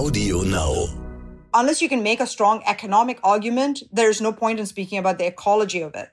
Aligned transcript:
Audio 0.00 0.40
Now. 0.40 0.86
Unless 1.52 1.82
you 1.82 1.88
can 1.90 2.02
make 2.02 2.20
a 2.20 2.26
strong 2.26 2.62
economic 2.66 3.18
argument, 3.22 3.82
there's 3.92 4.18
no 4.18 4.32
point 4.32 4.58
in 4.58 4.64
speaking 4.64 4.96
about 4.98 5.18
the 5.18 5.26
ecology 5.26 5.82
of 5.82 5.94
it. 5.94 6.08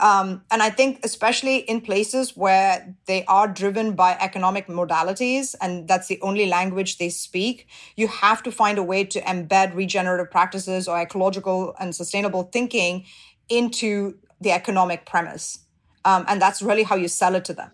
Um, 0.00 0.44
and 0.50 0.62
I 0.62 0.70
think, 0.70 1.00
especially 1.04 1.58
in 1.58 1.82
places 1.82 2.34
where 2.38 2.96
they 3.04 3.26
are 3.26 3.46
driven 3.46 3.92
by 3.92 4.16
economic 4.18 4.66
modalities 4.66 5.54
and 5.60 5.86
that's 5.86 6.08
the 6.08 6.18
only 6.22 6.46
language 6.46 6.96
they 6.96 7.10
speak, 7.10 7.66
you 7.96 8.08
have 8.08 8.42
to 8.44 8.50
find 8.50 8.78
a 8.78 8.82
way 8.82 9.04
to 9.04 9.20
embed 9.20 9.74
regenerative 9.74 10.30
practices 10.30 10.88
or 10.88 10.98
ecological 10.98 11.74
and 11.78 11.94
sustainable 11.94 12.44
thinking 12.44 13.04
into 13.50 14.14
the 14.40 14.52
economic 14.52 15.04
premise. 15.04 15.58
Um, 16.06 16.24
and 16.28 16.40
that's 16.40 16.62
really 16.62 16.82
how 16.82 16.96
you 16.96 17.08
sell 17.08 17.34
it 17.34 17.44
to 17.44 17.52
them. 17.52 17.70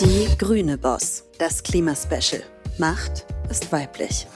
Die 0.00 0.34
grüne 0.36 0.76
Boss, 0.76 1.22
das 1.38 1.62
Klimaspecial. 1.62 2.42
Macht 2.78 3.26
ist 3.50 3.70
weiblich. 3.70 4.26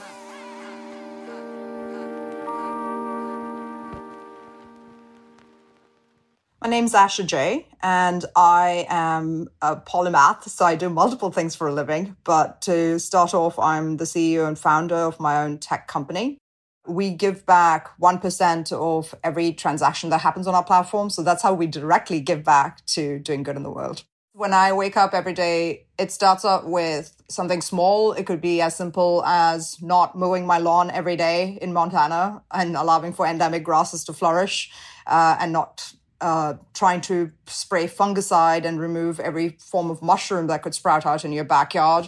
My 6.61 6.69
name's 6.69 6.93
Asher 6.93 7.23
Jay, 7.23 7.65
and 7.81 8.25
I 8.35 8.85
am 8.89 9.47
a 9.61 9.75
polymath, 9.75 10.47
so 10.47 10.65
I 10.65 10.75
do 10.75 10.89
multiple 10.89 11.31
things 11.31 11.55
for 11.55 11.67
a 11.67 11.73
living. 11.73 12.15
But 12.23 12.61
to 12.61 12.99
start 12.99 13.33
off, 13.33 13.57
I'm 13.57 13.97
the 13.97 14.05
CEO 14.05 14.47
and 14.47 14.57
founder 14.57 14.95
of 14.95 15.19
my 15.19 15.41
own 15.41 15.57
tech 15.57 15.87
company. 15.87 16.37
We 16.85 17.09
give 17.15 17.43
back 17.47 17.89
1% 17.99 18.71
of 18.71 19.15
every 19.23 19.51
transaction 19.53 20.11
that 20.11 20.21
happens 20.21 20.45
on 20.45 20.53
our 20.53 20.63
platform. 20.63 21.09
So 21.09 21.23
that's 21.23 21.41
how 21.41 21.55
we 21.55 21.65
directly 21.65 22.19
give 22.19 22.43
back 22.43 22.85
to 22.87 23.17
doing 23.17 23.41
good 23.41 23.55
in 23.55 23.63
the 23.63 23.71
world. 23.71 24.03
When 24.37 24.53
I 24.53 24.71
wake 24.71 24.97
up 24.97 25.15
every 25.15 25.33
day, 25.33 25.87
it 25.97 26.11
starts 26.11 26.45
up 26.45 26.63
with 26.63 27.23
something 27.27 27.59
small. 27.59 28.13
It 28.13 28.27
could 28.27 28.39
be 28.39 28.61
as 28.61 28.75
simple 28.75 29.25
as 29.25 29.81
not 29.81 30.15
mowing 30.15 30.45
my 30.45 30.59
lawn 30.59 30.91
every 30.91 31.15
day 31.15 31.57
in 31.59 31.73
Montana 31.73 32.43
and 32.51 32.77
allowing 32.77 33.13
for 33.13 33.25
endemic 33.25 33.63
grasses 33.63 34.03
to 34.03 34.13
flourish 34.13 34.69
uh, 35.07 35.37
and 35.39 35.51
not 35.51 35.91
uh, 36.21 36.53
trying 36.75 37.01
to 37.01 37.31
spray 37.47 37.87
fungicide 37.87 38.63
and 38.63 38.79
remove 38.79 39.19
every 39.19 39.57
form 39.59 39.89
of 39.89 40.03
mushroom 40.03 40.45
that 40.45 40.61
could 40.61 40.75
sprout 40.75 41.07
out 41.07 41.25
in 41.25 41.31
your 41.31 41.43
backyard. 41.43 42.07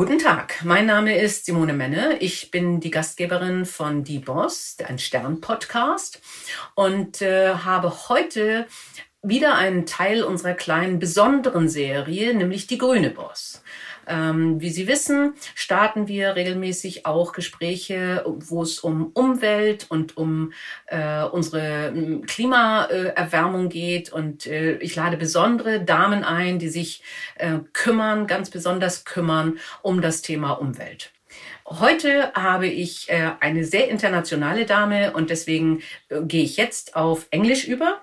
Guten 0.00 0.18
Tag, 0.18 0.64
mein 0.64 0.86
Name 0.86 1.18
ist 1.18 1.44
Simone 1.44 1.74
Menne. 1.74 2.16
Ich 2.20 2.50
bin 2.50 2.80
die 2.80 2.90
Gastgeberin 2.90 3.66
von 3.66 4.02
Die 4.02 4.18
Boss, 4.18 4.78
ein 4.82 4.98
Stern-Podcast 4.98 6.22
und 6.74 7.20
äh, 7.20 7.52
habe 7.52 8.08
heute 8.08 8.66
wieder 9.22 9.56
einen 9.56 9.84
Teil 9.84 10.22
unserer 10.22 10.54
kleinen 10.54 10.98
besonderen 10.98 11.68
Serie, 11.68 12.34
nämlich 12.34 12.66
die 12.66 12.78
Grüne 12.78 13.10
Boss. 13.10 13.62
Ähm, 14.06 14.60
wie 14.60 14.70
Sie 14.70 14.88
wissen, 14.88 15.34
starten 15.54 16.08
wir 16.08 16.34
regelmäßig 16.34 17.06
auch 17.06 17.32
Gespräche, 17.32 18.24
wo 18.26 18.62
es 18.62 18.80
um 18.80 19.12
Umwelt 19.12 19.86
und 19.90 20.16
um 20.16 20.52
äh, 20.86 21.22
unsere 21.24 21.92
Klimaerwärmung 22.26 23.68
geht. 23.68 24.10
Und 24.10 24.46
äh, 24.46 24.78
ich 24.78 24.96
lade 24.96 25.16
besondere 25.16 25.84
Damen 25.84 26.24
ein, 26.24 26.58
die 26.58 26.70
sich 26.70 27.02
äh, 27.36 27.58
kümmern, 27.72 28.26
ganz 28.26 28.50
besonders 28.50 29.04
kümmern 29.04 29.58
um 29.82 30.00
das 30.00 30.22
Thema 30.22 30.52
Umwelt. 30.52 31.12
Heute 31.66 32.32
habe 32.32 32.66
ich 32.66 33.08
äh, 33.10 33.30
eine 33.38 33.64
sehr 33.64 33.88
internationale 33.88 34.66
Dame 34.66 35.12
und 35.12 35.30
deswegen 35.30 35.82
äh, 36.08 36.22
gehe 36.22 36.42
ich 36.42 36.56
jetzt 36.56 36.96
auf 36.96 37.28
Englisch 37.30 37.68
über. 37.68 38.02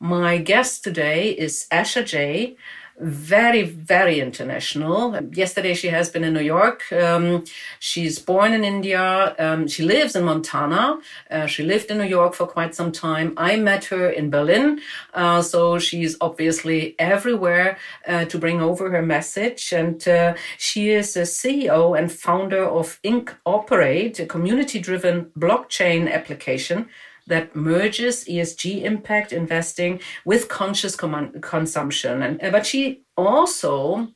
My 0.00 0.38
guest 0.38 0.84
today 0.84 1.30
is 1.30 1.66
Asher 1.70 2.04
Jay 2.04 2.56
very, 2.98 3.62
very 3.62 4.20
international. 4.20 5.18
Yesterday, 5.32 5.74
she 5.74 5.88
has 5.88 6.08
been 6.08 6.24
in 6.24 6.32
New 6.32 6.40
York. 6.40 6.90
Um, 6.92 7.44
she's 7.78 8.18
born 8.18 8.54
in 8.54 8.64
India. 8.64 9.34
Um, 9.38 9.68
she 9.68 9.82
lives 9.82 10.16
in 10.16 10.24
Montana. 10.24 10.98
Uh, 11.30 11.46
she 11.46 11.62
lived 11.62 11.90
in 11.90 11.98
New 11.98 12.04
York 12.04 12.34
for 12.34 12.46
quite 12.46 12.74
some 12.74 12.92
time. 12.92 13.34
I 13.36 13.56
met 13.56 13.84
her 13.86 14.08
in 14.08 14.30
Berlin. 14.30 14.80
Uh, 15.12 15.42
so 15.42 15.78
she's 15.78 16.16
obviously 16.20 16.94
everywhere 16.98 17.76
uh, 18.06 18.24
to 18.26 18.38
bring 18.38 18.62
over 18.62 18.90
her 18.90 19.02
message. 19.02 19.72
And 19.72 20.06
uh, 20.08 20.34
she 20.56 20.90
is 20.90 21.16
a 21.16 21.22
CEO 21.22 21.98
and 21.98 22.10
founder 22.10 22.64
of 22.64 22.98
Inc. 23.04 23.34
Operate, 23.44 24.18
a 24.20 24.26
community 24.26 24.78
driven 24.78 25.26
blockchain 25.38 26.10
application 26.10 26.88
that 27.26 27.56
merges 27.56 28.24
ESG 28.24 28.82
impact 28.82 29.32
investing 29.32 30.00
with 30.24 30.48
conscious 30.48 30.96
com- 30.96 31.32
consumption. 31.40 32.22
And 32.22 32.52
but 32.52 32.66
she 32.66 33.02
also 33.16 34.08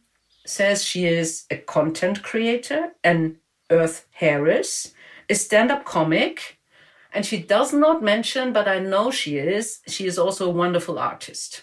says 0.46 0.84
she 0.84 1.06
is 1.06 1.44
a 1.50 1.56
content 1.56 2.22
creator, 2.22 2.92
an 3.04 3.36
Earth 3.70 4.06
Harris, 4.12 4.92
a 5.28 5.34
stand-up 5.34 5.84
comic, 5.84 6.58
and 7.12 7.26
she 7.26 7.38
does 7.42 7.72
not 7.72 8.02
mention, 8.02 8.52
but 8.52 8.68
I 8.68 8.78
know 8.78 9.10
she 9.10 9.38
is. 9.38 9.80
She 9.86 10.06
is 10.06 10.18
also 10.18 10.46
a 10.46 10.52
wonderful 10.52 10.98
artist. 10.98 11.62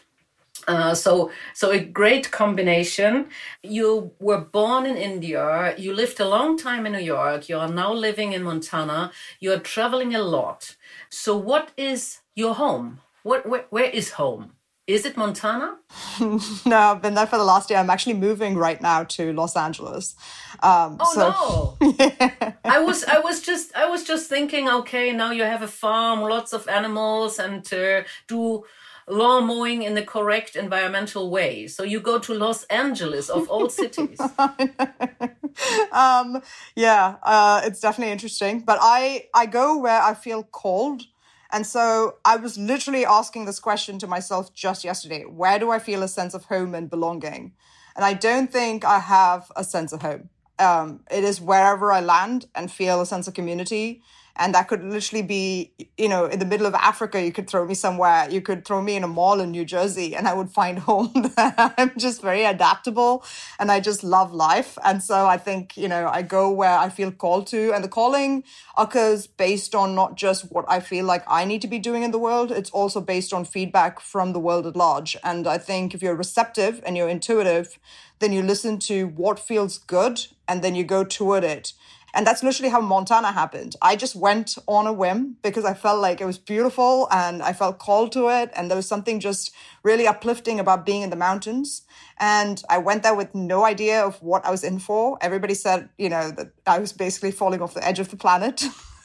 Uh, 0.67 0.93
so, 0.93 1.31
so 1.53 1.71
a 1.71 1.79
great 1.79 2.29
combination. 2.29 3.27
You 3.63 4.11
were 4.19 4.41
born 4.41 4.85
in 4.85 4.97
India. 4.97 5.73
You 5.77 5.93
lived 5.93 6.19
a 6.19 6.27
long 6.27 6.57
time 6.57 6.85
in 6.85 6.91
New 6.91 6.99
York. 6.99 7.47
You 7.47 7.57
are 7.59 7.69
now 7.69 7.93
living 7.93 8.33
in 8.33 8.43
Montana. 8.43 9.11
You 9.39 9.53
are 9.53 9.59
traveling 9.59 10.13
a 10.13 10.21
lot. 10.21 10.75
So, 11.09 11.37
what 11.37 11.71
is 11.77 12.19
your 12.35 12.55
home? 12.55 12.99
What, 13.23 13.47
where, 13.47 13.65
where 13.69 13.89
is 13.89 14.11
home? 14.11 14.53
Is 14.87 15.05
it 15.05 15.17
Montana? 15.17 15.77
no, 16.65 16.77
I've 16.77 17.01
been 17.01 17.13
there 17.13 17.27
for 17.27 17.37
the 17.37 17.43
last 17.43 17.69
year. 17.69 17.77
I'm 17.77 17.89
actually 17.89 18.13
moving 18.13 18.55
right 18.55 18.81
now 18.81 19.03
to 19.03 19.33
Los 19.33 19.57
Angeles. 19.57 20.15
Um, 20.63 20.95
oh 21.01 21.77
so, 21.77 21.77
no! 21.81 21.93
yeah. 21.99 22.53
I 22.63 22.79
was, 22.79 23.03
I 23.03 23.19
was 23.19 23.41
just, 23.41 23.75
I 23.75 23.89
was 23.89 24.05
just 24.05 24.29
thinking. 24.29 24.69
Okay, 24.69 25.11
now 25.11 25.31
you 25.31 25.43
have 25.43 25.61
a 25.61 25.67
farm, 25.67 26.21
lots 26.21 26.53
of 26.53 26.69
animals, 26.69 27.37
and 27.37 27.67
uh, 27.73 28.03
do 28.29 28.63
lawn 29.07 29.45
mowing 29.47 29.83
in 29.83 29.93
the 29.93 30.03
correct 30.03 30.55
environmental 30.55 31.29
way. 31.29 31.67
So 31.67 31.83
you 31.83 31.99
go 31.99 32.19
to 32.19 32.33
Los 32.33 32.63
Angeles 32.65 33.29
of 33.29 33.49
all 33.49 33.69
cities. 33.69 34.19
um, 35.91 36.41
yeah, 36.75 37.15
uh, 37.23 37.61
it's 37.63 37.79
definitely 37.79 38.11
interesting. 38.11 38.61
But 38.61 38.79
I 38.81 39.27
I 39.33 39.45
go 39.45 39.77
where 39.77 40.01
I 40.01 40.13
feel 40.13 40.43
called. 40.43 41.03
And 41.49 41.65
so 41.65 42.17
I 42.25 42.35
was 42.35 42.57
literally 42.57 43.05
asking 43.05 43.45
this 43.45 43.59
question 43.59 43.99
to 43.99 44.07
myself 44.07 44.53
just 44.53 44.83
yesterday. 44.83 45.23
Where 45.23 45.57
do 45.59 45.71
I 45.71 45.79
feel 45.79 46.03
a 46.03 46.09
sense 46.09 46.33
of 46.33 46.45
home 46.45 46.75
and 46.75 46.89
belonging? 46.89 47.53
And 47.95 48.03
I 48.03 48.13
don't 48.13 48.51
think 48.51 48.83
I 48.83 48.99
have 48.99 49.49
a 49.55 49.63
sense 49.63 49.93
of 49.93 50.01
home. 50.01 50.29
Um, 50.59 51.05
it 51.09 51.23
is 51.23 51.39
wherever 51.39 51.93
I 51.93 52.01
land 52.01 52.47
and 52.53 52.69
feel 52.69 52.99
a 52.99 53.05
sense 53.05 53.27
of 53.27 53.33
community 53.33 54.01
and 54.37 54.53
that 54.53 54.67
could 54.67 54.83
literally 54.83 55.21
be 55.21 55.71
you 55.97 56.07
know 56.07 56.25
in 56.25 56.39
the 56.39 56.45
middle 56.45 56.65
of 56.65 56.73
africa 56.75 57.21
you 57.21 57.31
could 57.31 57.49
throw 57.49 57.65
me 57.65 57.73
somewhere 57.73 58.27
you 58.29 58.41
could 58.41 58.65
throw 58.65 58.81
me 58.81 58.95
in 58.95 59.03
a 59.03 59.07
mall 59.07 59.39
in 59.39 59.51
new 59.51 59.65
jersey 59.65 60.15
and 60.15 60.27
i 60.27 60.33
would 60.33 60.49
find 60.49 60.79
home 60.89 61.11
i'm 61.37 61.91
just 61.97 62.21
very 62.21 62.43
adaptable 62.43 63.23
and 63.59 63.71
i 63.71 63.79
just 63.79 64.03
love 64.03 64.33
life. 64.33 64.77
And 64.83 65.01
so 65.03 65.25
i 65.25 65.37
think 65.37 65.75
you 65.77 65.87
know 65.87 66.07
i 66.07 66.21
go 66.21 66.51
where 66.51 66.77
i 66.77 66.89
feel 66.89 67.11
called 67.11 67.47
to 67.47 67.73
and 67.73 67.83
the 67.83 67.87
calling 67.87 68.43
occurs 68.77 69.27
based 69.27 69.75
on 69.75 69.95
not 69.95 70.15
just 70.15 70.51
what 70.51 70.65
i 70.67 70.79
feel 70.79 71.05
like 71.05 71.23
i 71.27 71.45
need 71.45 71.61
to 71.61 71.67
be 71.67 71.79
doing 71.79 72.03
in 72.03 72.11
the 72.11 72.19
world 72.19 72.51
it's 72.51 72.69
also 72.69 73.01
based 73.01 73.33
on 73.33 73.45
feedback 73.45 73.99
from 73.99 74.33
the 74.33 74.39
world 74.39 74.65
at 74.67 74.75
large. 74.75 75.17
And 75.23 75.47
i 75.47 75.57
think 75.57 75.93
if 75.93 76.01
you're 76.01 76.15
receptive 76.15 76.81
and 76.85 76.95
you're 76.95 77.09
intuitive 77.09 77.79
then 78.19 78.31
you 78.31 78.41
listen 78.41 78.79
to 78.79 79.07
what 79.07 79.39
feels 79.39 79.77
good 79.77 80.25
and 80.47 80.63
then 80.63 80.75
you 80.75 80.83
go 80.83 81.03
toward 81.03 81.43
it 81.43 81.73
and 82.13 82.25
that's 82.25 82.41
literally 82.41 82.69
how 82.69 82.81
Montana 82.81 83.31
happened. 83.31 83.75
I 83.81 83.95
just 83.95 84.15
went 84.15 84.57
on 84.67 84.87
a 84.87 84.93
whim 84.93 85.37
because 85.41 85.65
I 85.65 85.73
felt 85.73 85.99
like 85.99 86.21
it 86.21 86.25
was 86.25 86.37
beautiful 86.37 87.07
and 87.11 87.43
I 87.43 87.53
felt 87.53 87.79
called 87.79 88.11
to 88.13 88.29
it. 88.29 88.49
And 88.55 88.69
there 88.69 88.75
was 88.75 88.87
something 88.87 89.19
just 89.19 89.53
really 89.83 90.07
uplifting 90.07 90.59
about 90.59 90.85
being 90.85 91.01
in 91.01 91.09
the 91.09 91.15
mountains. 91.15 91.83
And 92.17 92.63
I 92.69 92.77
went 92.77 93.03
there 93.03 93.13
with 93.13 93.35
no 93.35 93.65
idea 93.65 94.03
of 94.03 94.21
what 94.21 94.45
I 94.45 94.51
was 94.51 94.63
in 94.63 94.79
for. 94.79 95.17
Everybody 95.21 95.53
said, 95.53 95.89
you 95.97 96.09
know, 96.09 96.31
that 96.31 96.51
I 96.65 96.79
was 96.79 96.93
basically 96.93 97.31
falling 97.31 97.61
off 97.61 97.73
the 97.73 97.85
edge 97.85 97.99
of 97.99 98.09
the 98.09 98.17
planet. 98.17 98.63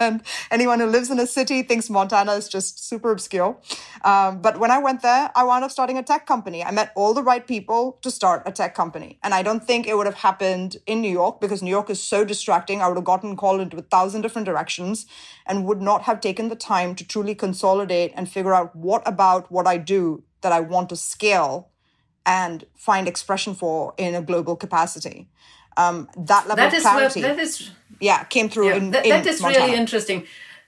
and 0.00 0.22
anyone 0.50 0.80
who 0.80 0.86
lives 0.86 1.10
in 1.10 1.18
a 1.18 1.26
city 1.26 1.62
thinks 1.62 1.90
Montana 1.90 2.32
is 2.32 2.48
just 2.48 2.86
super 2.86 3.10
obscure. 3.10 3.58
Um, 4.04 4.40
but 4.40 4.58
when 4.58 4.70
I 4.70 4.78
went 4.78 5.02
there, 5.02 5.30
I 5.34 5.44
wound 5.44 5.64
up 5.64 5.70
starting 5.70 5.98
a 5.98 6.02
tech 6.02 6.26
company. 6.26 6.64
I 6.64 6.70
met 6.70 6.92
all 6.94 7.14
the 7.14 7.22
right 7.22 7.46
people 7.46 7.98
to 8.02 8.10
start 8.10 8.42
a 8.46 8.52
tech 8.52 8.74
company. 8.74 9.18
And 9.22 9.34
I 9.34 9.42
don't 9.42 9.64
think 9.64 9.86
it 9.86 9.96
would 9.96 10.06
have 10.06 10.16
happened 10.16 10.76
in 10.86 11.00
New 11.00 11.10
York 11.10 11.40
because 11.40 11.62
New 11.62 11.70
York 11.70 11.90
is 11.90 12.02
so 12.02 12.24
distracting. 12.24 12.80
I 12.80 12.88
would 12.88 12.96
have 12.96 13.04
gotten 13.04 13.36
called 13.36 13.60
into 13.60 13.76
a 13.76 13.82
thousand 13.82 14.22
different 14.22 14.46
directions 14.46 15.06
and 15.46 15.64
would 15.66 15.82
not 15.82 16.02
have 16.02 16.20
taken 16.20 16.48
the 16.48 16.56
time 16.56 16.94
to 16.96 17.06
truly 17.06 17.34
consolidate 17.34 18.12
and 18.16 18.28
figure 18.28 18.54
out 18.54 18.74
what 18.74 19.02
about 19.06 19.50
what 19.50 19.66
I 19.66 19.76
do 19.76 20.22
that 20.42 20.52
I 20.52 20.60
want 20.60 20.88
to 20.90 20.96
scale 20.96 21.70
and 22.24 22.66
find 22.76 23.08
expression 23.08 23.54
for 23.54 23.94
in 23.96 24.14
a 24.14 24.22
global 24.22 24.56
capacity. 24.56 25.28
Um, 25.76 26.08
that 26.16 26.46
level 26.46 26.56
that 26.56 26.74
of 26.74 26.82
clarity. 26.82 27.22
What, 27.22 27.36
that 27.36 27.38
is 27.38 27.70
yeah 28.02 28.24
came 28.24 28.48
through 28.48 28.68
yeah, 28.68 28.76
in, 28.76 28.90
that, 28.90 29.04
in 29.04 29.10
that 29.10 29.26
is 29.26 29.40
Montana. 29.40 29.64
really 29.64 29.78
interesting 29.78 30.26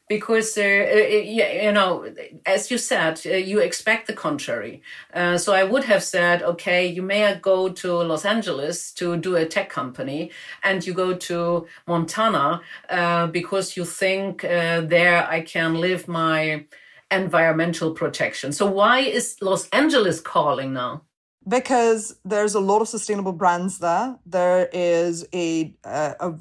because 0.08 0.58
uh, 0.58 0.62
you 0.62 1.72
know, 1.72 2.06
as 2.44 2.70
you 2.70 2.78
said, 2.78 3.20
uh, 3.26 3.31
you 3.31 3.60
expect 3.60 4.06
the 4.06 4.12
contrary. 4.12 4.82
Uh, 5.14 5.38
so 5.38 5.54
I 5.54 5.64
would 5.64 5.84
have 5.84 6.02
said, 6.02 6.42
okay, 6.42 6.86
you 6.86 7.02
may 7.02 7.38
go 7.40 7.70
to 7.70 7.92
Los 8.02 8.25
Angeles 8.25 8.92
to 8.92 9.16
do 9.16 9.36
a 9.36 9.46
tech 9.46 9.70
company, 9.70 10.31
and 10.62 10.86
you 10.86 10.92
go 10.92 11.14
to 11.14 11.66
Montana 11.86 12.60
uh, 12.90 13.26
because 13.28 13.76
you 13.76 13.84
think 13.84 14.44
uh, 14.44 14.82
there 14.82 15.26
I 15.26 15.40
can 15.40 15.75
live 15.75 16.06
my 16.06 16.66
environmental 17.10 17.92
protection. 17.92 18.52
So 18.52 18.66
why 18.66 19.00
is 19.00 19.37
Los 19.40 19.69
Angeles 19.70 20.20
calling 20.20 20.72
now? 20.72 21.02
Because 21.46 22.16
there's 22.25 22.54
a 22.54 22.60
lot 22.60 22.80
of 22.80 22.88
sustainable 22.88 23.32
brands 23.32 23.78
there. 23.78 24.19
There 24.25 24.69
is 24.72 25.26
a, 25.34 25.75
a, 25.84 26.16
a 26.20 26.34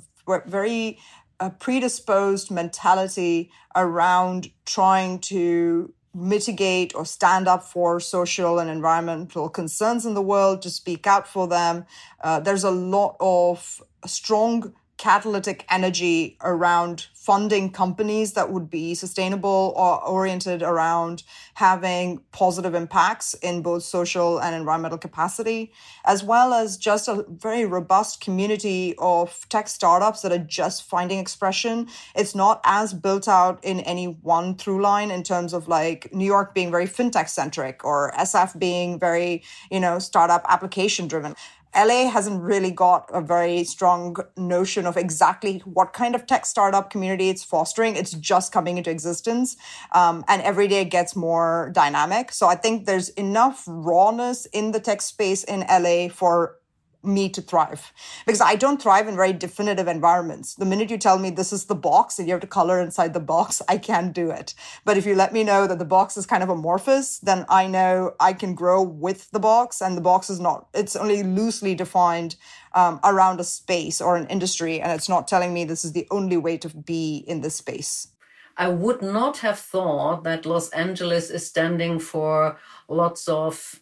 very 0.45 0.99
a 1.39 1.49
predisposed 1.49 2.51
mentality 2.51 3.51
around 3.75 4.49
trying 4.65 5.19
to 5.19 5.93
mitigate 6.13 6.93
or 6.95 7.05
stand 7.05 7.47
up 7.47 7.63
for 7.63 7.99
social 7.99 8.59
and 8.59 8.69
environmental 8.69 9.49
concerns 9.49 10.05
in 10.05 10.13
the 10.13 10.21
world, 10.21 10.61
to 10.61 10.69
speak 10.69 11.07
out 11.07 11.27
for 11.27 11.47
them. 11.47 11.85
Uh, 12.21 12.39
there's 12.39 12.63
a 12.63 12.71
lot 12.71 13.15
of 13.19 13.81
strong 14.05 14.73
catalytic 14.97 15.65
energy 15.69 16.37
around 16.41 17.07
funding 17.13 17.71
companies 17.71 18.33
that 18.33 18.51
would 18.51 18.69
be 18.69 18.93
sustainable 18.93 19.73
or 19.77 20.05
oriented 20.05 20.61
around 20.61 21.23
having 21.55 22.21
positive 22.31 22.75
impacts 22.75 23.33
in 23.35 23.61
both 23.61 23.81
social 23.81 24.39
and 24.39 24.55
environmental 24.55 24.97
capacity, 24.97 25.71
as 26.03 26.23
well 26.23 26.53
as 26.53 26.77
just 26.77 27.07
a 27.07 27.25
very 27.29 27.65
robust 27.65 28.19
community 28.19 28.93
of 28.99 29.47
tech 29.49 29.67
startups 29.67 30.21
that 30.21 30.31
are 30.31 30.37
just 30.37 30.83
finding 30.83 31.17
expression. 31.17 31.87
It's 32.13 32.35
not 32.35 32.59
as 32.65 32.93
built 32.93 33.27
out 33.27 33.63
in 33.63 33.79
any 33.81 34.05
one 34.05 34.55
through 34.55 34.81
line 34.81 35.11
in 35.11 35.23
terms 35.23 35.53
of 35.53 35.67
like 35.67 36.13
New 36.13 36.25
York 36.25 36.53
being 36.53 36.71
very 36.71 36.87
fintech 36.87 37.29
centric 37.29 37.85
or 37.85 38.11
SF 38.19 38.59
being 38.59 38.99
very, 38.99 39.43
you 39.71 39.79
know, 39.79 39.97
startup 39.97 40.45
application 40.49 41.07
driven. 41.07 41.35
LA 41.75 42.09
hasn't 42.09 42.41
really 42.41 42.71
got 42.71 43.09
a 43.13 43.21
very 43.21 43.63
strong 43.63 44.15
notion 44.37 44.85
of 44.85 44.97
exactly 44.97 45.59
what 45.65 45.93
kind 45.93 46.15
of 46.15 46.25
tech 46.25 46.45
startup 46.45 46.89
community 46.89 47.29
it's 47.29 47.43
fostering. 47.43 47.95
It's 47.95 48.11
just 48.11 48.51
coming 48.51 48.77
into 48.77 48.89
existence. 48.89 49.57
Um, 49.93 50.23
and 50.27 50.41
every 50.41 50.67
day 50.67 50.81
it 50.81 50.89
gets 50.89 51.15
more 51.15 51.71
dynamic. 51.73 52.31
So 52.31 52.47
I 52.47 52.55
think 52.55 52.85
there's 52.85 53.09
enough 53.09 53.63
rawness 53.67 54.45
in 54.47 54.71
the 54.71 54.79
tech 54.79 55.01
space 55.01 55.43
in 55.43 55.61
LA 55.69 56.09
for 56.09 56.57
me 57.03 57.29
to 57.29 57.41
thrive 57.41 57.91
because 58.25 58.41
I 58.41 58.55
don't 58.55 58.81
thrive 58.81 59.07
in 59.07 59.15
very 59.15 59.33
definitive 59.33 59.87
environments. 59.87 60.55
The 60.55 60.65
minute 60.65 60.89
you 60.89 60.97
tell 60.97 61.19
me 61.19 61.29
this 61.29 61.51
is 61.51 61.65
the 61.65 61.75
box 61.75 62.17
and 62.17 62.27
you 62.27 62.33
have 62.33 62.41
to 62.41 62.47
color 62.47 62.79
inside 62.79 63.13
the 63.13 63.19
box, 63.19 63.61
I 63.69 63.77
can't 63.77 64.13
do 64.13 64.29
it. 64.31 64.53
But 64.85 64.97
if 64.97 65.05
you 65.05 65.15
let 65.15 65.33
me 65.33 65.43
know 65.43 65.67
that 65.67 65.79
the 65.79 65.85
box 65.85 66.17
is 66.17 66.25
kind 66.25 66.43
of 66.43 66.49
amorphous, 66.49 67.19
then 67.19 67.45
I 67.49 67.67
know 67.67 68.15
I 68.19 68.33
can 68.33 68.55
grow 68.55 68.81
with 68.81 69.29
the 69.31 69.39
box 69.39 69.81
and 69.81 69.97
the 69.97 70.01
box 70.01 70.29
is 70.29 70.39
not, 70.39 70.67
it's 70.73 70.95
only 70.95 71.23
loosely 71.23 71.75
defined 71.75 72.35
um, 72.73 72.99
around 73.03 73.39
a 73.39 73.43
space 73.43 74.01
or 74.01 74.15
an 74.15 74.27
industry. 74.27 74.81
And 74.81 74.91
it's 74.91 75.09
not 75.09 75.27
telling 75.27 75.53
me 75.53 75.65
this 75.65 75.85
is 75.85 75.93
the 75.93 76.07
only 76.11 76.37
way 76.37 76.57
to 76.57 76.69
be 76.69 77.23
in 77.27 77.41
this 77.41 77.55
space. 77.55 78.07
I 78.55 78.69
would 78.69 79.01
not 79.01 79.37
have 79.39 79.57
thought 79.57 80.23
that 80.25 80.45
Los 80.45 80.69
Angeles 80.69 81.31
is 81.31 81.47
standing 81.47 81.97
for 81.97 82.59
lots 82.87 83.27
of 83.27 83.81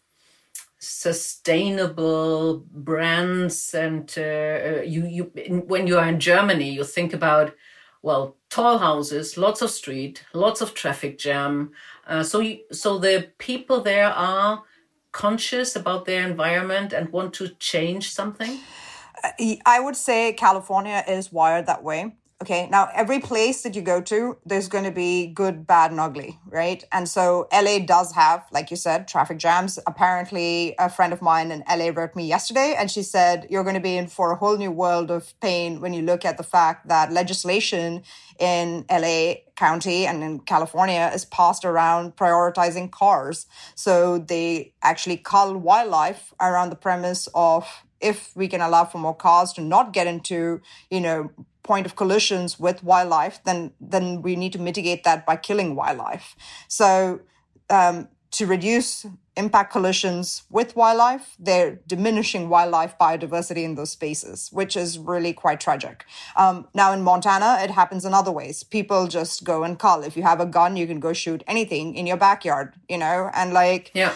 sustainable 0.81 2.65
brands 2.71 3.75
and 3.75 4.15
uh, 4.17 4.21
uh, 4.21 4.81
you 4.83 5.05
you 5.05 5.23
when 5.67 5.85
you 5.85 5.95
are 5.95 6.07
in 6.07 6.19
Germany 6.19 6.71
you 6.71 6.83
think 6.83 7.13
about 7.13 7.53
well 8.01 8.35
tall 8.49 8.79
houses 8.79 9.37
lots 9.37 9.61
of 9.61 9.69
street 9.69 10.25
lots 10.33 10.59
of 10.59 10.73
traffic 10.73 11.19
jam. 11.19 11.71
Uh, 12.07 12.23
so 12.23 12.39
you, 12.39 12.59
so 12.71 12.97
the 12.97 13.29
people 13.37 13.81
there 13.81 14.09
are 14.09 14.63
conscious 15.11 15.75
about 15.75 16.05
their 16.05 16.27
environment 16.27 16.93
and 16.93 17.09
want 17.09 17.33
to 17.35 17.49
change 17.59 18.09
something? 18.09 18.57
I 19.67 19.79
would 19.79 19.95
say 19.95 20.33
California 20.33 21.03
is 21.07 21.31
wired 21.31 21.67
that 21.67 21.83
way 21.83 22.15
Okay. 22.41 22.67
Now, 22.71 22.89
every 22.95 23.19
place 23.19 23.61
that 23.61 23.75
you 23.75 23.83
go 23.83 24.01
to, 24.01 24.35
there's 24.43 24.67
going 24.67 24.85
to 24.85 24.91
be 24.91 25.27
good, 25.27 25.67
bad, 25.67 25.91
and 25.91 25.99
ugly, 25.99 26.39
right? 26.47 26.83
And 26.91 27.07
so 27.07 27.47
LA 27.53 27.77
does 27.77 28.13
have, 28.13 28.47
like 28.51 28.71
you 28.71 28.77
said, 28.77 29.07
traffic 29.07 29.37
jams. 29.37 29.77
Apparently, 29.85 30.73
a 30.79 30.89
friend 30.89 31.13
of 31.13 31.21
mine 31.21 31.51
in 31.51 31.63
LA 31.69 31.91
wrote 31.93 32.15
me 32.15 32.25
yesterday 32.25 32.73
and 32.75 32.89
she 32.89 33.03
said, 33.03 33.45
You're 33.51 33.63
going 33.63 33.75
to 33.75 33.79
be 33.81 33.95
in 33.95 34.07
for 34.07 34.31
a 34.31 34.35
whole 34.35 34.57
new 34.57 34.71
world 34.71 35.11
of 35.11 35.39
pain 35.39 35.81
when 35.81 35.93
you 35.93 36.01
look 36.01 36.25
at 36.25 36.37
the 36.37 36.43
fact 36.43 36.87
that 36.87 37.11
legislation 37.11 38.01
in 38.39 38.85
LA 38.89 39.35
County 39.55 40.07
and 40.07 40.23
in 40.23 40.39
California 40.39 41.11
is 41.13 41.25
passed 41.25 41.63
around 41.63 42.15
prioritizing 42.15 42.89
cars. 42.89 43.45
So 43.75 44.17
they 44.17 44.73
actually 44.81 45.17
cull 45.17 45.55
wildlife 45.55 46.33
around 46.41 46.71
the 46.71 46.75
premise 46.75 47.29
of 47.35 47.67
if 47.99 48.35
we 48.35 48.47
can 48.47 48.61
allow 48.61 48.83
for 48.85 48.97
more 48.97 49.15
cars 49.15 49.53
to 49.53 49.61
not 49.61 49.93
get 49.93 50.07
into, 50.07 50.59
you 50.89 50.99
know, 50.99 51.29
point 51.63 51.85
of 51.85 51.95
collisions 51.95 52.59
with 52.59 52.83
wildlife, 52.83 53.43
then 53.43 53.71
then 53.79 54.21
we 54.21 54.35
need 54.35 54.53
to 54.53 54.59
mitigate 54.59 55.03
that 55.03 55.25
by 55.25 55.35
killing 55.35 55.75
wildlife. 55.75 56.35
So 56.67 57.21
um, 57.69 58.07
to 58.31 58.45
reduce 58.45 59.05
impact 59.37 59.71
collisions 59.71 60.43
with 60.49 60.75
wildlife, 60.75 61.35
they're 61.39 61.79
diminishing 61.87 62.49
wildlife 62.49 62.97
biodiversity 62.99 63.63
in 63.63 63.75
those 63.75 63.91
spaces, 63.91 64.49
which 64.51 64.75
is 64.75 64.99
really 64.99 65.33
quite 65.33 65.59
tragic. 65.59 66.05
Um, 66.35 66.67
now 66.73 66.91
in 66.91 67.01
Montana, 67.01 67.59
it 67.61 67.71
happens 67.71 68.03
in 68.03 68.13
other 68.13 68.31
ways. 68.31 68.63
People 68.63 69.07
just 69.07 69.43
go 69.43 69.63
and 69.63 69.79
cull. 69.79 70.03
If 70.03 70.17
you 70.17 70.23
have 70.23 70.41
a 70.41 70.45
gun, 70.45 70.75
you 70.75 70.85
can 70.85 70.99
go 70.99 71.13
shoot 71.13 71.43
anything 71.47 71.95
in 71.95 72.05
your 72.07 72.17
backyard, 72.17 72.73
you 72.89 72.97
know, 72.97 73.29
and 73.33 73.53
like, 73.53 73.91
yeah. 73.93 74.15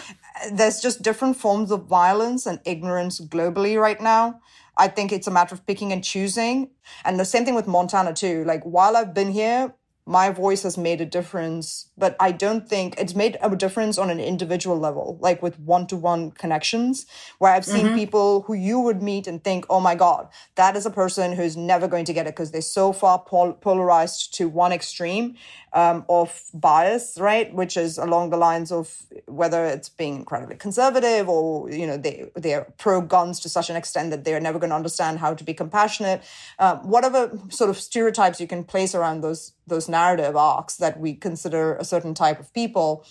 there's 0.52 0.80
just 0.80 1.02
different 1.02 1.36
forms 1.36 1.70
of 1.70 1.86
violence 1.86 2.46
and 2.46 2.60
ignorance 2.64 3.20
globally 3.20 3.80
right 3.80 4.00
now. 4.00 4.40
I 4.76 4.88
think 4.88 5.12
it's 5.12 5.26
a 5.26 5.30
matter 5.30 5.54
of 5.54 5.66
picking 5.66 5.92
and 5.92 6.02
choosing. 6.04 6.70
And 7.04 7.18
the 7.18 7.24
same 7.24 7.44
thing 7.44 7.54
with 7.54 7.66
Montana 7.66 8.12
too. 8.12 8.44
Like 8.44 8.62
while 8.64 8.96
I've 8.96 9.14
been 9.14 9.30
here, 9.30 9.74
my 10.08 10.30
voice 10.30 10.62
has 10.62 10.78
made 10.78 11.00
a 11.00 11.04
difference, 11.04 11.90
but 11.98 12.14
I 12.20 12.30
don't 12.30 12.68
think 12.68 12.94
it's 12.96 13.16
made 13.16 13.36
a 13.42 13.54
difference 13.56 13.98
on 13.98 14.08
an 14.08 14.20
individual 14.20 14.78
level, 14.78 15.18
like 15.20 15.42
with 15.42 15.58
one 15.58 15.88
to 15.88 15.96
one 15.96 16.30
connections, 16.30 17.06
where 17.38 17.52
I've 17.52 17.64
seen 17.64 17.86
mm-hmm. 17.86 17.96
people 17.96 18.42
who 18.42 18.54
you 18.54 18.78
would 18.78 19.02
meet 19.02 19.26
and 19.26 19.42
think, 19.42 19.66
oh 19.68 19.80
my 19.80 19.96
God, 19.96 20.28
that 20.54 20.76
is 20.76 20.86
a 20.86 20.90
person 20.90 21.32
who's 21.32 21.56
never 21.56 21.88
going 21.88 22.04
to 22.04 22.12
get 22.12 22.28
it 22.28 22.36
because 22.36 22.52
they're 22.52 22.60
so 22.60 22.92
far 22.92 23.18
pol- 23.18 23.54
polarized 23.54 24.32
to 24.34 24.48
one 24.48 24.70
extreme 24.70 25.34
um, 25.72 26.04
of 26.08 26.40
bias, 26.54 27.18
right? 27.20 27.52
Which 27.52 27.76
is 27.76 27.98
along 27.98 28.30
the 28.30 28.36
lines 28.36 28.70
of 28.70 29.02
whether 29.26 29.64
it's 29.66 29.88
being 29.88 30.14
incredibly 30.14 30.54
conservative 30.56 31.28
or, 31.28 31.68
you 31.68 31.86
know, 31.86 31.96
they, 31.96 32.30
they're 32.36 32.72
pro 32.78 33.00
guns 33.00 33.40
to 33.40 33.48
such 33.48 33.70
an 33.70 33.76
extent 33.76 34.10
that 34.10 34.24
they're 34.24 34.40
never 34.40 34.60
going 34.60 34.70
to 34.70 34.76
understand 34.76 35.18
how 35.18 35.34
to 35.34 35.42
be 35.42 35.52
compassionate. 35.52 36.22
Um, 36.60 36.78
whatever 36.78 37.36
sort 37.48 37.70
of 37.70 37.76
stereotypes 37.76 38.40
you 38.40 38.46
can 38.46 38.62
place 38.62 38.94
around 38.94 39.22
those, 39.22 39.52
those 39.66 39.88
narrative 39.88 40.36
arcs 40.36 40.76
that 40.76 40.98
we 41.00 41.14
consider 41.14 41.76
a 41.76 41.84
certain 41.84 42.14
type 42.14 42.40
of 42.40 42.52
people, 42.52 43.04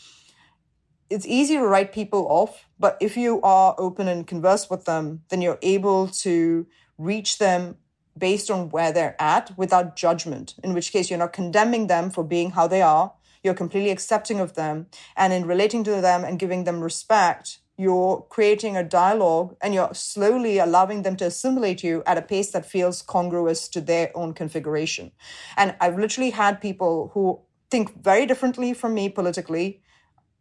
it's 1.09 1.27
easy 1.27 1.55
to 1.55 1.65
write 1.65 1.93
people 1.93 2.25
off. 2.29 2.65
But 2.79 2.97
if 2.99 3.15
you 3.17 3.41
are 3.41 3.75
open 3.77 4.07
and 4.07 4.25
converse 4.25 4.69
with 4.69 4.85
them, 4.85 5.23
then 5.29 5.41
you're 5.41 5.59
able 5.61 6.07
to 6.07 6.65
reach 6.97 7.37
them 7.37 7.77
based 8.17 8.49
on 8.49 8.69
where 8.69 8.91
they're 8.91 9.21
at 9.21 9.57
without 9.57 9.95
judgment, 9.95 10.55
in 10.63 10.73
which 10.73 10.91
case 10.91 11.09
you're 11.09 11.19
not 11.19 11.33
condemning 11.33 11.87
them 11.87 12.09
for 12.09 12.23
being 12.23 12.51
how 12.51 12.67
they 12.67 12.81
are. 12.81 13.13
You're 13.43 13.53
completely 13.53 13.91
accepting 13.91 14.39
of 14.39 14.55
them. 14.55 14.87
And 15.15 15.33
in 15.33 15.45
relating 15.45 15.83
to 15.83 16.01
them 16.01 16.23
and 16.23 16.39
giving 16.39 16.63
them 16.63 16.81
respect, 16.81 17.59
you're 17.77 18.25
creating 18.29 18.77
a 18.77 18.83
dialogue 18.83 19.55
and 19.61 19.73
you're 19.73 19.93
slowly 19.93 20.59
allowing 20.59 21.01
them 21.01 21.15
to 21.17 21.25
assimilate 21.25 21.83
you 21.83 22.03
at 22.05 22.17
a 22.17 22.21
pace 22.21 22.51
that 22.51 22.65
feels 22.65 23.01
congruous 23.01 23.67
to 23.69 23.81
their 23.81 24.11
own 24.15 24.33
configuration. 24.33 25.11
And 25.57 25.75
I've 25.81 25.99
literally 25.99 26.31
had 26.31 26.61
people 26.61 27.11
who 27.13 27.41
think 27.69 28.01
very 28.01 28.25
differently 28.25 28.73
from 28.73 28.93
me 28.93 29.09
politically 29.09 29.81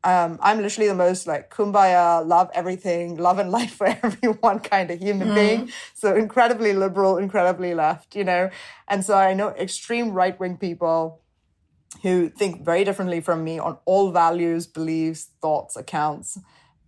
um, 0.04 0.38
I'm 0.42 0.60
literally 0.60 0.88
the 0.88 0.94
most 0.94 1.26
like 1.26 1.50
kumbaya, 1.50 2.24
love 2.26 2.50
everything, 2.54 3.16
love 3.16 3.38
and 3.38 3.50
life 3.50 3.74
for 3.74 3.86
everyone 4.02 4.60
kind 4.60 4.90
of 4.90 5.00
human 5.00 5.28
mm. 5.28 5.34
being. 5.34 5.70
So 5.94 6.14
incredibly 6.14 6.74
liberal, 6.74 7.16
incredibly 7.16 7.74
left, 7.74 8.14
you 8.14 8.22
know. 8.22 8.50
And 8.86 9.04
so 9.04 9.16
I 9.16 9.32
know 9.32 9.48
extreme 9.48 10.10
right 10.12 10.38
wing 10.38 10.58
people 10.58 11.22
who 12.02 12.28
think 12.28 12.64
very 12.64 12.84
differently 12.84 13.20
from 13.20 13.42
me 13.42 13.58
on 13.58 13.78
all 13.86 14.10
values, 14.10 14.66
beliefs, 14.66 15.30
thoughts, 15.40 15.74
accounts. 15.74 16.38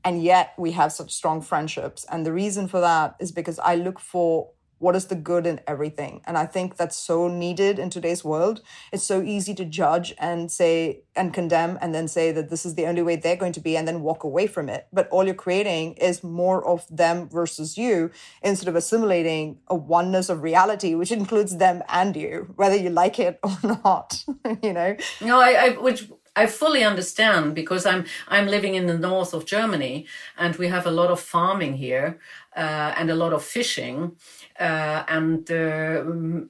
And 0.06 0.22
yet 0.22 0.54
we 0.56 0.70
have 0.70 0.92
such 0.92 1.12
strong 1.12 1.42
friendships. 1.42 2.06
And 2.08 2.24
the 2.24 2.32
reason 2.32 2.68
for 2.68 2.80
that 2.80 3.16
is 3.18 3.32
because 3.32 3.58
I 3.58 3.74
look 3.74 3.98
for 3.98 4.50
what 4.78 4.94
is 4.94 5.06
the 5.06 5.16
good 5.16 5.46
in 5.46 5.60
everything. 5.66 6.20
And 6.26 6.36
i 6.36 6.44
think 6.44 6.76
that's 6.76 6.96
so 6.96 7.28
needed 7.28 7.78
in 7.78 7.90
today's 7.90 8.22
world. 8.24 8.60
It's 8.92 9.02
so 9.02 9.22
easy 9.22 9.54
to 9.54 9.64
judge 9.64 10.14
and 10.18 10.52
say 10.52 11.00
and 11.16 11.34
condemn 11.34 11.78
and 11.80 11.94
then 11.94 12.06
say 12.08 12.30
that 12.32 12.50
this 12.50 12.66
is 12.66 12.74
the 12.74 12.86
only 12.86 13.02
way 13.02 13.16
they're 13.16 13.36
going 13.36 13.54
to 13.54 13.60
be 13.60 13.76
and 13.76 13.88
then 13.88 14.02
walk 14.02 14.22
away 14.22 14.46
from 14.46 14.68
it. 14.68 14.86
But 14.92 15.08
all 15.08 15.24
you're 15.24 15.34
creating 15.34 15.94
is 15.94 16.22
more 16.22 16.64
of 16.64 16.86
them 16.88 17.28
versus 17.28 17.76
you 17.76 18.10
instead 18.42 18.68
of 18.68 18.76
assimilating 18.76 19.58
a 19.66 19.74
oneness 19.74 20.28
of 20.28 20.42
reality 20.42 20.94
which 20.94 21.10
includes 21.10 21.56
them 21.56 21.82
and 21.88 22.14
you 22.14 22.52
whether 22.56 22.76
you 22.76 22.90
like 22.90 23.18
it 23.18 23.40
or 23.42 23.56
not 23.84 24.24
you 24.62 24.72
know? 24.72 24.96
No 25.20 25.40
i, 25.40 25.50
I 25.52 25.68
which 25.78 26.08
I 26.36 26.46
fully 26.46 26.84
understand 26.84 27.54
because 27.54 27.86
I'm 27.86 28.04
I'm 28.28 28.46
living 28.46 28.74
in 28.74 28.86
the 28.86 28.98
north 28.98 29.32
of 29.32 29.46
Germany 29.46 30.06
and 30.36 30.54
we 30.56 30.68
have 30.68 30.86
a 30.86 30.90
lot 30.90 31.10
of 31.10 31.18
farming 31.18 31.74
here 31.74 32.18
uh, 32.54 32.94
and 32.96 33.10
a 33.10 33.14
lot 33.14 33.32
of 33.32 33.42
fishing 33.42 34.16
uh, 34.60 35.04
and 35.08 35.50
uh, 35.50 36.04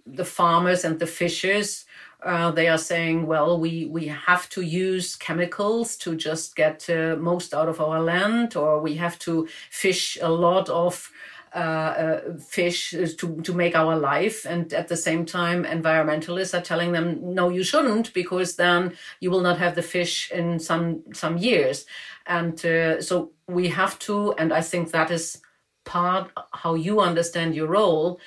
the 0.05 0.25
farmers 0.25 0.85
and 0.85 0.99
the 0.99 1.07
fishers 1.07 1.87
uh, 2.23 2.51
they 2.51 2.67
are 2.67 2.79
saying, 2.79 3.27
well, 3.27 3.61
we, 3.61 3.87
we 3.87 4.07
have 4.07 4.49
to 4.49 4.63
use 4.63 5.15
chemicals 5.15 5.97
to 5.97 6.17
just 6.17 6.57
get 6.57 6.89
uh, 6.91 7.15
most 7.17 7.55
out 7.55 7.69
of 7.69 7.81
our 7.81 8.01
land, 8.01 8.57
or 8.57 8.81
we 8.81 8.95
have 8.95 9.19
to 9.21 9.47
fish 9.71 10.19
a 10.21 10.29
lot 10.29 10.69
of 10.69 11.13
uh, 11.55 11.59
uh, 11.59 12.39
fish 12.39 12.91
to, 12.91 13.41
to 13.43 13.53
make 13.53 13.75
our 13.75 13.97
life. 13.97 14.45
And 14.45 14.73
at 14.73 14.89
the 14.89 14.97
same 14.97 15.25
time, 15.25 15.65
environmentalists 15.65 16.59
are 16.59 16.63
telling 16.63 16.93
them, 16.93 17.35
no, 17.35 17.49
you 17.49 17.63
shouldn't, 17.63 18.13
because 18.13 18.57
then 18.57 18.95
you 19.21 19.31
will 19.31 19.41
not 19.41 19.59
have 19.59 19.75
the 19.75 19.83
fish 19.83 20.31
in 20.31 20.59
some, 20.59 21.03
some 21.13 21.39
years. 21.39 21.87
And 22.27 22.65
uh, 22.65 23.01
so 23.01 23.33
we 23.47 23.69
have 23.69 23.99
to, 24.01 24.33
and 24.35 24.53
I 24.53 24.61
think 24.61 24.91
that 24.91 25.11
is 25.11 25.41
part 25.85 26.31
how 26.53 26.75
you 26.75 27.01
understand 27.01 27.55
your 27.55 27.69
role 27.69 28.21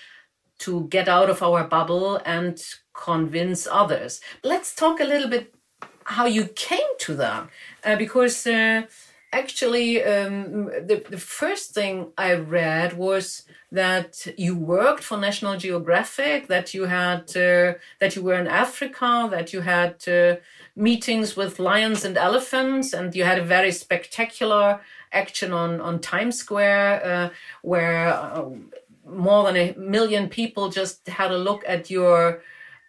to 0.59 0.87
get 0.87 1.07
out 1.07 1.29
of 1.29 1.43
our 1.43 1.63
bubble 1.65 2.21
and 2.25 2.61
convince 2.93 3.67
others. 3.71 4.21
Let's 4.43 4.73
talk 4.75 4.99
a 4.99 5.05
little 5.05 5.29
bit 5.29 5.53
how 6.03 6.25
you 6.25 6.45
came 6.55 6.97
to 6.99 7.13
that, 7.15 7.49
uh, 7.85 7.95
because 7.95 8.47
uh, 8.47 8.83
actually 9.31 10.03
um, 10.03 10.65
the, 10.65 11.03
the 11.09 11.17
first 11.17 11.73
thing 11.73 12.11
I 12.17 12.33
read 12.33 12.97
was 12.97 13.43
that 13.71 14.25
you 14.37 14.55
worked 14.55 15.03
for 15.03 15.17
National 15.17 15.57
Geographic, 15.57 16.47
that 16.47 16.73
you 16.73 16.85
had 16.85 17.21
uh, 17.37 17.73
that 17.99 18.15
you 18.15 18.23
were 18.23 18.39
in 18.39 18.47
Africa, 18.47 19.27
that 19.29 19.53
you 19.53 19.61
had 19.61 20.07
uh, 20.07 20.37
meetings 20.75 21.35
with 21.35 21.59
lions 21.59 22.03
and 22.05 22.17
elephants, 22.17 22.93
and 22.93 23.15
you 23.15 23.23
had 23.23 23.39
a 23.39 23.43
very 23.43 23.71
spectacular 23.71 24.81
action 25.11 25.53
on 25.53 25.79
on 25.81 25.99
Times 25.99 26.37
Square 26.37 27.05
uh, 27.05 27.29
where 27.61 28.07
uh, 28.07 28.49
more 29.05 29.43
than 29.43 29.57
a 29.57 29.73
million 29.77 30.29
people 30.29 30.69
just 30.69 31.07
had 31.07 31.31
a 31.31 31.37
look 31.37 31.63
at 31.67 31.89
your 31.89 32.41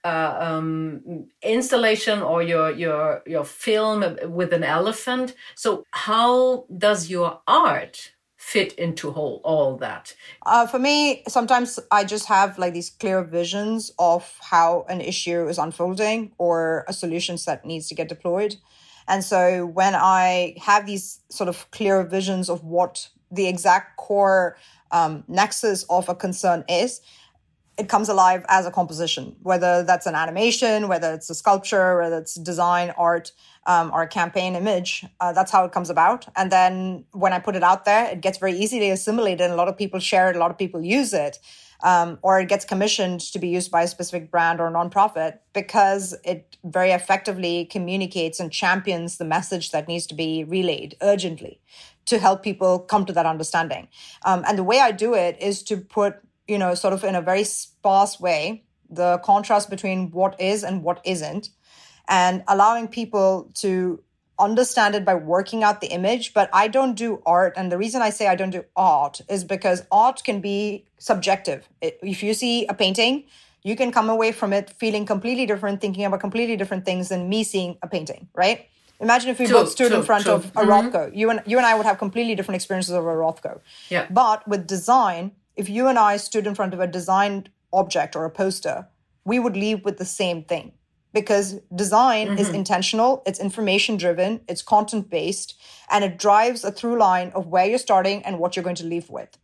uh, 0.04 0.36
um, 0.40 1.26
installation 1.42 2.22
or 2.22 2.42
your 2.42 2.70
your 2.70 3.22
your 3.26 3.44
film 3.44 4.16
with 4.24 4.52
an 4.52 4.64
elephant. 4.64 5.34
So 5.54 5.84
how 5.90 6.66
does 6.76 7.10
your 7.10 7.40
art 7.46 8.12
fit 8.36 8.72
into 8.74 9.10
whole 9.10 9.40
all 9.44 9.76
that? 9.76 10.14
Uh, 10.46 10.66
for 10.66 10.78
me, 10.78 11.22
sometimes 11.28 11.78
I 11.90 12.04
just 12.04 12.26
have 12.26 12.58
like 12.58 12.72
these 12.72 12.90
clear 12.90 13.22
visions 13.22 13.92
of 13.98 14.38
how 14.40 14.86
an 14.88 15.00
issue 15.00 15.46
is 15.46 15.58
unfolding 15.58 16.32
or 16.38 16.84
a 16.88 16.92
solution 16.92 17.36
set 17.36 17.64
needs 17.66 17.86
to 17.88 17.94
get 17.94 18.08
deployed. 18.08 18.56
And 19.06 19.22
so 19.22 19.66
when 19.66 19.94
I 19.94 20.54
have 20.62 20.86
these 20.86 21.20
sort 21.30 21.48
of 21.48 21.70
clear 21.70 22.02
visions 22.04 22.48
of 22.48 22.64
what 22.64 23.08
the 23.30 23.46
exact 23.46 23.96
core 23.96 24.56
um, 24.90 25.24
nexus 25.28 25.84
of 25.90 26.08
a 26.08 26.14
concern 26.14 26.64
is, 26.68 27.00
it 27.80 27.88
comes 27.88 28.10
alive 28.10 28.44
as 28.48 28.66
a 28.66 28.70
composition, 28.70 29.34
whether 29.42 29.82
that's 29.82 30.04
an 30.04 30.14
animation, 30.14 30.86
whether 30.86 31.14
it's 31.14 31.30
a 31.30 31.34
sculpture, 31.34 31.98
whether 31.98 32.18
it's 32.18 32.34
design, 32.34 32.92
art, 32.98 33.32
um, 33.66 33.90
or 33.94 34.02
a 34.02 34.06
campaign 34.06 34.54
image. 34.54 35.06
Uh, 35.18 35.32
that's 35.32 35.50
how 35.50 35.64
it 35.64 35.72
comes 35.72 35.88
about. 35.88 36.28
And 36.36 36.52
then 36.52 37.04
when 37.12 37.32
I 37.32 37.38
put 37.38 37.56
it 37.56 37.62
out 37.62 37.86
there, 37.86 38.04
it 38.10 38.20
gets 38.20 38.36
very 38.36 38.52
easily 38.52 38.90
assimilated, 38.90 39.40
and 39.40 39.54
a 39.54 39.56
lot 39.56 39.68
of 39.68 39.78
people 39.78 39.98
share 39.98 40.28
it, 40.28 40.36
a 40.36 40.38
lot 40.38 40.50
of 40.50 40.58
people 40.58 40.82
use 40.84 41.14
it. 41.14 41.38
Um, 41.82 42.18
or 42.20 42.38
it 42.38 42.50
gets 42.50 42.66
commissioned 42.66 43.20
to 43.32 43.38
be 43.38 43.48
used 43.48 43.70
by 43.70 43.84
a 43.84 43.88
specific 43.88 44.30
brand 44.30 44.60
or 44.60 44.70
nonprofit 44.70 45.38
because 45.54 46.14
it 46.26 46.58
very 46.62 46.90
effectively 46.90 47.64
communicates 47.64 48.38
and 48.38 48.52
champions 48.52 49.16
the 49.16 49.24
message 49.24 49.70
that 49.70 49.88
needs 49.88 50.06
to 50.08 50.14
be 50.14 50.44
relayed 50.44 50.94
urgently 51.00 51.58
to 52.04 52.18
help 52.18 52.42
people 52.42 52.80
come 52.80 53.06
to 53.06 53.14
that 53.14 53.24
understanding. 53.24 53.88
Um, 54.26 54.44
and 54.46 54.58
the 54.58 54.64
way 54.64 54.80
I 54.80 54.92
do 54.92 55.14
it 55.14 55.40
is 55.40 55.62
to 55.62 55.78
put 55.78 56.20
you 56.50 56.58
know, 56.58 56.74
sort 56.74 56.92
of 56.92 57.04
in 57.04 57.14
a 57.14 57.22
very 57.22 57.44
sparse 57.44 58.18
way, 58.20 58.64
the 58.90 59.18
contrast 59.18 59.70
between 59.70 60.10
what 60.10 60.38
is 60.40 60.64
and 60.64 60.82
what 60.82 61.00
isn't, 61.04 61.50
and 62.08 62.42
allowing 62.48 62.88
people 62.88 63.50
to 63.54 64.02
understand 64.38 64.94
it 64.94 65.04
by 65.04 65.14
working 65.14 65.62
out 65.62 65.80
the 65.80 65.86
image. 65.88 66.34
But 66.34 66.50
I 66.52 66.66
don't 66.66 66.94
do 66.94 67.22
art. 67.24 67.54
And 67.56 67.70
the 67.70 67.78
reason 67.78 68.02
I 68.02 68.10
say 68.10 68.26
I 68.26 68.34
don't 68.34 68.50
do 68.50 68.64
art 68.74 69.20
is 69.28 69.44
because 69.44 69.84
art 69.92 70.24
can 70.24 70.40
be 70.40 70.86
subjective. 70.98 71.68
If 71.80 72.22
you 72.22 72.34
see 72.34 72.66
a 72.66 72.74
painting, 72.74 73.24
you 73.62 73.76
can 73.76 73.92
come 73.92 74.10
away 74.10 74.32
from 74.32 74.52
it 74.52 74.74
feeling 74.78 75.06
completely 75.06 75.46
different, 75.46 75.80
thinking 75.80 76.04
about 76.04 76.20
completely 76.20 76.56
different 76.56 76.84
things 76.84 77.10
than 77.10 77.28
me 77.28 77.44
seeing 77.44 77.78
a 77.82 77.88
painting, 77.88 78.28
right? 78.34 78.66
Imagine 78.98 79.30
if 79.30 79.38
we 79.38 79.46
true, 79.46 79.56
both 79.56 79.70
stood 79.70 79.88
true, 79.88 79.98
in 79.98 80.02
front 80.02 80.24
true. 80.24 80.34
of 80.34 80.46
a 80.46 80.48
mm-hmm. 80.48 80.70
Rothko. 80.70 81.16
You 81.16 81.30
and 81.30 81.42
you 81.46 81.56
and 81.56 81.66
I 81.66 81.74
would 81.74 81.86
have 81.86 81.98
completely 81.98 82.34
different 82.34 82.56
experiences 82.56 82.94
of 82.94 83.04
a 83.04 83.08
Rothko. 83.08 83.60
Yeah. 83.88 84.06
But 84.10 84.46
with 84.46 84.66
design, 84.66 85.32
if 85.60 85.68
you 85.68 85.88
and 85.88 85.98
I 85.98 86.16
stood 86.16 86.46
in 86.46 86.54
front 86.54 86.72
of 86.72 86.80
a 86.80 86.86
designed 86.86 87.50
object 87.70 88.16
or 88.16 88.24
a 88.24 88.30
poster, 88.30 88.88
we 89.26 89.38
would 89.38 89.58
leave 89.58 89.84
with 89.84 89.98
the 89.98 90.06
same 90.06 90.42
thing 90.42 90.72
because 91.12 91.60
design 91.74 92.28
mm-hmm. 92.28 92.38
is 92.38 92.48
intentional, 92.48 93.22
it's 93.26 93.38
information 93.38 93.98
driven, 93.98 94.40
it's 94.48 94.62
content 94.62 95.10
based, 95.10 95.60
and 95.90 96.02
it 96.02 96.18
drives 96.18 96.64
a 96.64 96.72
through 96.72 96.98
line 96.98 97.30
of 97.34 97.48
where 97.48 97.66
you're 97.66 97.78
starting 97.78 98.22
and 98.24 98.38
what 98.38 98.56
you're 98.56 98.62
going 98.62 98.82
to 98.82 98.86
leave 98.86 99.10
with. 99.10 99.36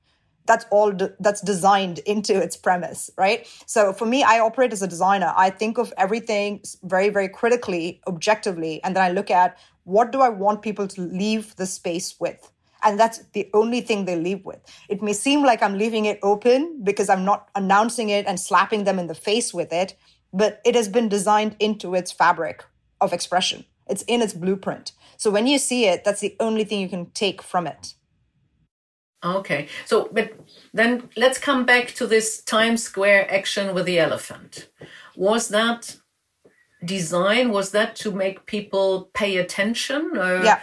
That's 0.47 0.65
all 0.71 0.91
de- 0.91 1.13
that's 1.21 1.43
designed 1.43 1.99
into 2.01 2.41
its 2.41 2.57
premise, 2.57 3.11
right? 3.19 3.47
So 3.67 3.93
for 3.93 4.07
me, 4.07 4.23
I 4.23 4.39
operate 4.39 4.73
as 4.73 4.81
a 4.81 4.89
designer. 4.89 5.35
I 5.37 5.51
think 5.51 5.77
of 5.77 5.93
everything 5.99 6.63
very, 6.83 7.11
very 7.11 7.29
critically, 7.29 8.01
objectively, 8.07 8.83
and 8.83 8.97
then 8.97 9.03
I 9.03 9.11
look 9.11 9.31
at 9.31 9.59
what 9.85 10.13
do 10.13 10.23
I 10.23 10.31
want 10.31 10.63
people 10.63 10.89
to 10.89 11.01
leave 11.03 11.55
the 11.57 11.67
space 11.67 12.19
with? 12.19 12.51
And 12.87 13.01
that's 13.01 13.19
the 13.33 13.51
only 13.53 13.81
thing 13.81 14.05
they 14.05 14.15
leave 14.15 14.45
with. 14.45 14.61
It 14.89 15.03
may 15.03 15.13
seem 15.13 15.43
like 15.43 15.61
I'm 15.61 15.77
leaving 15.77 16.05
it 16.05 16.21
open 16.23 16.85
because 16.85 17.09
I'm 17.09 17.25
not 17.25 17.49
announcing 17.57 18.11
it 18.11 18.27
and 18.29 18.39
slapping 18.39 18.85
them 18.85 19.01
in 19.01 19.09
the 19.09 19.15
face 19.15 19.53
with 19.53 19.73
it, 19.73 19.97
but 20.33 20.61
it 20.65 20.77
has 20.77 20.89
been 20.89 21.09
designed 21.09 21.57
into 21.59 21.97
its 21.97 22.13
fabric 22.13 22.65
of 23.01 23.13
expression. 23.13 23.65
It's 23.89 24.03
in 24.03 24.23
its 24.23 24.35
blueprint. 24.35 24.93
So 25.17 25.33
when 25.33 25.49
you 25.49 25.59
see 25.59 25.87
it, 25.87 26.05
that's 26.05 26.21
the 26.21 26.37
only 26.39 26.63
thing 26.63 26.81
you 26.81 26.89
can 26.89 27.11
take 27.11 27.43
from 27.43 27.67
it. 27.67 27.95
Okay. 29.25 29.67
So, 29.85 30.09
but 30.13 30.35
then 30.73 31.09
let's 31.17 31.39
come 31.39 31.67
back 31.67 31.89
to 31.95 32.07
this 32.07 32.41
Times 32.43 32.85
Square 32.85 33.35
action 33.35 33.75
with 33.75 33.87
the 33.87 33.99
elephant. 33.99 34.69
Was 35.17 35.49
that 35.49 35.97
design? 36.85 37.51
Was 37.51 37.73
that 37.73 37.97
to 37.97 38.13
make 38.13 38.47
people 38.47 39.11
pay 39.13 39.39
attention? 39.39 40.17
Or 40.17 40.45
yeah 40.45 40.61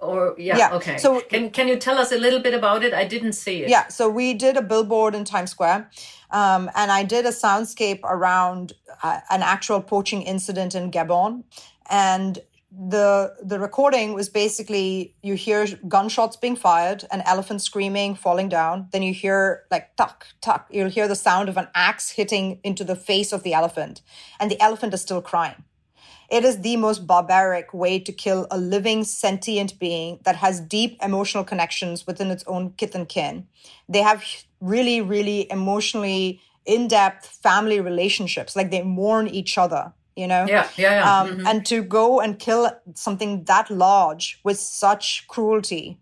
or 0.00 0.34
yeah, 0.38 0.56
yeah, 0.56 0.74
okay. 0.74 0.98
so 0.98 1.20
can 1.20 1.50
can 1.50 1.68
you 1.68 1.76
tell 1.76 1.98
us 1.98 2.12
a 2.12 2.18
little 2.18 2.40
bit 2.40 2.54
about 2.54 2.84
it? 2.84 2.94
I 2.94 3.04
didn't 3.04 3.34
see 3.34 3.62
it. 3.62 3.68
Yeah 3.68 3.88
so 3.88 4.08
we 4.08 4.34
did 4.34 4.56
a 4.56 4.62
billboard 4.62 5.14
in 5.14 5.24
times 5.24 5.50
square 5.50 5.90
um, 6.30 6.70
and 6.74 6.90
i 6.90 7.02
did 7.02 7.24
a 7.24 7.30
soundscape 7.30 8.00
around 8.04 8.74
uh, 9.02 9.20
an 9.30 9.42
actual 9.42 9.80
poaching 9.80 10.22
incident 10.22 10.74
in 10.74 10.90
gabon. 10.90 11.44
And 11.90 12.38
the 12.70 13.34
the 13.42 13.58
recording 13.58 14.12
was 14.12 14.28
basically 14.28 15.14
you 15.22 15.34
hear 15.34 15.66
gunshots 15.88 16.36
being 16.36 16.54
fired 16.54 17.02
an 17.10 17.22
elephant 17.24 17.62
screaming 17.62 18.14
falling 18.14 18.48
down. 18.48 18.88
Then 18.92 19.02
you 19.02 19.14
hear 19.14 19.64
like 19.70 19.96
tuck 19.96 20.26
tuck. 20.40 20.68
You'll 20.70 20.90
hear 20.90 21.08
the 21.08 21.16
sound 21.16 21.48
of 21.48 21.56
an 21.56 21.68
axe 21.74 22.10
hitting 22.10 22.60
into 22.62 22.84
the 22.84 22.96
face 22.96 23.32
of 23.32 23.42
the 23.42 23.54
elephant. 23.54 24.02
And 24.38 24.50
the 24.50 24.60
elephant 24.60 24.92
is 24.94 25.00
still 25.00 25.22
crying 25.22 25.64
it 26.30 26.44
is 26.44 26.60
the 26.60 26.76
most 26.76 27.06
barbaric 27.06 27.72
way 27.72 27.98
to 27.98 28.12
kill 28.12 28.46
a 28.50 28.58
living 28.58 29.02
sentient 29.04 29.78
being 29.78 30.20
that 30.24 30.36
has 30.36 30.60
deep 30.60 30.98
emotional 31.02 31.42
connections 31.42 32.06
within 32.06 32.30
its 32.30 32.44
own 32.46 32.72
kith 32.72 32.94
and 32.94 33.08
kin. 33.08 33.46
They 33.88 34.02
have 34.02 34.24
really, 34.60 35.00
really 35.00 35.50
emotionally 35.50 36.40
in 36.66 36.86
depth 36.86 37.26
family 37.42 37.80
relationships, 37.80 38.54
like 38.54 38.70
they 38.70 38.82
mourn 38.82 39.26
each 39.26 39.56
other. 39.56 39.92
You 40.16 40.26
know, 40.26 40.46
yeah, 40.48 40.68
yeah, 40.76 40.90
yeah. 40.90 41.20
Um, 41.20 41.28
mm-hmm. 41.28 41.46
And 41.46 41.66
to 41.66 41.80
go 41.80 42.20
and 42.20 42.38
kill 42.38 42.70
something 42.94 43.44
that 43.44 43.70
large 43.70 44.40
with 44.42 44.58
such 44.58 45.26
cruelty 45.28 46.00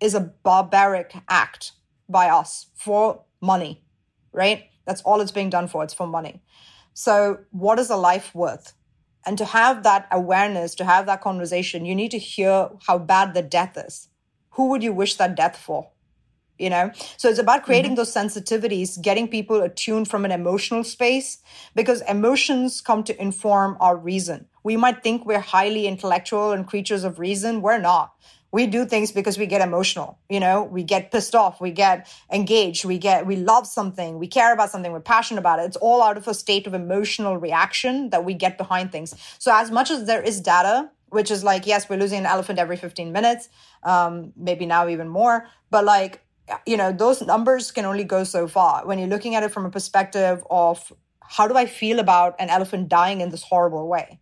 is 0.00 0.14
a 0.14 0.20
barbaric 0.20 1.14
act 1.28 1.72
by 2.08 2.28
us 2.28 2.66
for 2.74 3.22
money, 3.40 3.82
right? 4.32 4.64
That's 4.84 5.00
all 5.02 5.20
it's 5.22 5.30
being 5.30 5.48
done 5.48 5.66
for. 5.66 5.82
It's 5.82 5.94
for 5.94 6.06
money. 6.06 6.42
So, 6.92 7.38
what 7.50 7.78
is 7.78 7.88
a 7.88 7.96
life 7.96 8.34
worth? 8.34 8.74
And 9.26 9.38
to 9.38 9.44
have 9.44 9.82
that 9.82 10.06
awareness, 10.10 10.74
to 10.76 10.84
have 10.84 11.06
that 11.06 11.20
conversation, 11.20 11.84
you 11.84 11.94
need 11.94 12.10
to 12.10 12.18
hear 12.18 12.68
how 12.86 12.98
bad 12.98 13.34
the 13.34 13.42
death 13.42 13.76
is. 13.76 14.08
Who 14.50 14.68
would 14.68 14.82
you 14.82 14.92
wish 14.92 15.16
that 15.16 15.34
death 15.34 15.56
for? 15.56 15.90
you 16.58 16.70
know 16.70 16.90
so 17.16 17.28
it's 17.28 17.38
about 17.38 17.64
creating 17.64 17.92
mm-hmm. 17.92 17.96
those 17.96 18.14
sensitivities 18.14 19.00
getting 19.00 19.26
people 19.26 19.62
attuned 19.62 20.08
from 20.08 20.24
an 20.24 20.30
emotional 20.30 20.84
space 20.84 21.38
because 21.74 22.00
emotions 22.02 22.80
come 22.80 23.02
to 23.02 23.20
inform 23.20 23.76
our 23.80 23.96
reason 23.96 24.46
we 24.62 24.76
might 24.76 25.02
think 25.02 25.26
we're 25.26 25.40
highly 25.40 25.86
intellectual 25.86 26.52
and 26.52 26.66
creatures 26.66 27.04
of 27.04 27.18
reason 27.18 27.60
we're 27.60 27.78
not 27.78 28.14
we 28.54 28.66
do 28.68 28.84
things 28.86 29.10
because 29.10 29.36
we 29.36 29.46
get 29.46 29.60
emotional 29.60 30.18
you 30.34 30.40
know? 30.40 30.62
We 30.62 30.82
get 30.94 31.10
pissed 31.12 31.34
off 31.34 31.60
we 31.60 31.70
get 31.70 31.96
engaged 32.32 32.84
we 32.84 32.98
get 32.98 33.26
we 33.26 33.36
love 33.36 33.66
something 33.66 34.18
we 34.18 34.28
care 34.28 34.52
about 34.52 34.70
something 34.70 34.92
we're 34.92 35.10
passionate 35.14 35.40
about 35.40 35.58
it. 35.60 35.64
It's 35.68 35.76
all 35.88 36.00
out 36.02 36.16
of 36.16 36.28
a 36.28 36.34
state 36.34 36.66
of 36.68 36.74
emotional 36.74 37.36
reaction 37.36 38.10
that 38.10 38.24
we 38.24 38.34
get 38.44 38.56
behind 38.56 38.92
things. 38.92 39.14
So 39.38 39.48
as 39.62 39.70
much 39.70 39.90
as 39.90 40.06
there 40.06 40.22
is 40.22 40.40
data 40.40 40.90
which 41.08 41.30
is 41.30 41.44
like 41.50 41.66
yes 41.66 41.88
we're 41.88 42.02
losing 42.04 42.20
an 42.20 42.26
elephant 42.26 42.58
every 42.58 42.76
15 42.76 43.12
minutes 43.12 43.48
um, 43.82 44.32
maybe 44.36 44.66
now 44.66 44.88
even 44.88 45.08
more 45.08 45.46
but 45.70 45.84
like 45.84 46.24
you 46.66 46.76
know 46.76 46.92
those 46.92 47.22
numbers 47.22 47.70
can 47.70 47.84
only 47.84 48.04
go 48.04 48.22
so 48.22 48.46
far. 48.46 48.86
When 48.86 48.98
you're 48.98 49.14
looking 49.14 49.34
at 49.34 49.42
it 49.42 49.50
from 49.50 49.64
a 49.66 49.70
perspective 49.70 50.44
of 50.50 50.92
how 51.26 51.48
do 51.48 51.56
i 51.56 51.66
feel 51.66 51.98
about 51.98 52.34
an 52.38 52.50
elephant 52.50 52.88
dying 52.88 53.20
in 53.20 53.30
this 53.30 53.42
horrible 53.42 53.88
way 53.88 54.20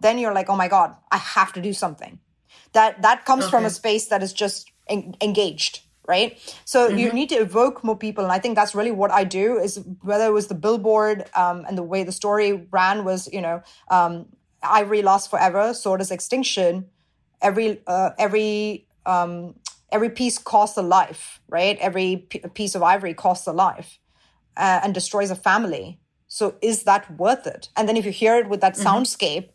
then 0.00 0.18
you're 0.18 0.34
like 0.34 0.48
oh 0.48 0.56
my 0.56 0.68
god 0.68 0.96
i 1.10 1.16
have 1.16 1.52
to 1.52 1.60
do 1.60 1.72
something 1.72 2.18
that 2.72 3.02
that 3.02 3.24
comes 3.24 3.44
okay. 3.44 3.50
from 3.50 3.64
a 3.64 3.70
space 3.70 4.06
that 4.06 4.22
is 4.22 4.32
just 4.32 4.70
en- 4.88 5.14
engaged 5.20 5.80
right 6.06 6.38
so 6.64 6.88
mm-hmm. 6.88 6.98
you 6.98 7.12
need 7.12 7.28
to 7.28 7.36
evoke 7.36 7.84
more 7.84 7.96
people 7.96 8.24
and 8.24 8.32
i 8.32 8.38
think 8.38 8.56
that's 8.56 8.74
really 8.74 8.90
what 8.90 9.10
i 9.10 9.22
do 9.24 9.58
is 9.58 9.80
whether 10.02 10.26
it 10.26 10.32
was 10.32 10.48
the 10.48 10.54
billboard 10.54 11.24
um, 11.34 11.64
and 11.66 11.78
the 11.78 11.82
way 11.82 12.02
the 12.02 12.12
story 12.12 12.66
ran 12.70 13.04
was 13.04 13.28
you 13.32 13.40
know 13.40 13.62
um, 13.90 14.26
ivory 14.62 15.02
lost 15.02 15.30
forever 15.30 15.72
sword 15.74 16.00
is 16.00 16.10
extinction 16.10 16.86
every 17.42 17.80
uh, 17.86 18.10
every 18.18 18.86
um, 19.06 19.54
every 19.92 20.10
piece 20.10 20.38
costs 20.38 20.76
a 20.76 20.82
life 20.82 21.40
right 21.48 21.78
every 21.78 22.26
p- 22.28 22.40
piece 22.54 22.74
of 22.74 22.82
ivory 22.82 23.14
costs 23.14 23.46
a 23.46 23.52
life 23.52 23.98
uh, 24.56 24.80
and 24.82 24.94
destroys 24.94 25.30
a 25.30 25.36
family 25.36 25.98
so 26.26 26.54
is 26.60 26.84
that 26.84 27.10
worth 27.18 27.46
it 27.46 27.68
and 27.76 27.88
then 27.88 27.96
if 27.96 28.04
you 28.04 28.12
hear 28.12 28.36
it 28.36 28.48
with 28.48 28.60
that 28.60 28.74
mm-hmm. 28.74 28.86
soundscape 28.86 29.48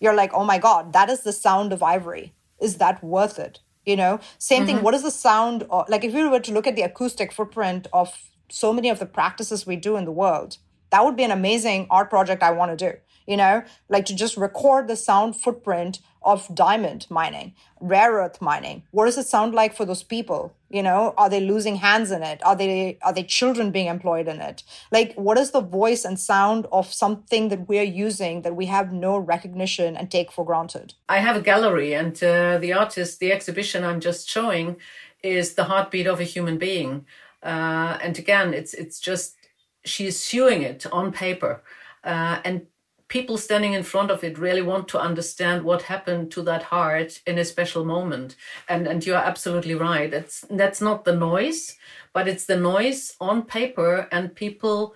you're 0.00 0.14
like 0.14 0.32
oh 0.34 0.44
my 0.44 0.58
god 0.58 0.92
that 0.92 1.08
is 1.08 1.20
the 1.20 1.32
sound 1.32 1.72
of 1.72 1.82
ivory 1.82 2.32
is 2.62 2.76
that 2.76 3.02
worth 3.02 3.38
it? 3.38 3.60
You 3.84 3.96
know, 3.96 4.20
same 4.38 4.58
mm-hmm. 4.58 4.66
thing. 4.66 4.82
What 4.82 4.94
is 4.94 5.02
the 5.02 5.10
sound? 5.10 5.64
Of, 5.68 5.88
like 5.88 6.04
if 6.04 6.14
we 6.14 6.26
were 6.28 6.40
to 6.40 6.52
look 6.52 6.66
at 6.66 6.76
the 6.76 6.82
acoustic 6.82 7.32
footprint 7.32 7.88
of 7.92 8.30
so 8.48 8.72
many 8.72 8.88
of 8.88 8.98
the 8.98 9.06
practices 9.06 9.66
we 9.66 9.76
do 9.76 9.96
in 9.96 10.04
the 10.04 10.12
world, 10.12 10.58
that 10.90 11.04
would 11.04 11.16
be 11.16 11.24
an 11.24 11.32
amazing 11.32 11.88
art 11.90 12.08
project 12.08 12.42
I 12.42 12.52
want 12.52 12.76
to 12.78 12.90
do 12.90 12.98
you 13.26 13.36
know, 13.36 13.62
like 13.88 14.06
to 14.06 14.14
just 14.14 14.36
record 14.36 14.88
the 14.88 14.96
sound 14.96 15.36
footprint 15.36 16.00
of 16.24 16.52
diamond 16.54 17.06
mining, 17.10 17.54
rare 17.80 18.12
earth 18.12 18.40
mining. 18.40 18.82
What 18.90 19.06
does 19.06 19.18
it 19.18 19.26
sound 19.26 19.54
like 19.54 19.74
for 19.74 19.84
those 19.84 20.02
people? 20.02 20.54
You 20.70 20.82
know, 20.82 21.14
are 21.16 21.28
they 21.28 21.40
losing 21.40 21.76
hands 21.76 22.10
in 22.10 22.22
it? 22.22 22.44
Are 22.44 22.56
they 22.56 22.98
are 23.02 23.12
they 23.12 23.24
children 23.24 23.70
being 23.70 23.88
employed 23.88 24.28
in 24.28 24.40
it? 24.40 24.62
Like 24.90 25.14
what 25.14 25.38
is 25.38 25.50
the 25.50 25.60
voice 25.60 26.04
and 26.04 26.18
sound 26.18 26.66
of 26.72 26.92
something 26.92 27.48
that 27.48 27.68
we 27.68 27.78
are 27.78 27.82
using 28.06 28.42
that 28.42 28.56
we 28.56 28.66
have 28.66 28.92
no 28.92 29.18
recognition 29.18 29.96
and 29.96 30.10
take 30.10 30.32
for 30.32 30.44
granted? 30.44 30.94
I 31.08 31.18
have 31.18 31.36
a 31.36 31.42
gallery 31.42 31.94
and 31.94 32.14
uh, 32.22 32.58
the 32.58 32.72
artist, 32.72 33.20
the 33.20 33.32
exhibition 33.32 33.84
I'm 33.84 34.00
just 34.00 34.28
showing 34.28 34.76
is 35.22 35.54
the 35.54 35.64
heartbeat 35.64 36.06
of 36.06 36.20
a 36.20 36.24
human 36.24 36.58
being. 36.58 37.06
Uh, 37.42 37.98
and 38.02 38.18
again, 38.18 38.54
it's 38.54 38.74
it's 38.74 39.00
just 39.00 39.36
she's 39.84 40.18
sewing 40.18 40.62
it 40.62 40.86
on 40.92 41.12
paper. 41.12 41.62
Uh, 42.04 42.40
and 42.44 42.66
people 43.12 43.36
standing 43.36 43.74
in 43.74 43.82
front 43.82 44.10
of 44.10 44.24
it 44.24 44.38
really 44.38 44.62
want 44.62 44.88
to 44.88 44.98
understand 44.98 45.62
what 45.62 45.82
happened 45.82 46.30
to 46.30 46.40
that 46.42 46.62
heart 46.62 47.20
in 47.26 47.38
a 47.38 47.44
special 47.44 47.84
moment. 47.84 48.36
And 48.68 48.86
and 48.86 49.04
you're 49.04 49.28
absolutely 49.30 49.74
right. 49.74 50.10
That's 50.10 50.46
that's 50.48 50.80
not 50.80 51.04
the 51.04 51.14
noise, 51.14 51.76
but 52.14 52.26
it's 52.26 52.46
the 52.46 52.56
noise 52.56 53.14
on 53.20 53.42
paper, 53.42 54.08
and 54.10 54.34
people 54.34 54.94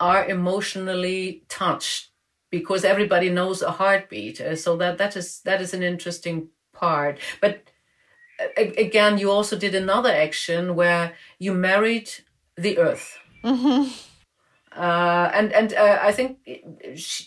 are 0.00 0.24
emotionally 0.26 1.44
touched 1.48 2.10
because 2.50 2.84
everybody 2.84 3.28
knows 3.28 3.60
a 3.62 3.70
heartbeat. 3.70 4.40
Uh, 4.40 4.56
so 4.56 4.76
that 4.78 4.96
that 4.96 5.14
is 5.16 5.42
that 5.42 5.60
is 5.60 5.74
an 5.74 5.82
interesting 5.82 6.48
part. 6.72 7.18
But 7.42 7.54
again, 8.56 9.18
you 9.18 9.30
also 9.30 9.56
did 9.58 9.74
another 9.74 10.12
action 10.26 10.74
where 10.74 11.12
you 11.38 11.52
married 11.52 12.08
the 12.56 12.78
earth. 12.78 13.18
Mm-hmm. 13.44 14.11
Uh, 14.76 15.30
and 15.34 15.52
and 15.52 15.74
uh, 15.74 15.98
I 16.02 16.12
think 16.12 16.38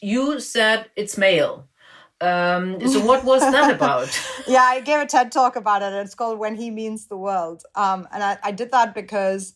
you 0.02 0.40
said 0.40 0.90
it's 0.96 1.18
male. 1.18 1.68
Um, 2.22 2.80
so 2.88 3.06
what 3.06 3.24
was 3.24 3.42
that 3.42 3.72
about? 3.76 4.10
yeah, 4.48 4.64
I 4.64 4.82
gave 4.82 5.00
a 5.00 5.06
TED 5.06 5.32
talk 5.32 5.56
about 5.56 5.82
it. 5.82 5.94
It's 5.94 6.16
called 6.16 6.40
"When 6.40 6.56
He 6.56 6.72
Means 6.72 7.08
the 7.08 7.18
World," 7.18 7.64
um, 7.76 8.08
and 8.12 8.24
I, 8.24 8.38
I 8.44 8.52
did 8.52 8.72
that 8.72 8.96
because 8.96 9.54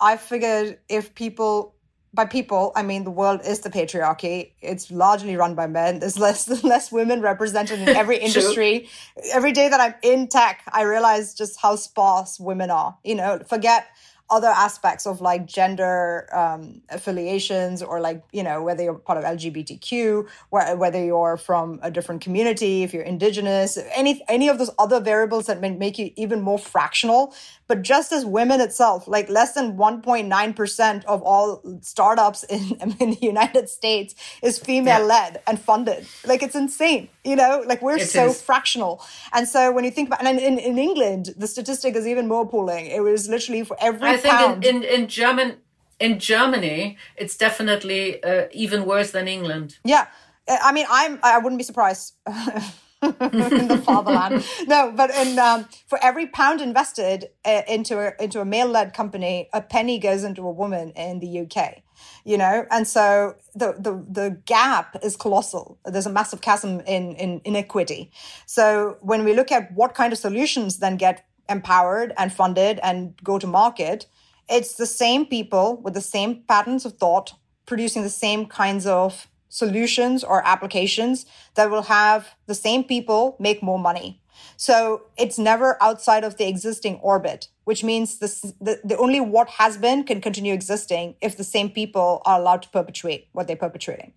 I 0.00 0.16
figured 0.16 0.78
if 0.88 1.14
people 1.14 1.74
by 2.14 2.24
people, 2.24 2.70
I 2.76 2.82
mean 2.82 3.02
the 3.02 3.10
world 3.10 3.40
is 3.44 3.60
the 3.60 3.70
patriarchy. 3.70 4.52
It's 4.60 4.90
largely 4.90 5.36
run 5.36 5.56
by 5.56 5.66
men. 5.66 5.98
There's 5.98 6.18
less 6.18 6.48
less 6.64 6.92
women 6.92 7.20
represented 7.20 7.80
in 7.80 7.88
every 7.88 8.18
industry. 8.28 8.88
every 9.32 9.52
day 9.52 9.68
that 9.68 9.80
I'm 9.80 9.94
in 10.02 10.28
tech, 10.28 10.62
I 10.72 10.82
realize 10.82 11.34
just 11.34 11.60
how 11.60 11.76
sparse 11.76 12.38
women 12.38 12.70
are. 12.70 12.96
You 13.02 13.16
know, 13.16 13.40
forget 13.48 13.88
other 14.30 14.48
aspects 14.48 15.06
of 15.06 15.20
like 15.20 15.46
gender 15.46 16.26
um, 16.32 16.80
affiliations 16.88 17.82
or 17.82 18.00
like 18.00 18.22
you 18.32 18.42
know 18.42 18.62
whether 18.62 18.82
you're 18.82 18.94
part 18.94 19.18
of 19.18 19.24
lgbtq 19.24 20.26
whether 20.50 21.04
you're 21.04 21.36
from 21.36 21.78
a 21.82 21.90
different 21.90 22.22
community 22.22 22.82
if 22.82 22.94
you're 22.94 23.02
indigenous 23.02 23.78
any 23.94 24.22
any 24.28 24.48
of 24.48 24.58
those 24.58 24.70
other 24.78 24.98
variables 24.98 25.46
that 25.46 25.60
may 25.60 25.70
make 25.70 25.98
you 25.98 26.10
even 26.16 26.40
more 26.40 26.58
fractional 26.58 27.34
but 27.66 27.82
just 27.82 28.12
as 28.12 28.24
women 28.24 28.60
itself 28.60 29.06
like 29.08 29.28
less 29.28 29.52
than 29.52 29.76
1.9% 29.76 31.04
of 31.04 31.22
all 31.22 31.62
startups 31.80 32.44
in, 32.44 32.60
in 33.00 33.10
the 33.10 33.18
united 33.20 33.68
states 33.68 34.14
is 34.42 34.58
female 34.58 35.04
led 35.04 35.34
yeah. 35.34 35.40
and 35.46 35.60
funded 35.60 36.06
like 36.26 36.42
it's 36.42 36.54
insane 36.54 37.08
you 37.24 37.36
know 37.36 37.62
like 37.66 37.82
we're 37.82 37.96
it 37.96 38.08
so 38.08 38.26
is. 38.26 38.40
fractional 38.40 39.02
and 39.32 39.48
so 39.48 39.72
when 39.72 39.84
you 39.84 39.90
think 39.90 40.08
about 40.08 40.24
and 40.24 40.38
in, 40.38 40.58
in 40.58 40.78
england 40.78 41.34
the 41.36 41.46
statistic 41.46 41.94
is 41.96 42.06
even 42.06 42.28
more 42.28 42.42
appalling 42.42 42.86
it 42.86 43.02
was 43.02 43.28
literally 43.28 43.64
for 43.64 43.76
every 43.80 44.08
I 44.08 44.16
think 44.16 44.64
in, 44.64 44.76
in, 44.76 44.82
in 44.82 45.08
German 45.08 45.56
in 46.00 46.18
Germany, 46.18 46.98
it's 47.16 47.36
definitely 47.36 48.22
uh, 48.22 48.46
even 48.52 48.84
worse 48.84 49.12
than 49.12 49.28
England. 49.28 49.78
Yeah, 49.84 50.06
I 50.48 50.72
mean, 50.72 50.86
I'm 50.90 51.18
I 51.22 51.38
wouldn't 51.38 51.58
be 51.58 51.64
surprised. 51.64 52.14
in 53.20 53.68
the 53.68 53.80
fatherland, 53.84 54.44
no, 54.66 54.92
but 54.96 55.10
in 55.10 55.38
um, 55.38 55.66
for 55.86 55.98
every 56.02 56.26
pound 56.26 56.60
invested 56.60 57.30
uh, 57.44 57.62
into 57.68 57.98
a 57.98 58.22
into 58.22 58.40
a 58.40 58.44
male-led 58.44 58.94
company, 58.94 59.48
a 59.52 59.60
penny 59.60 59.98
goes 59.98 60.24
into 60.24 60.42
a 60.42 60.50
woman 60.50 60.90
in 60.90 61.20
the 61.20 61.40
UK. 61.40 61.82
You 62.24 62.38
know, 62.38 62.66
and 62.70 62.88
so 62.88 63.36
the 63.54 63.74
the 63.78 64.04
the 64.08 64.40
gap 64.46 64.96
is 65.02 65.16
colossal. 65.16 65.78
There's 65.84 66.06
a 66.06 66.12
massive 66.12 66.40
chasm 66.40 66.80
in 66.80 67.14
in 67.16 67.40
inequity. 67.44 68.10
So 68.46 68.96
when 69.00 69.24
we 69.24 69.34
look 69.34 69.52
at 69.52 69.72
what 69.72 69.94
kind 69.94 70.12
of 70.12 70.18
solutions 70.18 70.78
then 70.78 70.96
get 70.96 71.26
empowered 71.48 72.12
and 72.16 72.32
funded 72.32 72.80
and 72.82 73.14
go 73.22 73.38
to 73.38 73.46
market, 73.46 74.06
it's 74.48 74.74
the 74.74 74.86
same 74.86 75.26
people 75.26 75.80
with 75.82 75.94
the 75.94 76.00
same 76.00 76.42
patterns 76.48 76.84
of 76.84 76.94
thought 76.94 77.34
producing 77.66 78.02
the 78.02 78.10
same 78.10 78.46
kinds 78.46 78.86
of 78.86 79.28
solutions 79.54 80.24
or 80.24 80.44
applications 80.44 81.26
that 81.54 81.70
will 81.70 81.82
have 81.82 82.34
the 82.46 82.54
same 82.54 82.82
people 82.82 83.36
make 83.38 83.62
more 83.62 83.78
money. 83.78 84.20
So 84.56 85.02
it's 85.16 85.38
never 85.38 85.80
outside 85.80 86.24
of 86.24 86.36
the 86.38 86.48
existing 86.48 86.96
orbit, 86.96 87.48
which 87.62 87.84
means 87.84 88.18
this, 88.18 88.40
the, 88.60 88.80
the 88.82 88.96
only 88.96 89.20
what 89.20 89.48
has 89.50 89.76
been 89.76 90.02
can 90.02 90.20
continue 90.20 90.52
existing 90.52 91.14
if 91.20 91.36
the 91.36 91.44
same 91.44 91.70
people 91.70 92.20
are 92.26 92.40
allowed 92.40 92.62
to 92.62 92.68
perpetuate 92.68 93.28
what 93.32 93.46
they're 93.46 93.56
perpetuating. 93.56 94.12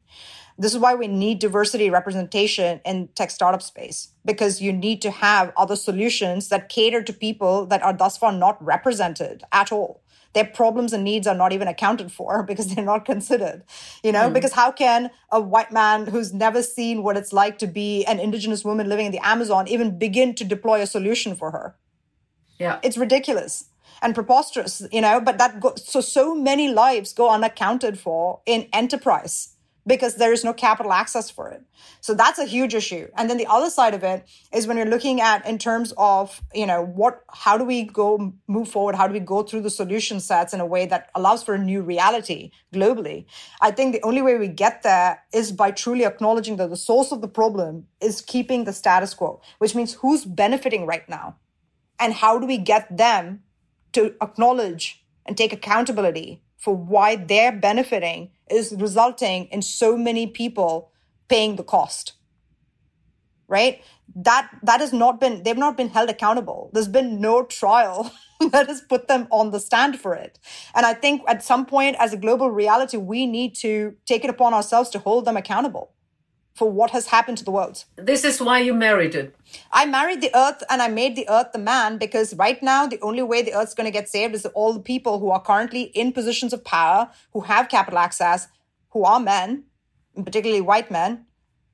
This 0.58 0.74
is 0.74 0.80
why 0.80 0.96
we 0.96 1.08
need 1.08 1.38
diversity 1.38 1.92
representation 1.92 2.82
in 2.84 3.10
tech 3.10 3.30
startup 3.30 3.62
space 3.62 4.14
because 4.26 4.60
you 4.60 4.74
need 4.74 5.04
to 5.04 5.12
have 5.12 5.54
other 5.56 5.76
solutions 5.76 6.50
that 6.50 6.68
cater 6.68 7.04
to 7.04 7.14
people 7.14 7.68
that 7.68 7.84
are 7.84 7.94
thus 7.94 8.18
far 8.18 8.32
not 8.32 8.64
represented 8.64 9.44
at 9.52 9.72
all. 9.72 10.02
Their 10.38 10.46
problems 10.46 10.94
and 10.94 11.04
needs 11.04 11.26
are 11.26 11.34
not 11.36 11.52
even 11.52 11.68
accounted 11.68 12.12
for 12.12 12.44
because 12.50 12.74
they're 12.74 12.86
not 12.86 13.06
considered, 13.06 13.64
you 14.04 14.12
know, 14.12 14.30
mm. 14.30 14.34
because 14.34 14.54
how 14.54 14.72
can 14.72 15.10
a 15.32 15.42
white 15.42 15.72
man 15.72 16.06
who's 16.06 16.32
never 16.34 16.62
seen 16.62 17.02
what 17.02 17.18
it's 17.18 17.34
like 17.34 17.58
to 17.60 17.68
be 17.68 18.06
an 18.06 18.20
indigenous 18.20 18.64
woman 18.64 18.88
living 18.88 19.08
in 19.08 19.12
the 19.12 19.26
Amazon 19.36 19.68
even 19.68 19.98
begin 19.98 20.36
to 20.36 20.44
deploy 20.44 20.82
a 20.82 20.86
solution 20.86 21.36
for 21.36 21.50
her? 21.52 21.76
Yeah. 22.60 22.80
It's 22.84 22.98
ridiculous 22.98 23.66
and 24.02 24.14
preposterous, 24.14 24.84
you 24.92 25.02
know, 25.02 25.20
but 25.20 25.40
that 25.40 25.60
go- 25.60 25.76
so 25.76 26.02
so 26.02 26.36
many 26.36 26.70
lives 26.70 27.14
go 27.14 27.30
unaccounted 27.30 28.00
for 28.00 28.42
in 28.46 28.68
enterprise 28.72 29.57
because 29.88 30.16
there 30.16 30.34
is 30.34 30.44
no 30.44 30.54
capital 30.54 30.92
access 30.92 31.32
for 31.32 31.50
it. 31.50 31.64
So 32.02 32.14
that's 32.14 32.38
a 32.38 32.46
huge 32.46 32.76
issue. 32.76 33.08
And 33.16 33.30
then 33.30 33.38
the 33.38 33.48
other 33.48 33.70
side 33.70 33.94
of 33.94 34.04
it 34.04 34.28
is 34.54 34.68
when 34.68 34.76
you're 34.76 34.86
looking 34.86 35.22
at 35.22 35.46
in 35.48 35.58
terms 35.58 35.94
of, 35.98 36.42
you 36.54 36.66
know, 36.66 36.84
what, 36.84 37.24
how 37.32 37.58
do 37.58 37.64
we 37.64 37.84
go 37.84 38.34
move 38.48 38.68
forward? 38.68 38.96
How 38.96 39.08
do 39.08 39.14
we 39.14 39.22
go 39.22 39.44
through 39.44 39.62
the 39.62 39.70
solution 39.70 40.20
sets 40.20 40.54
in 40.54 40.60
a 40.60 40.66
way 40.66 40.86
that 40.86 41.10
allows 41.16 41.42
for 41.42 41.56
a 41.56 41.58
new 41.58 41.82
reality 41.82 42.52
globally? 42.74 43.26
I 43.62 43.72
think 43.72 43.94
the 43.94 44.04
only 44.04 44.22
way 44.22 44.38
we 44.38 44.50
get 44.50 44.84
there 44.84 45.24
is 45.34 45.54
by 45.54 45.72
truly 45.72 46.06
acknowledging 46.06 46.58
that 46.58 46.70
the 46.70 46.78
source 46.78 47.12
of 47.14 47.22
the 47.22 47.28
problem 47.30 47.88
is 48.02 48.22
keeping 48.22 48.66
the 48.66 48.74
status 48.74 49.14
quo, 49.14 49.42
which 49.60 49.74
means 49.74 49.94
who's 49.94 50.26
benefiting 50.26 50.86
right 50.86 51.08
now 51.08 51.38
and 51.98 52.14
how 52.14 52.38
do 52.38 52.46
we 52.46 52.58
get 52.58 52.96
them 52.96 53.42
to 53.94 54.14
acknowledge 54.22 55.04
and 55.26 55.38
take 55.38 55.54
accountability 55.54 56.42
for 56.58 56.76
why 56.76 57.16
they're 57.16 57.52
benefiting 57.52 58.32
is 58.50 58.76
resulting 58.78 59.46
in 59.46 59.62
so 59.62 59.98
many 59.98 60.28
people 60.28 60.92
paying 61.28 61.56
the 61.56 61.64
cost 61.64 62.14
right? 63.48 63.82
That 64.16 64.50
that 64.64 64.80
has 64.80 64.94
not 64.94 65.20
been 65.20 65.44
they've 65.44 65.58
not 65.58 65.78
been 65.78 65.90
held 65.90 66.10
accountable. 66.10 66.70
There's 66.74 66.88
been 66.88 67.22
no 67.22 67.44
trial 67.44 68.12
that 68.52 68.68
has 68.68 68.82
put 68.82 69.08
them 69.08 69.28
on 69.32 69.52
the 69.52 69.60
stand 69.60 70.00
for 70.00 70.14
it. 70.14 70.40
And 70.76 70.86
i 70.86 70.94
think 70.94 71.22
at 71.28 71.44
some 71.44 71.66
point 71.66 71.96
as 72.00 72.14
a 72.14 72.18
global 72.18 72.52
reality 72.52 72.98
we 72.98 73.26
need 73.26 73.56
to 73.56 73.96
take 74.06 74.24
it 74.24 74.30
upon 74.30 74.54
ourselves 74.54 74.90
to 74.92 75.00
hold 75.00 75.26
them 75.26 75.38
accountable 75.38 75.92
for 76.58 76.70
what 76.80 76.92
has 76.92 77.08
happened 77.08 77.38
to 77.38 77.46
the 77.46 77.52
world 77.52 77.86
this 77.96 78.24
is 78.24 78.42
why 78.42 78.58
you 78.60 78.74
married 78.74 79.16
it 79.22 79.36
i 79.72 79.86
married 79.86 80.22
the 80.22 80.34
earth 80.36 80.64
and 80.70 80.82
i 80.82 80.88
made 80.88 81.16
the 81.16 81.28
earth 81.30 81.52
the 81.54 81.60
man 81.60 81.98
because 81.98 82.34
right 82.36 82.62
now 82.64 82.88
the 82.88 83.00
only 83.02 83.24
way 83.32 83.42
the 83.42 83.54
earth's 83.54 83.76
going 83.80 83.92
to 83.92 83.98
get 84.00 84.10
saved 84.10 84.34
is 84.34 84.46
all 84.48 84.74
the 84.74 84.86
people 84.94 85.20
who 85.20 85.30
are 85.30 85.42
currently 85.42 85.84
in 86.04 86.12
positions 86.12 86.54
of 86.54 86.64
power 86.64 87.10
who 87.34 87.42
have 87.42 87.70
capital 87.70 88.00
access 88.00 88.48
who 88.90 89.04
are 89.04 89.20
men 89.20 89.64
particularly 90.24 90.62
white 90.62 90.92
men 90.92 91.26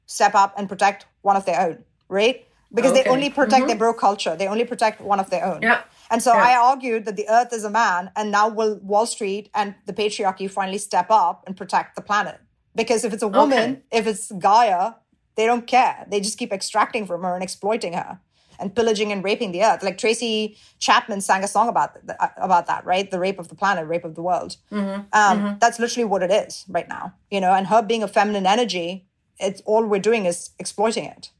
step 0.05 0.35
up 0.35 0.53
and 0.57 0.69
protect 0.69 1.05
one 1.21 1.35
of 1.35 1.45
their 1.45 1.59
own, 1.59 1.83
right? 2.09 2.45
Because 2.73 2.91
okay. 2.91 3.03
they 3.03 3.09
only 3.09 3.29
protect 3.29 3.61
mm-hmm. 3.61 3.67
their 3.67 3.77
bro 3.77 3.93
culture. 3.93 4.35
They 4.35 4.47
only 4.47 4.65
protect 4.65 4.99
one 4.99 5.19
of 5.19 5.29
their 5.29 5.45
own. 5.45 5.61
Yeah. 5.61 5.83
And 6.09 6.21
so 6.21 6.33
yeah. 6.33 6.43
I 6.43 6.55
argued 6.57 7.05
that 7.05 7.15
the 7.15 7.27
earth 7.29 7.53
is 7.53 7.63
a 7.63 7.69
man, 7.69 8.11
and 8.15 8.31
now 8.31 8.49
will 8.49 8.79
Wall 8.81 9.05
Street 9.05 9.49
and 9.53 9.75
the 9.85 9.93
patriarchy 9.93 10.49
finally 10.49 10.79
step 10.79 11.07
up 11.09 11.43
and 11.45 11.55
protect 11.55 11.95
the 11.95 12.01
planet? 12.01 12.39
Because 12.75 13.03
if 13.05 13.13
it's 13.13 13.23
a 13.23 13.27
woman, 13.27 13.71
okay. 13.71 13.81
if 13.91 14.07
it's 14.07 14.31
Gaia, 14.31 14.93
they 15.35 15.45
don't 15.45 15.67
care. 15.67 16.05
They 16.09 16.19
just 16.19 16.37
keep 16.37 16.51
extracting 16.51 17.05
from 17.05 17.23
her 17.23 17.33
and 17.33 17.43
exploiting 17.43 17.93
her 17.93 18.19
and 18.59 18.75
pillaging 18.75 19.11
and 19.11 19.23
raping 19.23 19.51
the 19.51 19.63
earth. 19.63 19.83
Like 19.83 19.97
Tracy 19.97 20.57
Chapman 20.79 21.21
sang 21.21 21.43
a 21.43 21.47
song 21.47 21.69
about 21.69 21.97
about 22.37 22.67
that, 22.67 22.85
right? 22.85 23.09
The 23.09 23.19
rape 23.19 23.39
of 23.39 23.49
the 23.49 23.55
planet, 23.55 23.87
rape 23.87 24.05
of 24.05 24.15
the 24.15 24.21
world. 24.21 24.57
Mm-hmm. 24.71 25.01
Um, 25.13 25.39
mm-hmm. 25.39 25.57
That's 25.59 25.79
literally 25.79 26.05
what 26.05 26.23
it 26.23 26.31
is 26.31 26.65
right 26.67 26.87
now, 26.87 27.13
you 27.29 27.41
know. 27.41 27.53
And 27.53 27.67
her 27.67 27.81
being 27.81 28.03
a 28.03 28.07
feminine 28.07 28.45
energy 28.45 29.07
it's 29.39 29.61
all 29.65 29.85
we're 29.85 29.99
doing 29.99 30.25
is 30.25 30.51
exploiting 30.59 31.05
it 31.05 31.31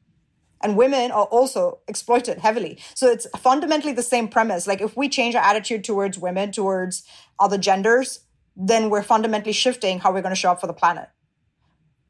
and 0.62 0.78
women 0.78 1.12
are 1.12 1.26
also 1.26 1.80
exploited 1.88 2.40
heavily 2.40 2.78
so 2.94 3.08
it's 3.08 3.28
fundamentally 3.38 3.94
the 3.94 4.04
same 4.04 4.28
premise 4.28 4.68
like 4.68 4.82
if 4.82 4.96
we 4.98 5.10
change 5.10 5.36
our 5.36 5.44
attitude 5.44 5.84
towards 5.84 6.18
women 6.18 6.52
towards 6.52 7.04
other 7.40 7.58
genders 7.58 8.22
then 8.56 8.90
we're 8.90 9.04
fundamentally 9.04 9.54
shifting 9.54 10.00
how 10.00 10.12
we're 10.12 10.22
going 10.22 10.36
to 10.36 10.40
show 10.40 10.52
up 10.52 10.62
for 10.62 10.68
the 10.68 10.74
planet 10.74 11.10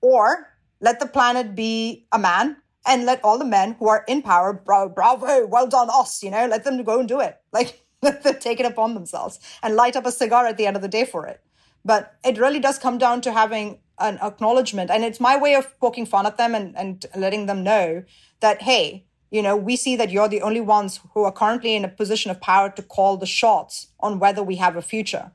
or 0.04 0.50
let 0.80 1.00
the 1.00 1.08
planet 1.08 1.56
be 1.56 2.06
a 2.12 2.20
man 2.20 2.58
and 2.86 3.06
let 3.06 3.24
all 3.24 3.40
the 3.40 3.46
men 3.46 3.76
who 3.80 3.88
are 3.88 4.04
in 4.08 4.22
power 4.22 4.54
bravo, 4.54 4.94
bravo 4.94 5.48
well 5.48 5.68
done 5.68 5.90
us 5.92 6.22
you 6.22 6.30
know 6.30 6.46
let 6.46 6.64
them 6.64 6.84
go 6.84 7.00
and 7.00 7.08
do 7.08 7.20
it 7.20 7.42
like 7.52 7.82
let 8.04 8.22
them 8.24 8.36
take 8.40 8.60
it 8.60 8.66
upon 8.66 8.94
themselves 8.94 9.40
and 9.64 9.76
light 9.76 9.96
up 9.96 10.06
a 10.06 10.12
cigar 10.12 10.46
at 10.46 10.58
the 10.58 10.68
end 10.68 10.76
of 10.76 10.82
the 10.82 10.88
day 10.88 11.06
for 11.06 11.26
it 11.26 11.42
but 11.86 12.16
it 12.24 12.38
really 12.38 12.60
does 12.60 12.78
come 12.78 12.98
down 12.98 13.22
to 13.22 13.32
having 13.32 13.80
an 14.00 14.18
acknowledgement. 14.22 14.90
And 14.90 15.04
it's 15.04 15.20
my 15.20 15.38
way 15.38 15.56
of 15.56 15.78
poking 15.80 16.06
fun 16.06 16.26
at 16.26 16.38
them 16.38 16.56
and, 16.56 16.78
and 16.78 17.06
letting 17.16 17.46
them 17.46 17.64
know 17.64 18.04
that, 18.40 18.62
hey, 18.62 19.06
you 19.32 19.42
know, 19.42 19.56
we 19.56 19.76
see 19.76 19.96
that 19.96 20.12
you're 20.12 20.28
the 20.28 20.42
only 20.42 20.62
ones 20.62 21.00
who 21.14 21.24
are 21.24 21.32
currently 21.32 21.76
in 21.76 21.86
a 21.86 21.90
position 21.90 22.30
of 22.30 22.40
power 22.40 22.70
to 22.70 22.84
call 22.84 23.18
the 23.18 23.26
shots 23.26 23.88
on 24.00 24.20
whether 24.20 24.44
we 24.44 24.58
have 24.58 24.76
a 24.76 24.82
future. 24.82 25.32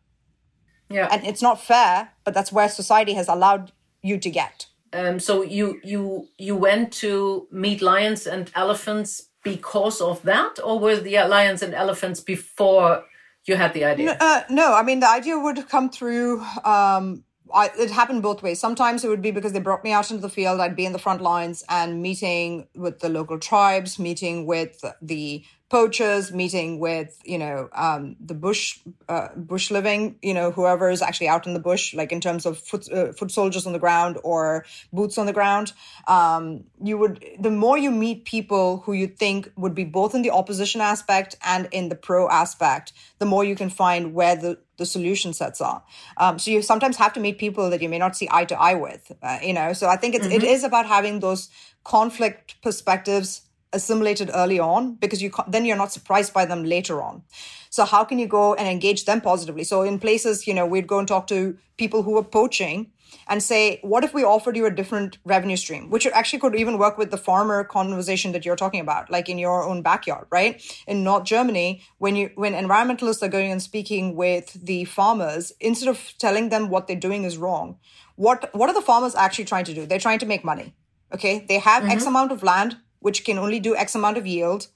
Yeah. 0.89 1.09
And 1.11 1.27
it's 1.27 1.43
not 1.43 1.61
fair, 1.61 2.11
but 2.25 2.33
that's 2.33 2.53
where 2.53 2.69
society 2.69 3.15
has 3.15 3.29
allowed 3.29 3.73
you 4.03 4.19
to 4.19 4.31
get. 4.31 4.67
Um, 4.93 5.21
so 5.21 5.43
you 5.43 5.81
you 5.85 6.29
you 6.39 6.57
went 6.57 6.93
to 6.95 7.47
meet 7.51 7.83
lions 7.83 8.27
and 8.27 8.51
elephants 8.55 9.29
because 9.45 10.01
of 10.01 10.23
that, 10.23 10.59
or 10.65 10.79
were 10.79 10.97
the 10.97 11.19
lions 11.25 11.63
and 11.63 11.75
elephants 11.75 12.21
before 12.21 13.05
you 13.47 13.57
had 13.57 13.75
the 13.75 13.85
idea? 13.85 14.07
No, 14.07 14.17
uh, 14.19 14.43
no 14.51 14.75
I 14.75 14.83
mean 14.83 15.01
the 15.01 15.09
idea 15.09 15.39
would 15.39 15.69
come 15.69 15.91
through 15.91 16.43
um, 16.65 17.25
I, 17.53 17.71
it 17.79 17.91
happened 17.91 18.23
both 18.23 18.43
ways. 18.43 18.61
Sometimes 18.61 19.05
it 19.05 19.09
would 19.09 19.23
be 19.23 19.31
because 19.31 19.53
they 19.53 19.61
brought 19.61 19.85
me 19.85 19.93
out 19.93 20.11
into 20.11 20.21
the 20.21 20.29
field. 20.29 20.61
I'd 20.61 20.77
be 20.77 20.87
in 20.87 20.93
the 20.93 20.99
front 20.99 21.21
lines 21.21 21.65
and 21.69 22.03
meeting 22.03 22.69
with 22.75 23.01
the 23.01 23.09
local 23.09 23.39
tribes, 23.39 23.99
meeting 23.99 24.47
with 24.47 24.85
the 25.03 25.45
poachers, 25.71 26.33
meeting 26.33 26.79
with 26.79 27.21
you 27.25 27.39
know 27.39 27.69
um, 27.73 28.17
the 28.21 28.35
bush 28.35 28.79
uh, 29.09 29.29
bush 29.37 29.71
living, 29.71 30.19
you 30.23 30.35
know 30.35 30.51
whoever 30.51 30.91
is 30.91 31.03
actually 31.03 31.29
out 31.29 31.47
in 31.47 31.55
the 31.55 31.61
bush, 31.61 31.95
like 31.95 32.13
in 32.13 32.21
terms 32.21 32.47
of 32.47 32.59
foot 32.59 32.91
uh, 32.93 33.13
foot 33.13 33.31
soldiers 33.31 33.67
on 33.67 33.73
the 33.73 33.79
ground 33.79 34.19
or 34.25 34.65
boots 34.93 35.19
on 35.19 35.27
the 35.27 35.33
ground. 35.33 35.73
Um, 36.07 36.65
you 36.83 36.97
would 36.99 37.25
the 37.39 37.51
more 37.51 37.77
you 37.77 37.91
meet 37.91 38.25
people 38.25 38.79
who 38.81 38.93
you 38.93 39.07
think 39.07 39.53
would 39.57 39.75
be 39.75 39.85
both 39.85 40.15
in 40.15 40.23
the 40.23 40.31
opposition 40.31 40.81
aspect 40.81 41.37
and 41.45 41.69
in 41.73 41.89
the 41.89 41.97
pro 41.97 42.29
aspect, 42.29 42.93
the 43.19 43.27
more 43.27 43.45
you 43.45 43.55
can 43.55 43.71
find 43.71 44.15
where 44.15 44.37
the 44.37 44.59
the 44.79 44.87
solution 44.87 45.33
sets 45.33 45.61
are. 45.61 45.83
Um, 46.17 46.39
so 46.39 46.51
you 46.51 46.63
sometimes 46.63 46.97
have 46.97 47.13
to 47.13 47.21
meet 47.21 47.39
people 47.39 47.69
that 47.71 47.83
you 47.83 47.89
may 47.89 47.99
not 47.99 48.17
see 48.17 48.29
eye 48.31 48.47
to 48.47 48.59
eye 48.59 48.75
with, 48.75 49.13
uh, 49.23 49.39
you 49.43 49.53
know. 49.53 49.73
So 49.73 49.89
I 49.89 49.97
think 49.97 50.15
it's 50.15 50.27
mm-hmm. 50.27 50.37
it 50.37 50.45
is 50.45 50.65
about 50.65 50.87
having 50.87 51.21
those 51.21 51.51
conflict 51.85 52.57
perspectives 52.63 53.43
assimilated 53.73 54.31
early 54.35 54.59
on 54.59 54.95
because 54.95 55.23
you 55.23 55.31
then 55.47 55.65
you're 55.65 55.77
not 55.77 55.93
surprised 55.93 56.33
by 56.33 56.47
them 56.47 56.65
later 56.65 57.03
on 57.03 57.23
so 57.69 57.85
how 57.85 58.03
can 58.03 58.19
you 58.19 58.27
go 58.27 58.55
and 58.55 58.67
engage 58.67 59.05
them 59.05 59.21
positively 59.21 59.63
so 59.63 59.83
in 59.83 59.99
places 59.99 60.47
you 60.47 60.55
know 60.55 60.65
we'd 60.65 60.87
go 60.87 60.99
and 60.99 61.07
talk 61.07 61.27
to 61.27 61.57
people 61.77 62.03
who 62.03 62.17
are 62.17 62.25
poaching 62.25 62.91
and 63.27 63.43
say 63.43 63.79
what 63.83 64.05
if 64.05 64.15
we 64.15 64.25
offered 64.25 64.57
you 64.57 64.67
a 64.67 64.71
different 64.71 65.19
revenue 65.25 65.57
stream 65.57 65.91
which 65.91 66.07
actually 66.07 66.39
could 66.39 66.55
even 66.55 66.79
work 66.79 66.99
with 66.99 67.11
the 67.11 67.17
farmer 67.17 67.65
conversation 67.65 68.33
that 68.33 68.45
you're 68.45 68.57
talking 68.57 68.81
about 68.81 69.11
like 69.11 69.29
in 69.29 69.39
your 69.39 69.63
own 69.63 69.83
backyard 69.83 70.27
right? 70.31 70.63
In 70.87 71.05
north 71.05 71.25
germany 71.25 71.83
when 71.99 72.17
you 72.17 72.31
when 72.35 72.55
environmentalists 72.55 73.23
are 73.23 73.29
going 73.29 73.51
and 73.51 73.63
speaking 73.63 74.17
with 74.17 74.53
the 74.53 74.85
farmers 74.85 75.53
instead 75.61 75.89
of 75.89 76.13
telling 76.19 76.49
them 76.49 76.69
what 76.69 76.87
they're 76.87 76.97
doing 76.97 77.25
is 77.25 77.37
wrong 77.37 77.79
what 78.17 78.51
what 78.55 78.69
are 78.69 78.75
the 78.75 78.81
farmers 78.81 79.15
actually 79.15 79.45
trying 79.45 79.65
to 79.65 79.75
do? 79.75 79.87
They're 79.87 80.01
trying 80.01 80.19
to 80.21 80.27
make 80.27 80.45
money 80.45 80.75
okay? 81.15 81.45
They 81.49 81.59
have 81.59 81.83
mm-hmm. 81.83 81.93
x 81.93 82.07
amount 82.07 82.33
of 82.33 82.43
land 82.43 82.77
which 83.01 83.25
can 83.25 83.39
only 83.39 83.61
do 83.61 83.77
X 83.77 83.95
amount 83.95 84.19
of 84.19 84.27
yield 84.27 84.69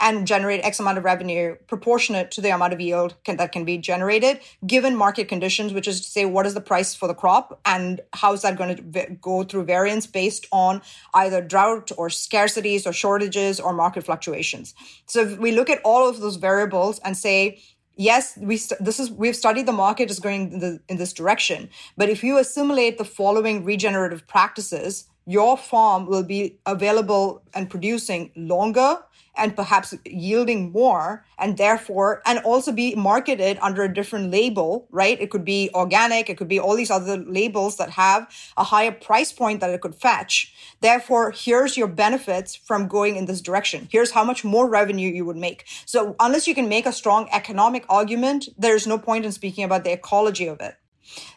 and 0.00 0.26
generate 0.26 0.64
X 0.64 0.80
amount 0.80 0.98
of 0.98 1.04
revenue 1.04 1.56
proportionate 1.66 2.30
to 2.32 2.40
the 2.40 2.50
amount 2.50 2.72
of 2.72 2.80
yield 2.80 3.14
can, 3.24 3.36
that 3.36 3.52
can 3.52 3.64
be 3.64 3.76
generated 3.76 4.40
given 4.66 4.96
market 4.96 5.28
conditions, 5.28 5.72
which 5.72 5.86
is 5.86 6.00
to 6.00 6.10
say, 6.10 6.24
what 6.24 6.46
is 6.46 6.54
the 6.54 6.60
price 6.60 6.94
for 6.94 7.06
the 7.06 7.14
crop 7.14 7.60
and 7.64 8.00
how 8.14 8.32
is 8.32 8.42
that 8.42 8.56
going 8.56 8.76
to 8.76 8.82
v- 8.82 9.16
go 9.20 9.44
through 9.44 9.64
variance 9.64 10.06
based 10.06 10.46
on 10.50 10.80
either 11.14 11.42
drought 11.42 11.90
or 11.96 12.08
scarcities 12.08 12.86
or 12.86 12.92
shortages 12.92 13.60
or 13.60 13.72
market 13.72 14.04
fluctuations. 14.04 14.74
So 15.06 15.20
if 15.20 15.38
we 15.38 15.52
look 15.52 15.68
at 15.68 15.80
all 15.84 16.08
of 16.08 16.20
those 16.20 16.36
variables 16.36 16.98
and 17.00 17.16
say, 17.16 17.60
yes 17.96 18.38
we 18.40 18.56
this 18.78 18.98
is 18.98 19.10
we've 19.10 19.36
studied 19.36 19.66
the 19.66 19.72
market 19.72 20.10
is 20.10 20.20
going 20.20 20.52
in, 20.52 20.58
the, 20.60 20.80
in 20.88 20.96
this 20.96 21.12
direction 21.12 21.68
but 21.96 22.08
if 22.08 22.22
you 22.22 22.38
assimilate 22.38 22.96
the 22.98 23.04
following 23.04 23.64
regenerative 23.64 24.26
practices 24.26 25.08
your 25.26 25.56
farm 25.56 26.06
will 26.06 26.22
be 26.22 26.58
available 26.66 27.42
and 27.52 27.68
producing 27.68 28.30
longer 28.36 28.98
and 29.36 29.54
perhaps 29.56 29.94
yielding 30.04 30.72
more 30.72 31.24
and 31.38 31.56
therefore 31.56 32.22
and 32.26 32.38
also 32.40 32.72
be 32.72 32.94
marketed 32.94 33.58
under 33.62 33.82
a 33.82 33.92
different 33.92 34.30
label 34.30 34.86
right? 34.90 35.20
It 35.20 35.30
could 35.30 35.44
be 35.44 35.70
organic 35.74 36.28
it 36.28 36.36
could 36.36 36.48
be 36.48 36.60
all 36.60 36.76
these 36.76 36.90
other 36.90 37.16
labels 37.16 37.76
that 37.76 37.90
have 37.90 38.28
a 38.56 38.64
higher 38.64 38.92
price 38.92 39.32
point 39.32 39.60
that 39.60 39.70
it 39.70 39.80
could 39.80 39.94
fetch. 39.94 40.54
Therefore 40.80 41.32
here's 41.36 41.76
your 41.76 41.88
benefits 41.88 42.54
from 42.54 42.88
going 42.88 43.16
in 43.16 43.26
this 43.26 43.40
direction. 43.40 43.88
Here's 43.90 44.10
how 44.12 44.24
much 44.24 44.44
more 44.44 44.68
revenue 44.68 45.10
you 45.10 45.24
would 45.24 45.36
make. 45.36 45.66
So 45.86 46.16
unless 46.18 46.46
you 46.46 46.54
can 46.54 46.68
make 46.68 46.86
a 46.86 46.92
strong 46.92 47.28
economic 47.32 47.84
argument 47.88 48.48
there's 48.58 48.86
no 48.86 48.98
point 48.98 49.24
in 49.24 49.32
speaking 49.32 49.64
about 49.64 49.84
the 49.84 49.92
ecology 49.92 50.46
of 50.46 50.60
it 50.60 50.74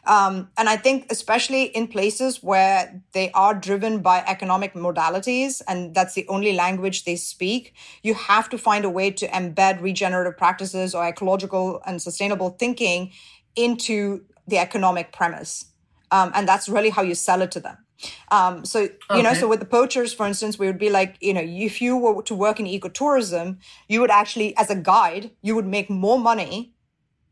um, 0.06 0.50
and 0.58 0.68
I 0.70 0.78
think, 0.78 1.08
especially 1.10 1.64
in 1.64 1.88
places 1.88 2.44
where 2.44 3.02
they 3.14 3.32
are 3.32 3.54
driven 3.54 4.02
by 4.02 4.20
economic 4.28 4.74
modalities 4.74 5.62
and 5.68 5.96
that's 5.96 6.14
the 6.14 6.28
only 6.28 6.54
language 6.54 7.06
they 7.06 7.16
speak, 7.16 7.74
you 8.02 8.14
have 8.14 8.50
to 8.50 8.58
find 8.58 8.86
a 8.86 8.90
way 8.90 9.12
to 9.12 9.28
embed 9.30 9.82
regenerative 9.82 10.38
practices 10.38 10.94
or 10.94 11.06
ecological 11.08 11.82
and 11.86 12.02
sustainable 12.02 12.52
thinking 12.52 13.12
into 13.56 14.26
the 14.48 14.58
economic 14.58 15.12
premise. 15.14 15.66
Um, 16.12 16.32
and 16.36 16.48
that's 16.48 16.68
really 16.70 16.90
how 16.90 17.02
you 17.02 17.16
sell 17.16 17.42
it 17.42 17.52
to 17.52 17.60
them. 17.60 17.78
Um, 18.32 18.66
so, 18.66 18.82
you 18.82 18.90
okay. 19.10 19.22
know, 19.22 19.34
so 19.34 19.48
with 19.48 19.60
the 19.60 19.66
poachers, 19.66 20.14
for 20.14 20.28
instance, 20.28 20.60
we 20.60 20.68
would 20.68 20.78
be 20.78 20.90
like, 20.90 21.16
you 21.22 21.34
know, 21.34 21.42
if 21.44 21.82
you 21.82 21.96
were 21.96 22.22
to 22.24 22.36
work 22.36 22.60
in 22.60 22.66
ecotourism, 22.66 23.58
you 23.88 24.02
would 24.02 24.12
actually, 24.12 24.56
as 24.58 24.70
a 24.70 24.76
guide, 24.76 25.32
you 25.42 25.56
would 25.56 25.66
make 25.66 25.90
more 25.90 26.20
money 26.20 26.74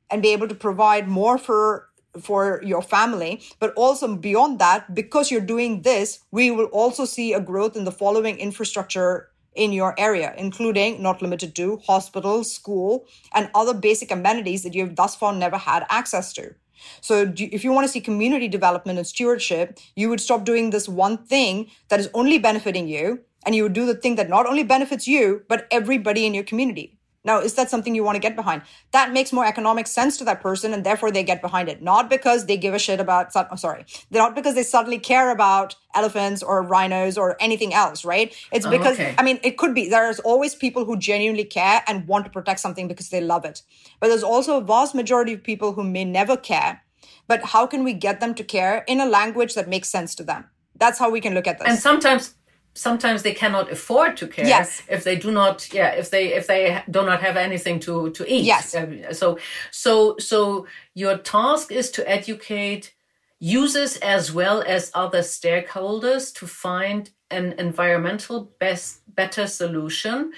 and 0.10 0.22
be 0.22 0.30
able 0.30 0.48
to 0.48 0.56
provide 0.56 1.08
more 1.08 1.38
for 1.38 1.90
for 2.20 2.62
your 2.64 2.82
family. 2.82 3.42
But 3.60 3.74
also 3.76 4.16
beyond 4.16 4.60
that, 4.60 4.94
because 4.94 5.32
you're 5.32 5.42
doing 5.42 5.82
this, 5.84 6.20
we 6.32 6.52
will 6.52 6.66
also 6.66 7.06
see 7.06 7.34
a 7.34 7.40
growth 7.40 7.76
in 7.76 7.86
the 7.86 7.92
following 7.92 8.38
infrastructure 8.38 9.30
in 9.56 9.74
your 9.74 9.94
area, 9.98 10.34
including 10.38 11.02
not 11.02 11.22
limited 11.22 11.56
to 11.56 11.78
hospital, 11.86 12.44
school, 12.44 13.06
and 13.34 13.50
other 13.54 13.74
basic 13.74 14.12
amenities 14.12 14.64
that 14.64 14.74
you've 14.74 14.96
thus 14.96 15.16
far 15.16 15.34
never 15.34 15.58
had 15.58 15.86
access 15.90 16.32
to. 16.34 16.56
So, 17.00 17.32
if 17.38 17.64
you 17.64 17.72
want 17.72 17.86
to 17.86 17.92
see 17.92 18.02
community 18.02 18.48
development 18.48 18.98
and 18.98 19.06
stewardship, 19.06 19.78
you 19.96 20.10
would 20.10 20.22
stop 20.22 20.46
doing 20.46 20.72
this 20.72 20.90
one 20.90 21.18
thing 21.18 21.70
that 21.90 22.00
is 22.00 22.10
only 22.14 22.40
benefiting 22.40 22.88
you, 22.88 23.20
and 23.46 23.54
you 23.54 23.64
would 23.64 23.74
do 23.74 23.86
the 23.86 23.94
thing 23.94 24.16
that 24.16 24.30
not 24.30 24.48
only 24.48 24.64
benefits 24.64 25.08
you, 25.08 25.44
but 25.48 25.68
everybody 25.70 26.26
in 26.26 26.34
your 26.34 26.44
community. 26.44 26.98
Now, 27.24 27.40
is 27.40 27.54
that 27.54 27.70
something 27.70 27.94
you 27.94 28.04
want 28.04 28.16
to 28.16 28.20
get 28.20 28.36
behind? 28.36 28.64
That 28.92 29.14
makes 29.14 29.32
more 29.32 29.46
economic 29.46 29.86
sense 29.86 30.18
to 30.18 30.24
that 30.24 30.42
person, 30.42 30.74
and 30.74 30.84
therefore 30.84 31.12
they 31.12 31.24
get 31.24 31.40
behind 31.42 31.70
it. 31.70 31.82
Not 31.82 32.10
because 32.10 32.48
they 32.48 32.58
give 32.58 32.74
a 32.74 32.80
shit 32.80 33.00
about, 33.00 33.32
oh, 33.36 33.56
sorry, 33.56 33.86
not 34.10 34.34
because 34.34 34.56
they 34.56 34.64
suddenly 34.64 34.98
care 34.98 35.30
about 35.30 35.76
elephants 35.94 36.42
or 36.42 36.64
rhinos 36.64 37.18
or 37.20 37.38
anything 37.40 37.74
else, 37.76 38.04
right? 38.04 38.36
It's 38.52 38.66
Oh, 38.66 38.72
because, 38.72 38.96
okay. 39.00 39.14
I 39.18 39.24
mean, 39.24 39.40
it 39.44 39.58
could 39.58 39.76
be. 39.76 39.88
There's 39.88 40.20
always 40.22 40.56
people 40.56 40.86
who 40.86 40.98
genuinely 40.98 41.44
care 41.44 41.84
and 41.88 42.08
want 42.08 42.26
to 42.26 42.32
protect 42.32 42.60
something 42.60 42.88
because 42.88 43.10
they 43.10 43.22
love 43.22 43.46
it. 43.46 43.62
But 44.00 44.08
there's 44.08 44.24
also 44.24 44.58
a 44.58 44.62
vast 44.62 44.96
majority 44.96 45.34
of 45.34 45.44
people 45.44 45.74
who 45.74 45.84
may 45.84 46.06
never 46.06 46.36
care. 46.36 46.82
But 47.28 47.44
how 47.46 47.68
can 47.68 47.84
we 47.84 47.94
get 47.94 48.20
them 48.20 48.34
to 48.34 48.44
care 48.44 48.84
in 48.88 49.00
a 49.00 49.06
language 49.06 49.54
that 49.54 49.70
makes 49.70 49.90
sense 49.90 50.16
to 50.16 50.24
them? 50.24 50.46
That's 50.76 50.98
how 50.98 51.12
we 51.12 51.22
can 51.22 51.36
look 51.36 51.46
at 51.46 51.60
this. 51.60 51.68
and 51.68 51.78
sometimes 51.78 52.34
sometimes 52.74 53.22
they 53.24 53.34
cannot 53.34 53.72
afford 53.72 54.16
to 54.18 54.28
care 54.28 54.48
Yes. 54.48 54.82
if 54.88 55.04
they 55.04 55.16
do 55.16 55.32
not 55.32 55.74
yeah 55.74 55.90
if 55.90 56.10
they 56.10 56.34
if 56.34 56.48
they 56.48 56.82
do 56.90 57.02
not 57.06 57.22
have 57.22 57.38
anything 57.38 57.80
to 57.82 58.10
to 58.12 58.24
eat 58.26 58.46
Yes. 58.46 58.74
Uh, 58.76 59.14
so 59.14 59.38
so 59.72 60.16
so 60.20 60.66
your 60.94 61.18
task 61.18 61.72
is 61.72 61.92
to 61.92 62.02
educate 62.10 62.94
users 63.40 63.98
as 63.98 64.32
well 64.32 64.64
as 64.68 64.92
other 64.94 65.22
stakeholders 65.22 66.34
to 66.34 66.48
find 66.48 67.10
an 67.30 67.54
environmental 67.58 68.52
best 68.60 69.02
better 69.16 69.48
solution 69.48 70.32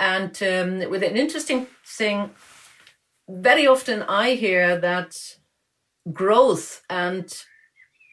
and 0.00 0.42
um, 0.42 0.90
with 0.90 1.02
an 1.02 1.16
interesting 1.16 1.66
thing 1.98 2.30
very 3.28 3.66
often 3.66 4.02
i 4.02 4.34
hear 4.34 4.78
that 4.80 5.16
growth 6.12 6.82
and 6.88 7.44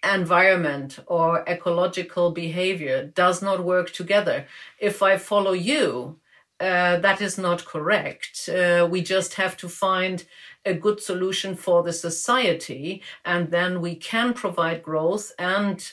environment 0.04 1.00
or 1.08 1.44
ecological 1.48 2.32
behavior 2.32 3.06
does 3.06 3.42
not 3.42 3.64
work 3.64 3.92
together. 3.92 4.48
If 4.80 5.04
I 5.04 5.18
follow 5.18 5.54
you, 5.54 6.18
uh, 6.60 6.98
that 6.98 7.22
is 7.22 7.38
not 7.38 7.66
correct. 7.66 8.48
Uh, 8.50 8.88
we 8.90 9.02
just 9.02 9.36
have 9.36 9.58
to 9.58 9.68
find 9.70 10.26
a 10.66 10.74
good 10.74 11.02
solution 11.02 11.56
for 11.56 11.82
the 11.82 11.94
society, 11.94 13.02
and 13.26 13.50
then 13.50 13.82
we 13.82 13.96
can 13.96 14.34
provide 14.34 14.84
growth 14.84 15.32
and 15.40 15.92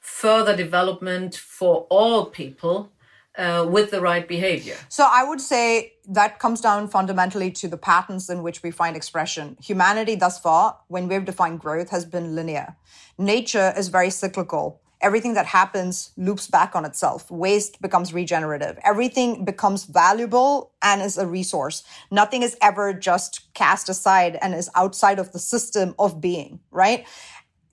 further 0.00 0.56
development 0.56 1.36
for 1.36 1.86
all 1.88 2.26
people 2.26 2.90
uh, 3.36 3.64
with 3.68 3.92
the 3.92 4.00
right 4.00 4.26
behavior. 4.26 4.76
So 4.88 5.06
I 5.08 5.22
would 5.22 5.40
say 5.40 5.92
that 6.08 6.38
comes 6.38 6.60
down 6.60 6.88
fundamentally 6.88 7.50
to 7.52 7.68
the 7.68 7.76
patterns 7.76 8.28
in 8.30 8.42
which 8.42 8.62
we 8.62 8.70
find 8.70 8.96
expression. 8.96 9.56
Humanity 9.62 10.14
thus 10.14 10.38
far, 10.38 10.78
when 10.88 11.06
we've 11.06 11.24
defined 11.24 11.60
growth, 11.60 11.90
has 11.90 12.04
been 12.04 12.34
linear. 12.34 12.76
Nature 13.18 13.74
is 13.76 13.88
very 13.88 14.10
cyclical. 14.10 14.80
Everything 15.00 15.34
that 15.34 15.46
happens 15.46 16.10
loops 16.16 16.48
back 16.48 16.74
on 16.74 16.84
itself. 16.84 17.30
Waste 17.30 17.80
becomes 17.80 18.12
regenerative. 18.12 18.78
Everything 18.82 19.44
becomes 19.44 19.84
valuable 19.84 20.72
and 20.82 21.00
is 21.00 21.16
a 21.16 21.26
resource. 21.26 21.84
Nothing 22.10 22.42
is 22.42 22.56
ever 22.60 22.92
just 22.92 23.52
cast 23.54 23.88
aside 23.88 24.38
and 24.42 24.54
is 24.54 24.68
outside 24.74 25.20
of 25.20 25.30
the 25.30 25.38
system 25.38 25.94
of 26.00 26.20
being, 26.20 26.58
right? 26.72 27.06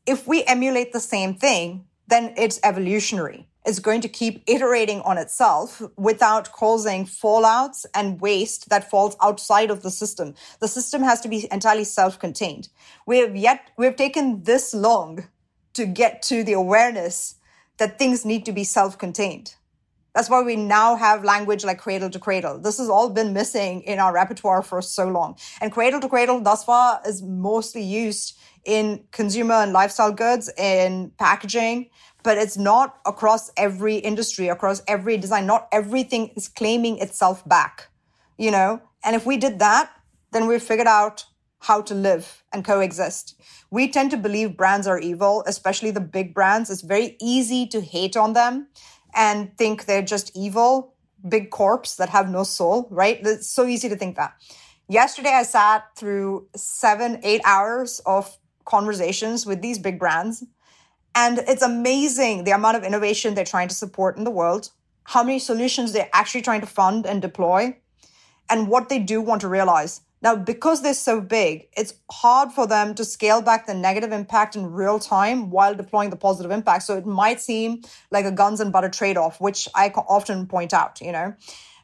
if 0.06 0.28
we 0.28 0.44
emulate 0.44 0.94
the 0.94 1.00
same 1.00 1.34
thing, 1.34 1.86
then 2.08 2.34
it's 2.38 2.60
evolutionary. 2.64 3.48
It's 3.66 3.80
going 3.80 4.02
to 4.02 4.08
keep 4.08 4.44
iterating 4.46 5.02
on 5.02 5.18
itself 5.18 5.82
without 5.98 6.52
causing 6.52 7.06
fallouts 7.06 7.86
and 7.96 8.22
waste 8.22 8.70
that 8.70 8.90
falls 8.92 9.18
outside 9.22 9.72
of 9.72 9.82
the 9.82 9.90
system. 9.90 10.36
The 10.60 10.68
system 10.68 11.02
has 11.02 11.20
to 11.22 11.28
be 11.28 11.48
entirely 11.52 11.84
self-contained. 11.84 12.70
We 13.08 13.18
have 13.20 13.36
yet, 13.36 13.72
we 13.78 13.86
have 13.86 13.96
taken 13.96 14.44
this 14.44 14.74
long 14.74 15.28
to 15.74 15.86
get 15.86 16.22
to 16.24 16.44
the 16.44 16.54
awareness 16.54 17.36
that 17.78 17.98
things 17.98 18.24
need 18.24 18.46
to 18.46 18.52
be 18.52 18.64
self-contained. 18.64 19.56
That's 20.14 20.30
why 20.30 20.44
we 20.44 20.56
now 20.56 20.96
have 20.96 21.26
language 21.26 21.66
like 21.66 21.80
cradle 21.80 22.10
to 22.10 22.20
cradle. 22.20 22.58
This 22.58 22.78
has 22.78 22.88
all 22.88 23.10
been 23.10 23.34
missing 23.34 23.82
in 23.82 24.00
our 24.00 24.14
repertoire 24.14 24.62
for 24.62 24.82
so 24.82 25.08
long. 25.10 25.38
And 25.60 25.74
cradle 25.74 26.00
to 26.00 26.08
cradle 26.08 26.40
thus 26.40 26.64
far 26.64 27.02
is 27.06 27.22
mostly 27.22 27.84
used 27.84 28.38
in 28.64 29.04
consumer 29.12 29.56
and 29.56 29.74
lifestyle 29.74 30.14
goods, 30.14 30.50
in 30.58 31.12
packaging, 31.20 31.90
but 32.26 32.40
it's 32.40 32.58
not 32.58 32.98
across 33.06 33.52
every 33.56 33.98
industry, 33.98 34.50
across 34.50 34.82
every 34.88 35.16
design. 35.16 35.46
Not 35.46 35.68
everything 35.72 36.32
is 36.36 36.48
claiming 36.48 36.98
itself 36.98 37.48
back, 37.48 37.90
you 38.38 38.50
know? 38.50 38.82
And 39.04 39.16
if 39.16 39.28
we 39.28 39.38
did 39.38 39.60
that, 39.60 39.92
then 40.32 40.48
we've 40.48 40.62
figured 40.62 40.88
out 40.88 41.24
how 41.60 41.82
to 41.84 41.94
live 41.94 42.44
and 42.52 42.66
coexist. 42.66 43.40
We 43.70 43.88
tend 43.90 44.10
to 44.12 44.18
believe 44.18 44.58
brands 44.58 44.88
are 44.88 45.00
evil, 45.00 45.44
especially 45.46 45.92
the 45.92 46.02
big 46.02 46.34
brands. 46.34 46.72
It's 46.72 46.82
very 46.82 47.16
easy 47.22 47.68
to 47.68 47.80
hate 47.80 48.18
on 48.18 48.34
them 48.34 48.70
and 49.14 49.56
think 49.58 49.86
they're 49.86 50.02
just 50.02 50.36
evil, 50.36 50.96
big 51.30 51.52
corps 51.52 51.96
that 51.98 52.10
have 52.10 52.30
no 52.30 52.44
soul, 52.44 52.88
right? 52.90 53.20
It's 53.22 53.50
so 53.50 53.66
easy 53.68 53.88
to 53.90 53.96
think 53.96 54.16
that. 54.16 54.34
Yesterday, 54.90 55.32
I 55.32 55.44
sat 55.44 55.96
through 55.96 56.48
seven, 56.56 57.20
eight 57.24 57.42
hours 57.46 58.02
of 58.06 58.38
conversations 58.66 59.46
with 59.46 59.62
these 59.62 59.78
big 59.78 60.00
brands. 60.00 60.44
And 61.16 61.40
it's 61.48 61.64
amazing 61.64 62.44
the 62.44 62.52
amount 62.52 62.78
of 62.78 62.84
innovation 62.84 63.34
they're 63.34 63.46
trying 63.46 63.70
to 63.70 63.76
support 63.76 64.18
in 64.18 64.26
the 64.26 64.32
world, 64.32 64.70
how 65.06 65.24
many 65.24 65.40
solutions 65.40 65.94
they're 65.94 66.10
actually 66.12 66.42
trying 66.42 66.62
to 66.62 66.68
fund 66.68 67.06
and 67.06 67.22
deploy, 67.22 67.78
and 68.50 68.68
what 68.68 68.90
they 68.90 69.00
do 69.00 69.22
want 69.22 69.42
to 69.42 69.48
realize. 69.48 70.02
Now, 70.22 70.36
because 70.36 70.82
they're 70.82 70.94
so 70.94 71.22
big, 71.22 71.68
it's 71.78 71.94
hard 72.12 72.52
for 72.52 72.68
them 72.68 72.96
to 72.96 73.06
scale 73.06 73.42
back 73.42 73.68
the 73.68 73.74
negative 73.74 74.12
impact 74.12 74.56
in 74.56 74.72
real 74.72 74.98
time 75.00 75.52
while 75.52 75.76
deploying 75.76 76.10
the 76.10 76.16
positive 76.16 76.52
impact. 76.52 76.84
So 76.84 76.98
it 76.98 77.06
might 77.06 77.40
seem 77.40 77.84
like 78.12 78.26
a 78.26 78.32
guns 78.32 78.60
and 78.60 78.72
butter 78.72 78.90
trade 78.90 79.18
off, 79.18 79.40
which 79.40 79.70
I 79.76 79.90
often 79.90 80.48
point 80.48 80.74
out, 80.74 81.00
you 81.00 81.12
know. 81.12 81.36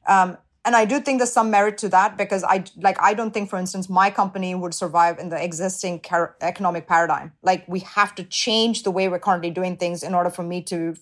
Um, 0.07 0.37
and 0.63 0.75
I 0.75 0.85
do 0.85 0.99
think 0.99 1.19
there's 1.19 1.31
some 1.31 1.49
merit 1.49 1.77
to 1.79 1.89
that 1.89 2.17
because 2.17 2.43
I 2.43 2.63
like 2.77 2.97
I 3.01 3.13
don't 3.13 3.33
think, 3.33 3.49
for 3.49 3.57
instance, 3.57 3.89
my 3.89 4.11
company 4.11 4.53
would 4.53 4.73
survive 4.73 5.17
in 5.17 5.29
the 5.29 5.43
existing 5.43 6.01
car- 6.01 6.35
economic 6.41 6.87
paradigm. 6.87 7.33
Like 7.41 7.67
we 7.67 7.79
have 7.79 8.13
to 8.15 8.23
change 8.23 8.83
the 8.83 8.91
way 8.91 9.07
we're 9.09 9.19
currently 9.19 9.49
doing 9.49 9.77
things 9.77 10.03
in 10.03 10.13
order 10.13 10.29
for 10.29 10.43
me 10.43 10.61
to 10.63 10.95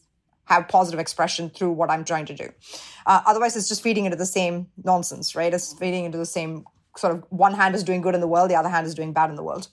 have 0.46 0.68
positive 0.68 1.00
expression 1.00 1.50
through 1.50 1.72
what 1.72 1.92
I'm 1.92 2.06
trying 2.06 2.26
to 2.26 2.34
do. 2.34 2.50
Uh, 3.06 3.22
otherwise, 3.26 3.56
it's 3.56 3.68
just 3.68 3.84
feeding 3.84 4.06
into 4.06 4.18
the 4.18 4.26
same 4.26 4.68
nonsense, 4.84 5.36
right? 5.36 5.54
It's 5.54 5.74
feeding 5.74 6.06
into 6.06 6.18
the 6.18 6.26
same 6.26 6.66
sort 6.98 7.14
of 7.14 7.24
one 7.30 7.54
hand 7.54 7.76
is 7.76 7.84
doing 7.84 8.02
good 8.02 8.16
in 8.16 8.22
the 8.22 8.28
world, 8.28 8.50
the 8.50 8.56
other 8.56 8.70
hand 8.70 8.88
is 8.88 8.96
doing 8.96 9.14
bad 9.14 9.30
in 9.30 9.36
the 9.36 9.44
world. 9.44 9.68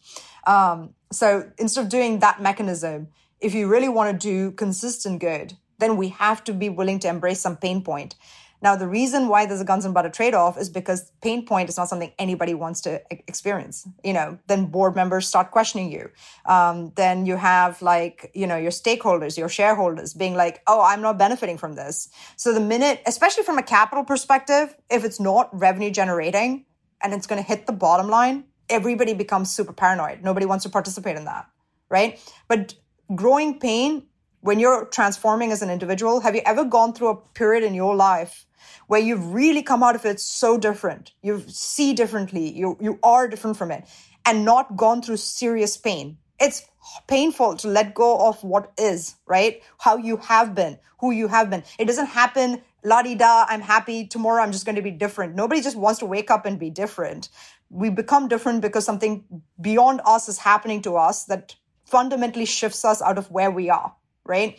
Um, 0.46 0.94
so 1.12 1.50
instead 1.58 1.84
of 1.84 1.90
doing 1.90 2.18
that 2.20 2.42
mechanism, 2.42 3.08
if 3.40 3.54
you 3.54 3.68
really 3.68 3.88
want 3.88 4.20
to 4.20 4.26
do 4.28 4.52
consistent 4.52 5.20
good, 5.20 5.54
then 5.78 5.96
we 5.96 6.08
have 6.08 6.44
to 6.44 6.52
be 6.52 6.68
willing 6.68 6.98
to 7.00 7.08
embrace 7.08 7.40
some 7.40 7.56
pain 7.56 7.82
point. 7.82 8.14
Now, 8.62 8.76
the 8.76 8.88
reason 8.88 9.28
why 9.28 9.46
there's 9.46 9.60
a 9.60 9.64
guns 9.64 9.84
and 9.84 9.92
butter 9.92 10.08
trade 10.08 10.34
off 10.34 10.58
is 10.58 10.68
because 10.68 11.12
pain 11.22 11.44
point 11.44 11.68
is 11.68 11.76
not 11.76 11.88
something 11.88 12.12
anybody 12.18 12.54
wants 12.54 12.80
to 12.82 13.02
experience. 13.10 13.86
You 14.02 14.12
know, 14.12 14.38
then 14.46 14.66
board 14.66 14.96
members 14.96 15.28
start 15.28 15.50
questioning 15.50 15.92
you. 15.92 16.10
Um, 16.46 16.92
then 16.96 17.26
you 17.26 17.36
have 17.36 17.82
like, 17.82 18.30
you 18.34 18.46
know, 18.46 18.56
your 18.56 18.70
stakeholders, 18.70 19.36
your 19.36 19.48
shareholders 19.48 20.14
being 20.14 20.34
like, 20.34 20.62
oh, 20.66 20.82
I'm 20.82 21.02
not 21.02 21.18
benefiting 21.18 21.58
from 21.58 21.74
this. 21.74 22.08
So 22.36 22.52
the 22.52 22.60
minute, 22.60 23.02
especially 23.06 23.44
from 23.44 23.58
a 23.58 23.62
capital 23.62 24.04
perspective, 24.04 24.74
if 24.90 25.04
it's 25.04 25.20
not 25.20 25.48
revenue 25.52 25.90
generating 25.90 26.64
and 27.02 27.12
it's 27.12 27.26
going 27.26 27.42
to 27.42 27.46
hit 27.46 27.66
the 27.66 27.72
bottom 27.72 28.08
line, 28.08 28.44
everybody 28.68 29.14
becomes 29.14 29.50
super 29.50 29.72
paranoid. 29.72 30.22
Nobody 30.22 30.46
wants 30.46 30.64
to 30.64 30.70
participate 30.70 31.16
in 31.16 31.24
that. 31.26 31.46
Right. 31.88 32.20
But 32.48 32.74
growing 33.14 33.60
pain 33.60 34.02
when 34.46 34.60
you're 34.60 34.84
transforming 34.84 35.50
as 35.50 35.60
an 35.60 35.70
individual, 35.70 36.20
have 36.20 36.36
you 36.36 36.42
ever 36.46 36.64
gone 36.64 36.92
through 36.92 37.08
a 37.08 37.16
period 37.16 37.64
in 37.64 37.74
your 37.74 37.96
life 37.96 38.46
where 38.86 39.00
you've 39.00 39.32
really 39.32 39.60
come 39.60 39.82
out 39.82 39.96
of 39.96 40.06
it 40.06 40.20
so 40.20 40.56
different? 40.56 41.10
You 41.20 41.42
see 41.48 41.94
differently, 41.94 42.56
you, 42.56 42.78
you 42.80 43.00
are 43.02 43.26
different 43.26 43.56
from 43.56 43.72
it, 43.72 43.84
and 44.24 44.44
not 44.44 44.76
gone 44.76 45.02
through 45.02 45.16
serious 45.16 45.76
pain. 45.76 46.18
It's 46.38 46.64
painful 47.08 47.56
to 47.56 47.68
let 47.68 47.92
go 47.92 48.28
of 48.28 48.42
what 48.44 48.72
is, 48.78 49.16
right? 49.26 49.60
How 49.78 49.96
you 49.96 50.18
have 50.18 50.54
been, 50.54 50.78
who 51.00 51.10
you 51.10 51.26
have 51.26 51.50
been. 51.50 51.64
It 51.80 51.86
doesn't 51.86 52.06
happen 52.06 52.62
la 52.84 53.02
di 53.02 53.16
da, 53.16 53.46
I'm 53.48 53.62
happy, 53.62 54.06
tomorrow 54.06 54.44
I'm 54.44 54.52
just 54.52 54.64
going 54.64 54.76
to 54.76 54.82
be 54.82 54.92
different. 54.92 55.34
Nobody 55.34 55.60
just 55.60 55.76
wants 55.76 55.98
to 55.98 56.06
wake 56.06 56.30
up 56.30 56.46
and 56.46 56.56
be 56.56 56.70
different. 56.70 57.30
We 57.68 57.90
become 57.90 58.28
different 58.28 58.60
because 58.60 58.84
something 58.84 59.24
beyond 59.60 60.02
us 60.06 60.28
is 60.28 60.38
happening 60.38 60.82
to 60.82 60.96
us 60.96 61.24
that 61.24 61.56
fundamentally 61.84 62.44
shifts 62.44 62.84
us 62.84 63.02
out 63.02 63.18
of 63.18 63.28
where 63.32 63.50
we 63.50 63.70
are 63.70 63.92
right? 64.26 64.58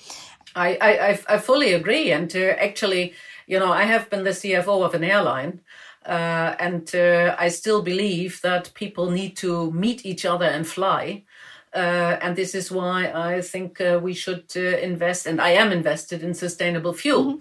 I, 0.55 0.77
I, 0.81 1.35
I 1.35 1.37
fully 1.37 1.73
agree. 1.73 2.11
And 2.11 2.33
uh, 2.35 2.55
actually, 2.59 3.13
you 3.45 3.59
know, 3.59 3.71
I 3.71 3.83
have 3.83 4.09
been 4.09 4.23
the 4.23 4.31
CFO 4.31 4.83
of 4.83 4.95
an 4.95 5.03
airline. 5.03 5.61
Uh, 6.05 6.55
and 6.59 6.95
uh, 6.95 7.35
I 7.37 7.49
still 7.49 7.81
believe 7.81 8.41
that 8.41 8.73
people 8.73 9.11
need 9.11 9.35
to 9.37 9.71
meet 9.71 10.05
each 10.05 10.25
other 10.25 10.45
and 10.45 10.65
fly. 10.65 11.23
Uh, 11.73 12.17
and 12.21 12.35
this 12.35 12.55
is 12.55 12.71
why 12.71 13.11
I 13.13 13.41
think 13.41 13.81
uh, 13.81 13.99
we 14.01 14.13
should 14.13 14.45
uh, 14.55 14.61
invest, 14.61 15.27
and 15.27 15.41
I 15.41 15.49
am 15.49 15.71
invested 15.71 16.23
in 16.23 16.33
sustainable 16.33 16.93
fuel. 16.93 17.39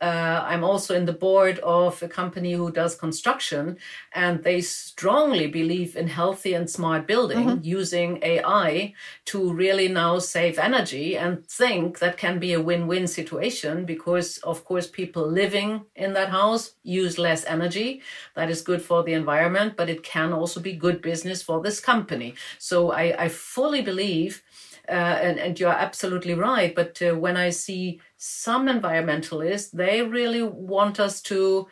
Uh, 0.00 0.44
I'm 0.46 0.62
also 0.62 0.94
in 0.94 1.06
the 1.06 1.12
board 1.12 1.58
of 1.58 2.00
a 2.02 2.08
company 2.08 2.52
who 2.52 2.70
does 2.70 2.94
construction, 2.94 3.78
and 4.12 4.44
they 4.44 4.60
strongly 4.60 5.48
believe 5.48 5.96
in 5.96 6.06
healthy 6.06 6.54
and 6.54 6.70
smart 6.70 7.06
building 7.06 7.38
mm-hmm. 7.38 7.64
using 7.64 8.20
AI 8.22 8.94
to 9.26 9.52
really 9.52 9.88
now 9.88 10.20
save 10.20 10.58
energy 10.58 11.16
and 11.16 11.44
think 11.46 11.98
that 11.98 12.16
can 12.16 12.38
be 12.38 12.52
a 12.52 12.60
win 12.60 12.86
win 12.86 13.08
situation 13.08 13.84
because, 13.84 14.38
of 14.38 14.64
course, 14.64 14.86
people 14.86 15.26
living 15.26 15.84
in 15.96 16.12
that 16.12 16.28
house 16.28 16.74
use 16.84 17.18
less 17.18 17.44
energy. 17.46 18.00
That 18.36 18.50
is 18.50 18.62
good 18.62 18.82
for 18.82 19.02
the 19.02 19.14
environment, 19.14 19.74
but 19.76 19.90
it 19.90 20.04
can 20.04 20.32
also 20.32 20.60
be 20.60 20.74
good 20.74 21.02
business 21.02 21.42
for 21.42 21.60
this 21.60 21.80
company. 21.80 22.34
So 22.58 22.92
I, 22.92 23.24
I 23.24 23.28
fully 23.28 23.82
believe. 23.82 24.42
Uh, 24.88 25.18
and, 25.20 25.38
and 25.38 25.60
you're 25.60 25.68
absolutely 25.68 26.32
right. 26.32 26.74
But 26.74 27.02
uh, 27.02 27.14
when 27.14 27.36
I 27.36 27.50
see 27.50 28.00
some 28.18 28.66
environmentalists, 28.66 29.70
they 29.70 30.02
really 30.02 30.42
want 30.42 30.98
us 30.98 31.22
to 31.22 31.68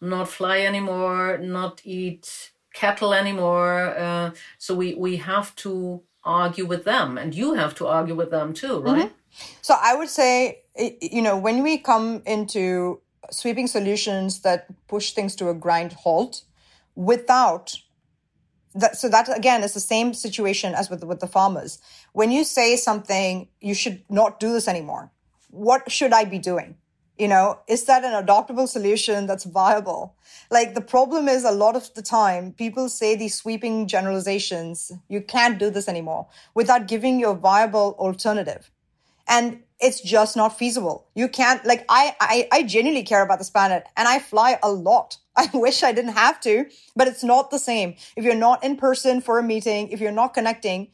not 0.00 0.28
fly 0.28 0.60
anymore, 0.60 1.38
not 1.38 1.82
eat 1.84 2.52
cattle 2.72 3.12
anymore. 3.12 3.94
Uh, 3.96 4.30
so 4.58 4.74
we, 4.74 4.94
we 4.94 5.16
have 5.16 5.54
to 5.56 6.02
argue 6.24 6.64
with 6.64 6.84
them, 6.84 7.18
and 7.18 7.34
you 7.34 7.54
have 7.54 7.74
to 7.74 7.86
argue 7.86 8.14
with 8.14 8.30
them 8.30 8.54
too, 8.54 8.80
right? 8.80 9.08
Mm-hmm. 9.08 9.14
So 9.60 9.74
I 9.78 9.94
would 9.94 10.08
say, 10.08 10.62
you 11.00 11.22
know, 11.22 11.36
when 11.36 11.62
we 11.62 11.76
come 11.76 12.22
into 12.26 13.00
sweeping 13.30 13.66
solutions 13.66 14.40
that 14.40 14.66
push 14.88 15.12
things 15.12 15.36
to 15.36 15.50
a 15.50 15.54
grind 15.54 15.92
halt 15.92 16.44
without 16.94 17.76
that, 18.74 18.96
so 18.96 19.08
that 19.08 19.34
again 19.36 19.62
is 19.62 19.74
the 19.74 19.80
same 19.80 20.14
situation 20.14 20.74
as 20.74 20.88
with 20.88 21.04
with 21.04 21.20
the 21.20 21.26
farmers. 21.26 21.78
When 22.12 22.30
you 22.30 22.44
say 22.44 22.76
something, 22.76 23.48
you 23.60 23.74
should 23.74 24.02
not 24.08 24.40
do 24.40 24.52
this 24.52 24.66
anymore 24.68 25.10
what 25.50 25.90
should 25.90 26.12
I 26.12 26.24
be 26.24 26.38
doing? 26.38 26.76
You 27.18 27.28
know, 27.28 27.58
is 27.68 27.84
that 27.84 28.02
an 28.02 28.12
adoptable 28.24 28.66
solution 28.66 29.26
that's 29.26 29.44
viable? 29.44 30.14
Like 30.50 30.74
the 30.74 30.80
problem 30.80 31.28
is 31.28 31.44
a 31.44 31.50
lot 31.50 31.76
of 31.76 31.92
the 31.92 32.00
time 32.00 32.52
people 32.52 32.88
say 32.88 33.14
these 33.14 33.34
sweeping 33.34 33.86
generalizations, 33.86 34.90
you 35.08 35.20
can't 35.20 35.58
do 35.58 35.68
this 35.68 35.86
anymore 35.86 36.28
without 36.54 36.88
giving 36.88 37.20
you 37.20 37.28
a 37.28 37.34
viable 37.34 37.94
alternative. 37.98 38.70
And 39.28 39.62
it's 39.80 40.00
just 40.00 40.36
not 40.36 40.58
feasible. 40.58 41.08
You 41.14 41.28
can't 41.28 41.64
like 41.64 41.84
I 41.88 42.14
I, 42.20 42.48
I 42.52 42.62
genuinely 42.62 43.02
care 43.02 43.22
about 43.22 43.38
this 43.38 43.50
planet 43.50 43.84
and 43.96 44.08
I 44.08 44.18
fly 44.18 44.58
a 44.62 44.70
lot. 44.70 45.18
I 45.36 45.48
wish 45.54 45.82
I 45.82 45.92
didn't 45.92 46.12
have 46.12 46.40
to, 46.40 46.66
but 46.96 47.06
it's 47.06 47.24
not 47.24 47.50
the 47.50 47.58
same. 47.58 47.96
If 48.16 48.24
you're 48.24 48.34
not 48.34 48.64
in 48.64 48.76
person 48.76 49.20
for 49.20 49.38
a 49.38 49.42
meeting, 49.42 49.88
if 49.88 50.00
you're 50.00 50.12
not 50.12 50.34
connecting, 50.34 50.88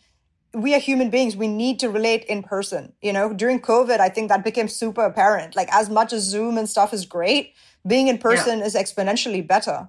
we 0.54 0.74
are 0.74 0.78
human 0.78 1.10
beings. 1.10 1.36
We 1.36 1.48
need 1.48 1.80
to 1.80 1.90
relate 1.90 2.24
in 2.24 2.42
person. 2.42 2.92
You 3.02 3.12
know, 3.12 3.32
during 3.32 3.60
COVID, 3.60 4.00
I 4.00 4.08
think 4.08 4.28
that 4.28 4.44
became 4.44 4.68
super 4.68 5.04
apparent. 5.04 5.56
Like, 5.56 5.68
as 5.72 5.90
much 5.90 6.12
as 6.12 6.22
Zoom 6.22 6.56
and 6.58 6.68
stuff 6.68 6.92
is 6.92 7.04
great, 7.04 7.54
being 7.86 8.08
in 8.08 8.18
person 8.18 8.60
yeah. 8.60 8.66
is 8.66 8.74
exponentially 8.74 9.46
better. 9.46 9.88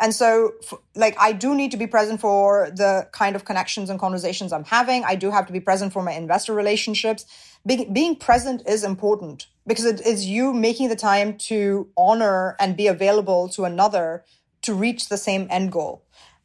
And 0.00 0.14
so, 0.14 0.52
like, 0.94 1.16
I 1.18 1.32
do 1.32 1.54
need 1.54 1.72
to 1.72 1.76
be 1.76 1.86
present 1.86 2.20
for 2.20 2.70
the 2.74 3.08
kind 3.12 3.34
of 3.34 3.44
connections 3.44 3.90
and 3.90 3.98
conversations 3.98 4.52
I'm 4.52 4.64
having. 4.64 5.04
I 5.04 5.16
do 5.16 5.30
have 5.30 5.46
to 5.46 5.52
be 5.52 5.60
present 5.60 5.92
for 5.92 6.02
my 6.02 6.12
investor 6.12 6.54
relationships. 6.54 7.26
Be- 7.66 7.88
being 7.92 8.14
present 8.14 8.62
is 8.66 8.84
important 8.84 9.48
because 9.66 9.84
it 9.84 10.00
is 10.06 10.24
you 10.24 10.52
making 10.52 10.88
the 10.88 10.96
time 10.96 11.36
to 11.38 11.88
honor 11.96 12.56
and 12.60 12.76
be 12.76 12.86
available 12.86 13.48
to 13.50 13.64
another 13.64 14.24
to 14.62 14.72
reach 14.74 15.08
the 15.08 15.16
same 15.16 15.48
end 15.50 15.72
goal. 15.72 16.04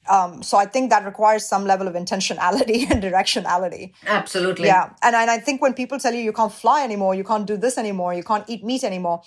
Um, 0.10 0.44
so 0.44 0.58
I 0.58 0.66
think 0.66 0.90
that 0.90 1.06
requires 1.06 1.48
some 1.48 1.66
level 1.66 1.88
of 1.88 1.94
intentionality 1.96 2.86
and 2.92 3.02
directionality. 3.02 3.94
Absolutely. 4.06 4.68
Yeah. 4.68 4.92
And, 5.02 5.16
and 5.16 5.30
I 5.32 5.38
think 5.38 5.62
when 5.62 5.74
people 5.74 6.00
tell 6.00 6.14
you 6.14 6.22
you 6.22 6.34
can't 6.34 6.52
fly 6.52 6.84
anymore, 6.84 7.16
you 7.16 7.24
can't 7.24 7.46
do 7.46 7.58
this 7.58 7.78
anymore, 7.78 8.14
you 8.14 8.24
can't 8.24 8.44
eat 8.48 8.64
meat 8.64 8.84
anymore, 8.84 9.22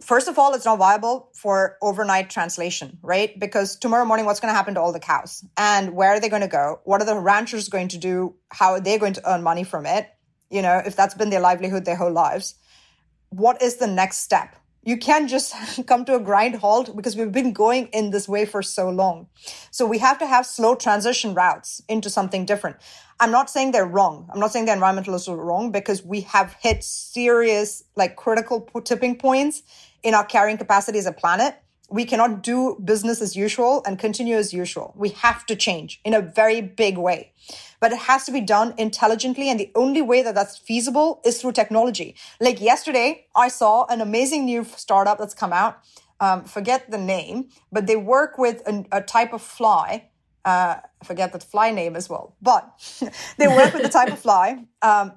first 0.00 0.28
of 0.28 0.38
all, 0.38 0.54
it's 0.54 0.64
not 0.64 0.78
viable 0.78 1.30
for 1.34 1.76
overnight 1.82 2.30
translation, 2.30 2.98
right? 3.02 3.38
Because 3.38 3.76
tomorrow 3.76 4.04
morning, 4.04 4.26
what's 4.26 4.40
going 4.40 4.52
to 4.52 4.56
happen 4.56 4.74
to 4.74 4.80
all 4.80 4.92
the 4.92 5.00
cows? 5.00 5.44
And 5.56 5.94
where 5.94 6.10
are 6.10 6.20
they 6.20 6.28
going 6.28 6.42
to 6.42 6.48
go? 6.48 6.80
What 6.84 7.02
are 7.02 7.04
the 7.04 7.16
ranchers 7.16 7.68
going 7.68 7.88
to 7.88 7.98
do? 7.98 8.34
How 8.50 8.72
are 8.72 8.80
they 8.80 8.98
going 8.98 9.14
to 9.14 9.30
earn 9.30 9.42
money 9.42 9.64
from 9.64 9.86
it? 9.86 10.08
You 10.50 10.62
know, 10.62 10.80
if 10.84 10.96
that's 10.96 11.14
been 11.14 11.30
their 11.30 11.40
livelihood 11.40 11.84
their 11.84 11.96
whole 11.96 12.12
lives. 12.12 12.54
What 13.30 13.60
is 13.60 13.76
the 13.76 13.86
next 13.86 14.18
step? 14.18 14.56
You 14.88 14.96
can't 14.96 15.28
just 15.28 15.54
come 15.86 16.06
to 16.06 16.14
a 16.16 16.20
grind 16.20 16.54
halt 16.56 16.96
because 16.96 17.14
we've 17.14 17.30
been 17.30 17.52
going 17.52 17.88
in 17.88 18.10
this 18.10 18.26
way 18.26 18.46
for 18.46 18.62
so 18.62 18.88
long. 18.88 19.26
So 19.70 19.84
we 19.86 19.98
have 19.98 20.18
to 20.18 20.26
have 20.26 20.46
slow 20.46 20.74
transition 20.74 21.34
routes 21.34 21.82
into 21.88 22.08
something 22.08 22.46
different. 22.46 22.76
I'm 23.20 23.30
not 23.30 23.50
saying 23.50 23.72
they're 23.72 23.84
wrong. 23.86 24.30
I'm 24.32 24.40
not 24.40 24.50
saying 24.50 24.64
the 24.64 24.72
environmentalists 24.72 25.28
are 25.28 25.36
wrong 25.36 25.72
because 25.72 26.02
we 26.02 26.22
have 26.22 26.56
hit 26.60 26.82
serious, 26.82 27.84
like 27.96 28.16
critical 28.16 28.62
tipping 28.82 29.16
points 29.16 29.62
in 30.02 30.14
our 30.14 30.24
carrying 30.24 30.56
capacity 30.56 30.98
as 30.98 31.06
a 31.06 31.12
planet 31.12 31.60
we 31.90 32.04
cannot 32.04 32.42
do 32.42 32.76
business 32.84 33.22
as 33.22 33.34
usual 33.34 33.82
and 33.86 33.98
continue 33.98 34.36
as 34.36 34.52
usual. 34.52 34.92
We 34.96 35.10
have 35.10 35.46
to 35.46 35.56
change 35.56 36.00
in 36.04 36.12
a 36.12 36.20
very 36.20 36.60
big 36.60 36.98
way. 36.98 37.32
But 37.80 37.92
it 37.92 37.98
has 37.98 38.24
to 38.24 38.32
be 38.32 38.40
done 38.40 38.74
intelligently. 38.76 39.48
And 39.48 39.58
the 39.58 39.70
only 39.74 40.02
way 40.02 40.22
that 40.22 40.34
that's 40.34 40.58
feasible 40.58 41.20
is 41.24 41.40
through 41.40 41.52
technology. 41.52 42.14
Like 42.40 42.60
yesterday, 42.60 43.26
I 43.34 43.48
saw 43.48 43.86
an 43.86 44.00
amazing 44.00 44.44
new 44.44 44.64
startup 44.64 45.18
that's 45.18 45.34
come 45.34 45.52
out. 45.52 45.78
Um, 46.20 46.44
forget 46.44 46.90
the 46.90 46.98
name, 46.98 47.48
but 47.70 47.86
they 47.86 47.96
work 47.96 48.38
with 48.38 48.66
a, 48.66 48.84
a 48.90 49.00
type 49.00 49.32
of 49.32 49.40
fly. 49.40 50.08
Uh, 50.44 50.76
forget 51.04 51.32
the 51.32 51.38
fly 51.38 51.70
name 51.70 51.94
as 51.94 52.08
well, 52.08 52.34
but 52.42 52.64
they 53.38 53.46
work 53.46 53.72
with 53.72 53.82
the 53.82 53.88
type 53.88 54.12
of 54.12 54.18
fly. 54.26 54.64
Um, 54.82 55.12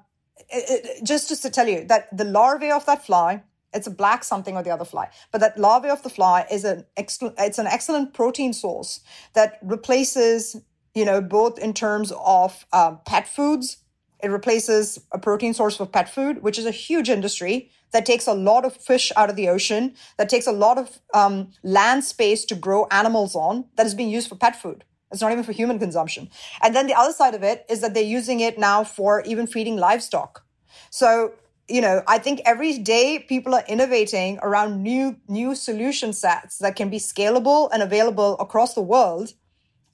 it, 0.49 0.85
it, 0.85 1.03
just, 1.03 1.29
just 1.29 1.41
to 1.41 1.49
tell 1.49 1.67
you 1.67 1.85
that 1.85 2.15
the 2.15 2.25
larvae 2.25 2.69
of 2.69 2.85
that 2.85 3.05
fly 3.05 3.41
it's 3.73 3.87
a 3.87 3.91
black 3.91 4.23
something 4.23 4.55
or 4.55 4.63
the 4.63 4.69
other 4.71 4.85
fly. 4.85 5.09
But 5.31 5.41
that 5.41 5.57
larvae 5.57 5.89
of 5.89 6.03
the 6.03 6.09
fly 6.09 6.45
is 6.51 6.63
an 6.63 6.85
it's 6.97 7.59
an 7.59 7.67
excellent 7.67 8.13
protein 8.13 8.53
source 8.53 9.01
that 9.33 9.59
replaces, 9.61 10.57
you 10.93 11.05
know, 11.05 11.21
both 11.21 11.59
in 11.59 11.73
terms 11.73 12.11
of 12.23 12.65
um, 12.73 12.99
pet 13.05 13.27
foods. 13.27 13.77
It 14.23 14.29
replaces 14.29 14.99
a 15.11 15.17
protein 15.17 15.53
source 15.53 15.77
for 15.77 15.85
pet 15.85 16.07
food, 16.07 16.43
which 16.43 16.59
is 16.59 16.65
a 16.65 16.71
huge 16.71 17.09
industry 17.09 17.71
that 17.91 18.05
takes 18.05 18.27
a 18.27 18.33
lot 18.33 18.65
of 18.65 18.75
fish 18.75 19.11
out 19.15 19.29
of 19.29 19.35
the 19.35 19.49
ocean, 19.49 19.95
that 20.17 20.29
takes 20.29 20.47
a 20.47 20.51
lot 20.51 20.77
of 20.77 20.99
um, 21.13 21.51
land 21.63 22.03
space 22.03 22.45
to 22.45 22.55
grow 22.55 22.87
animals 22.91 23.35
on, 23.35 23.65
that 23.75 23.85
is 23.85 23.95
being 23.95 24.09
used 24.09 24.29
for 24.29 24.35
pet 24.35 24.55
food. 24.61 24.83
It's 25.11 25.21
not 25.21 25.31
even 25.31 25.43
for 25.43 25.51
human 25.51 25.77
consumption. 25.77 26.29
And 26.61 26.73
then 26.73 26.87
the 26.87 26.93
other 26.93 27.11
side 27.11 27.35
of 27.35 27.43
it 27.43 27.65
is 27.69 27.81
that 27.81 27.93
they're 27.93 28.03
using 28.03 28.39
it 28.39 28.57
now 28.57 28.83
for 28.83 29.21
even 29.23 29.45
feeding 29.45 29.75
livestock. 29.75 30.45
So 30.89 31.33
you 31.71 31.81
know, 31.81 32.03
I 32.07 32.17
think 32.17 32.41
every 32.45 32.77
day 32.77 33.19
people 33.19 33.55
are 33.55 33.63
innovating 33.67 34.39
around 34.41 34.83
new 34.83 35.17
new 35.27 35.55
solution 35.55 36.13
sets 36.13 36.57
that 36.59 36.75
can 36.75 36.89
be 36.89 36.97
scalable 36.97 37.69
and 37.71 37.81
available 37.81 38.37
across 38.39 38.73
the 38.73 38.81
world 38.81 39.33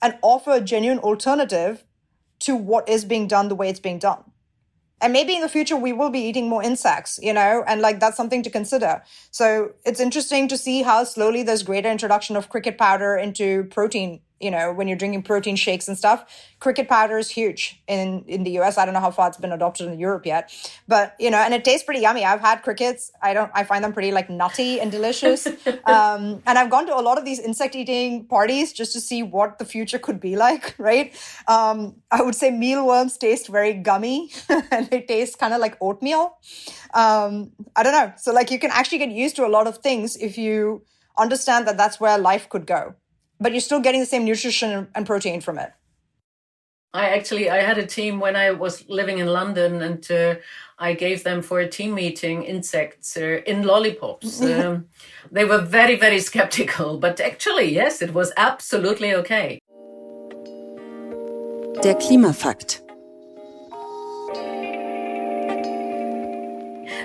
and 0.02 0.18
offer 0.22 0.54
a 0.54 0.62
genuine 0.62 1.00
alternative 1.00 1.84
to 2.40 2.56
what 2.56 2.88
is 2.90 3.06
being 3.06 3.28
done 3.28 3.48
the 3.48 3.56
way 3.56 3.70
it's 3.70 3.80
being 3.80 4.00
done. 4.00 4.24
And 5.00 5.14
maybe 5.14 5.36
in 5.36 5.42
the 5.42 5.50
future 5.50 5.76
we 5.76 5.94
will 5.94 6.10
be 6.10 6.20
eating 6.20 6.50
more 6.50 6.64
insects, 6.64 7.20
you 7.22 7.34
know, 7.34 7.64
and 7.68 7.82
like 7.82 8.00
that's 8.00 8.18
something 8.18 8.42
to 8.44 8.50
consider. 8.50 9.04
So 9.30 9.74
it's 9.86 10.00
interesting 10.00 10.48
to 10.48 10.58
see 10.58 10.82
how 10.82 11.04
slowly 11.04 11.44
there's 11.44 11.64
greater 11.64 11.90
introduction 11.90 12.36
of 12.36 12.50
cricket 12.50 12.78
powder 12.78 13.16
into 13.16 13.66
protein 13.66 14.22
you 14.40 14.52
know, 14.52 14.72
when 14.72 14.88
you're 14.88 14.98
drinking 14.98 15.24
protein 15.24 15.56
shakes 15.56 15.88
and 15.88 15.98
stuff, 15.98 16.26
cricket 16.60 16.88
powder 16.88 17.18
is 17.18 17.30
huge 17.30 17.82
in, 17.88 18.24
in 18.28 18.44
the 18.44 18.60
US. 18.60 18.78
I 18.78 18.86
don't 18.86 18.94
know 18.94 19.00
how 19.00 19.12
far 19.12 19.28
it's 19.28 19.38
been 19.38 19.52
adopted 19.52 19.88
in 19.88 20.00
Europe 20.00 20.26
yet, 20.26 20.52
but 20.88 21.16
you 21.20 21.32
know, 21.32 21.38
and 21.38 21.54
it 21.54 21.64
tastes 21.64 21.84
pretty 21.84 22.02
yummy. 22.02 22.24
I've 22.24 22.40
had 22.40 22.62
crickets. 22.62 23.12
I 23.22 23.34
don't, 23.34 23.52
I 23.54 23.64
find 23.64 23.84
them 23.84 23.94
pretty 23.94 24.12
like 24.12 24.30
nutty 24.30 24.80
and 24.80 24.92
delicious. 24.92 25.48
um, 25.86 26.42
and 26.46 26.58
I've 26.58 26.70
gone 26.70 26.86
to 26.88 26.96
a 26.96 27.02
lot 27.02 27.18
of 27.18 27.26
these 27.26 27.40
insect 27.40 27.76
eating 27.76 28.26
parties 28.26 28.74
just 28.74 28.94
to 28.94 29.02
see 29.02 29.24
what 29.24 29.60
the 29.60 29.66
future 29.66 30.00
could 30.00 30.20
be 30.20 30.36
like, 30.36 30.76
right? 30.78 31.16
Um, 31.48 31.96
I 32.12 32.22
would 32.22 32.36
say 32.36 32.52
mealworms 32.52 33.18
taste 33.18 33.48
very 33.48 33.74
gummy 33.74 34.32
and 34.72 34.88
they 34.90 35.02
taste 35.02 35.40
kind 35.40 35.54
of 35.54 35.60
like 35.60 35.78
oatmeal. 35.82 36.38
Um, 36.94 37.52
I 37.76 37.84
don't 37.84 37.94
know. 37.94 38.14
So 38.18 38.32
like 38.34 38.52
you 38.52 38.60
can 38.60 38.72
actually 38.72 39.00
get 39.00 39.10
used 39.10 39.36
to 39.38 39.46
a 39.46 39.50
lot 39.50 39.68
of 39.68 39.80
things 39.80 40.16
if 40.18 40.38
you 40.38 40.84
understand 41.18 41.68
that 41.68 41.78
that's 41.78 42.00
where 42.00 42.18
life 42.18 42.48
could 42.48 42.68
go 42.68 42.96
but 43.40 43.52
you're 43.52 43.62
still 43.62 43.80
getting 43.80 44.02
the 44.02 44.08
same 44.08 44.26
nutrition 44.26 44.88
and 44.96 45.06
protein 45.06 45.42
from 45.42 45.58
it. 45.60 45.72
I 46.94 47.10
actually 47.10 47.50
I 47.50 47.58
had 47.58 47.78
a 47.78 47.86
team 47.86 48.20
when 48.20 48.36
I 48.36 48.52
was 48.52 48.88
living 48.90 49.20
in 49.20 49.28
London, 49.28 49.82
and 49.82 50.12
uh, 50.12 50.36
I 50.80 50.94
gave 50.94 51.24
them 51.24 51.42
for 51.42 51.60
a 51.60 51.68
team 51.68 51.94
meeting 51.94 52.44
insects 52.44 53.18
uh, 53.18 53.42
in 53.46 53.64
lollipops. 53.64 54.42
um, 54.52 54.86
they 55.32 55.46
were 55.46 55.60
very 55.60 55.96
very 55.96 56.20
skeptical, 56.20 56.98
but 56.98 57.20
actually 57.20 57.74
yes, 57.74 58.02
it 58.02 58.14
was 58.14 58.32
absolutely 58.38 59.14
okay. 59.16 59.60
Der 61.84 61.94
Klimafakt. 61.94 62.87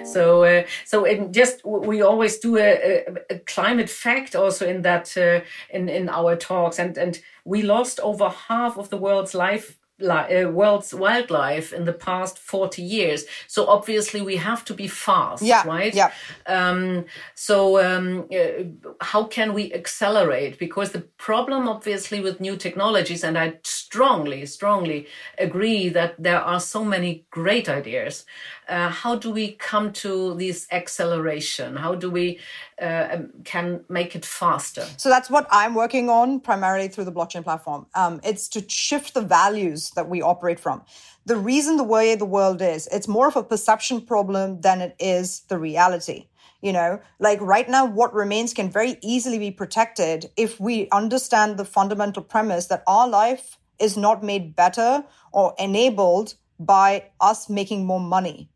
So, 0.05 0.45
uh, 0.45 0.65
so 0.85 1.05
in 1.05 1.33
just 1.33 1.65
we 1.65 2.03
always 2.03 2.39
do 2.39 2.57
a, 2.57 3.05
a, 3.07 3.35
a 3.35 3.39
climate 3.41 3.91
fact 3.91 4.35
also 4.35 4.67
in 4.67 4.83
that 4.83 5.17
uh, 5.17 5.41
in 5.71 5.89
in 5.89 6.09
our 6.09 6.37
talks, 6.37 6.79
and 6.79 6.97
and 6.99 7.21
we 7.45 7.63
lost 7.63 8.01
over 8.01 8.29
half 8.29 8.79
of 8.79 8.91
the 8.91 8.97
world's 8.97 9.35
life 9.35 9.79
uh, 10.01 10.51
world's 10.51 10.95
wildlife 10.95 11.73
in 11.73 11.85
the 11.85 11.93
past 11.93 12.39
40 12.39 12.83
years. 12.83 13.25
So 13.47 13.67
obviously 13.67 14.21
we 14.21 14.37
have 14.37 14.65
to 14.67 14.75
be 14.75 14.89
fast, 14.89 15.43
yeah, 15.43 15.67
right? 15.67 15.95
Yeah. 15.95 16.11
Um, 16.47 17.05
so 17.35 17.83
um, 17.83 18.29
uh, 18.35 18.65
how 19.01 19.25
can 19.25 19.55
we 19.55 19.73
accelerate? 19.73 20.59
Because 20.59 20.93
the 20.93 21.03
problem 21.19 21.69
obviously 21.69 22.21
with 22.21 22.41
new 22.41 22.57
technologies, 22.57 23.25
and 23.25 23.39
I 23.39 23.59
strongly, 23.65 24.47
strongly 24.47 25.07
agree 25.39 25.89
that 25.91 26.15
there 26.19 26.41
are 26.41 26.61
so 26.61 26.85
many 26.85 27.25
great 27.31 27.69
ideas. 27.69 28.25
Uh, 28.69 28.89
how 28.89 29.17
do 29.17 29.31
we 29.31 29.53
come 29.53 29.93
to 29.93 30.35
this 30.35 30.67
acceleration? 30.71 31.77
How 31.77 31.95
do 31.95 32.11
we 32.11 32.39
uh, 32.83 33.09
um, 33.13 33.31
can 33.45 33.85
make 33.89 34.17
it 34.17 34.25
faster? 34.25 34.85
So 34.97 35.09
that's 35.09 35.31
what 35.31 35.47
I'm 35.51 35.75
working 35.75 36.11
on 36.11 36.41
primarily 36.41 36.89
through 36.89 37.05
the 37.05 37.13
blockchain 37.13 37.45
platform. 37.45 37.87
Um, 37.95 38.21
it's 38.25 38.49
to 38.49 38.69
shift 38.69 39.15
the 39.15 39.23
values 39.23 39.91
that 39.91 40.09
we 40.09 40.21
operate 40.21 40.59
from. 40.59 40.83
The 41.25 41.37
reason 41.37 41.77
the 41.77 41.85
way 41.85 42.15
the 42.17 42.25
world 42.25 42.61
is, 42.61 42.89
it's 42.89 43.07
more 43.07 43.29
of 43.29 43.37
a 43.37 43.45
perception 43.45 44.01
problem 44.01 44.61
than 44.61 44.81
it 44.81 44.97
is 44.99 45.43
the 45.49 45.59
reality. 45.59 46.27
You 46.61 46.73
know, 46.73 47.01
like 47.19 47.41
right 47.41 47.69
now, 47.69 47.85
what 47.87 48.15
remains 48.15 48.55
can 48.55 48.71
very 48.71 48.97
easily 49.03 49.39
be 49.39 49.51
protected 49.51 50.31
if 50.37 50.61
we 50.61 50.89
understand 50.91 51.57
the 51.57 51.65
fundamental 51.65 52.23
premise 52.23 52.67
that 52.67 52.83
our 52.87 53.09
life 53.09 53.59
is 53.79 53.97
not 53.97 54.23
made 54.23 54.55
better 54.55 55.05
or 55.33 55.55
enabled 55.59 56.35
by 56.59 57.11
us 57.21 57.49
making 57.49 57.85
more 57.85 58.01
money. 58.01 58.49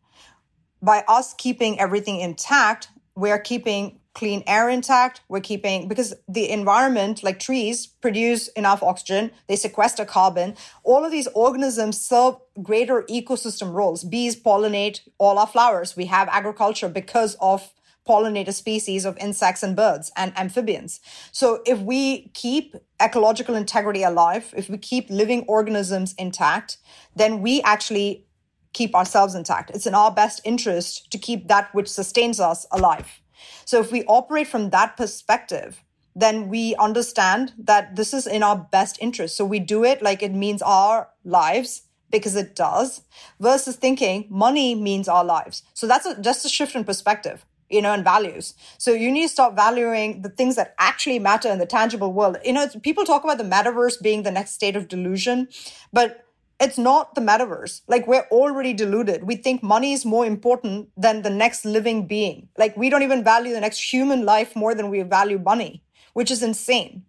By 0.82 1.04
us 1.08 1.34
keeping 1.34 1.80
everything 1.80 2.20
intact, 2.20 2.88
we're 3.16 3.40
keeping 3.40 3.98
clean 4.16 4.42
air 4.46 4.70
intact. 4.70 5.20
We're 5.28 5.40
keeping, 5.40 5.88
because 5.88 6.14
the 6.26 6.50
environment, 6.50 7.22
like 7.22 7.38
trees, 7.38 7.86
produce 7.86 8.48
enough 8.48 8.82
oxygen, 8.82 9.30
they 9.46 9.56
sequester 9.56 10.06
carbon. 10.06 10.56
All 10.84 11.04
of 11.04 11.12
these 11.12 11.28
organisms 11.34 12.00
serve 12.00 12.36
greater 12.62 13.02
ecosystem 13.10 13.74
roles. 13.74 14.04
Bees 14.04 14.34
pollinate 14.34 15.00
all 15.18 15.38
our 15.38 15.46
flowers. 15.46 15.96
We 15.96 16.06
have 16.06 16.28
agriculture 16.30 16.88
because 16.88 17.36
of 17.42 17.74
pollinator 18.08 18.54
species 18.54 19.04
of 19.04 19.18
insects 19.18 19.62
and 19.62 19.76
birds 19.76 20.10
and 20.16 20.32
amphibians. 20.38 21.00
So 21.30 21.60
if 21.66 21.78
we 21.80 22.30
keep 22.32 22.74
ecological 23.02 23.54
integrity 23.54 24.02
alive, 24.02 24.54
if 24.56 24.70
we 24.70 24.78
keep 24.78 25.10
living 25.10 25.44
organisms 25.46 26.14
intact, 26.16 26.78
then 27.14 27.42
we 27.42 27.60
actually 27.62 28.24
keep 28.72 28.94
ourselves 28.94 29.34
intact. 29.34 29.70
It's 29.74 29.86
in 29.86 29.94
our 29.94 30.10
best 30.10 30.40
interest 30.44 31.10
to 31.10 31.18
keep 31.18 31.48
that 31.48 31.74
which 31.74 31.88
sustains 31.88 32.40
us 32.40 32.64
alive. 32.70 33.20
So 33.64 33.80
if 33.80 33.92
we 33.92 34.04
operate 34.04 34.46
from 34.48 34.70
that 34.70 34.96
perspective, 34.96 35.82
then 36.14 36.48
we 36.48 36.74
understand 36.76 37.52
that 37.58 37.94
this 37.94 38.14
is 38.14 38.26
in 38.26 38.42
our 38.42 38.56
best 38.56 38.98
interest. 39.00 39.36
So 39.36 39.44
we 39.44 39.58
do 39.60 39.84
it 39.84 40.02
like 40.02 40.22
it 40.22 40.32
means 40.32 40.62
our 40.62 41.10
lives 41.24 41.82
because 42.10 42.36
it 42.36 42.54
does 42.56 43.02
versus 43.38 43.76
thinking 43.76 44.26
money 44.30 44.74
means 44.74 45.08
our 45.08 45.24
lives. 45.24 45.62
So 45.74 45.86
that's 45.86 46.06
a, 46.06 46.20
just 46.20 46.46
a 46.46 46.48
shift 46.48 46.74
in 46.74 46.84
perspective, 46.84 47.44
you 47.68 47.82
know, 47.82 47.92
and 47.92 48.02
values. 48.04 48.54
So 48.78 48.92
you 48.92 49.12
need 49.12 49.24
to 49.24 49.28
start 49.28 49.54
valuing 49.54 50.22
the 50.22 50.30
things 50.30 50.56
that 50.56 50.74
actually 50.78 51.18
matter 51.18 51.50
in 51.50 51.58
the 51.58 51.66
tangible 51.66 52.12
world. 52.12 52.38
You 52.44 52.54
know, 52.54 52.68
people 52.82 53.04
talk 53.04 53.24
about 53.24 53.38
the 53.38 53.44
metaverse 53.44 54.00
being 54.00 54.22
the 54.22 54.30
next 54.30 54.52
state 54.52 54.76
of 54.76 54.88
delusion, 54.88 55.48
but 55.92 56.25
it's 56.58 56.78
not 56.78 57.14
the 57.14 57.20
metaverse. 57.20 57.82
Like 57.86 58.06
we're 58.06 58.26
already 58.30 58.72
deluded. 58.72 59.24
We 59.24 59.36
think 59.36 59.62
money 59.62 59.92
is 59.92 60.04
more 60.04 60.24
important 60.24 60.88
than 60.96 61.22
the 61.22 61.30
next 61.30 61.64
living 61.64 62.06
being. 62.06 62.48
Like 62.56 62.76
we 62.76 62.88
don't 62.88 63.02
even 63.02 63.22
value 63.22 63.52
the 63.52 63.60
next 63.60 63.92
human 63.92 64.24
life 64.24 64.56
more 64.56 64.74
than 64.74 64.90
we 64.90 65.02
value 65.02 65.38
money, 65.38 65.82
which 66.14 66.30
is 66.30 66.42
insane. 66.42 67.04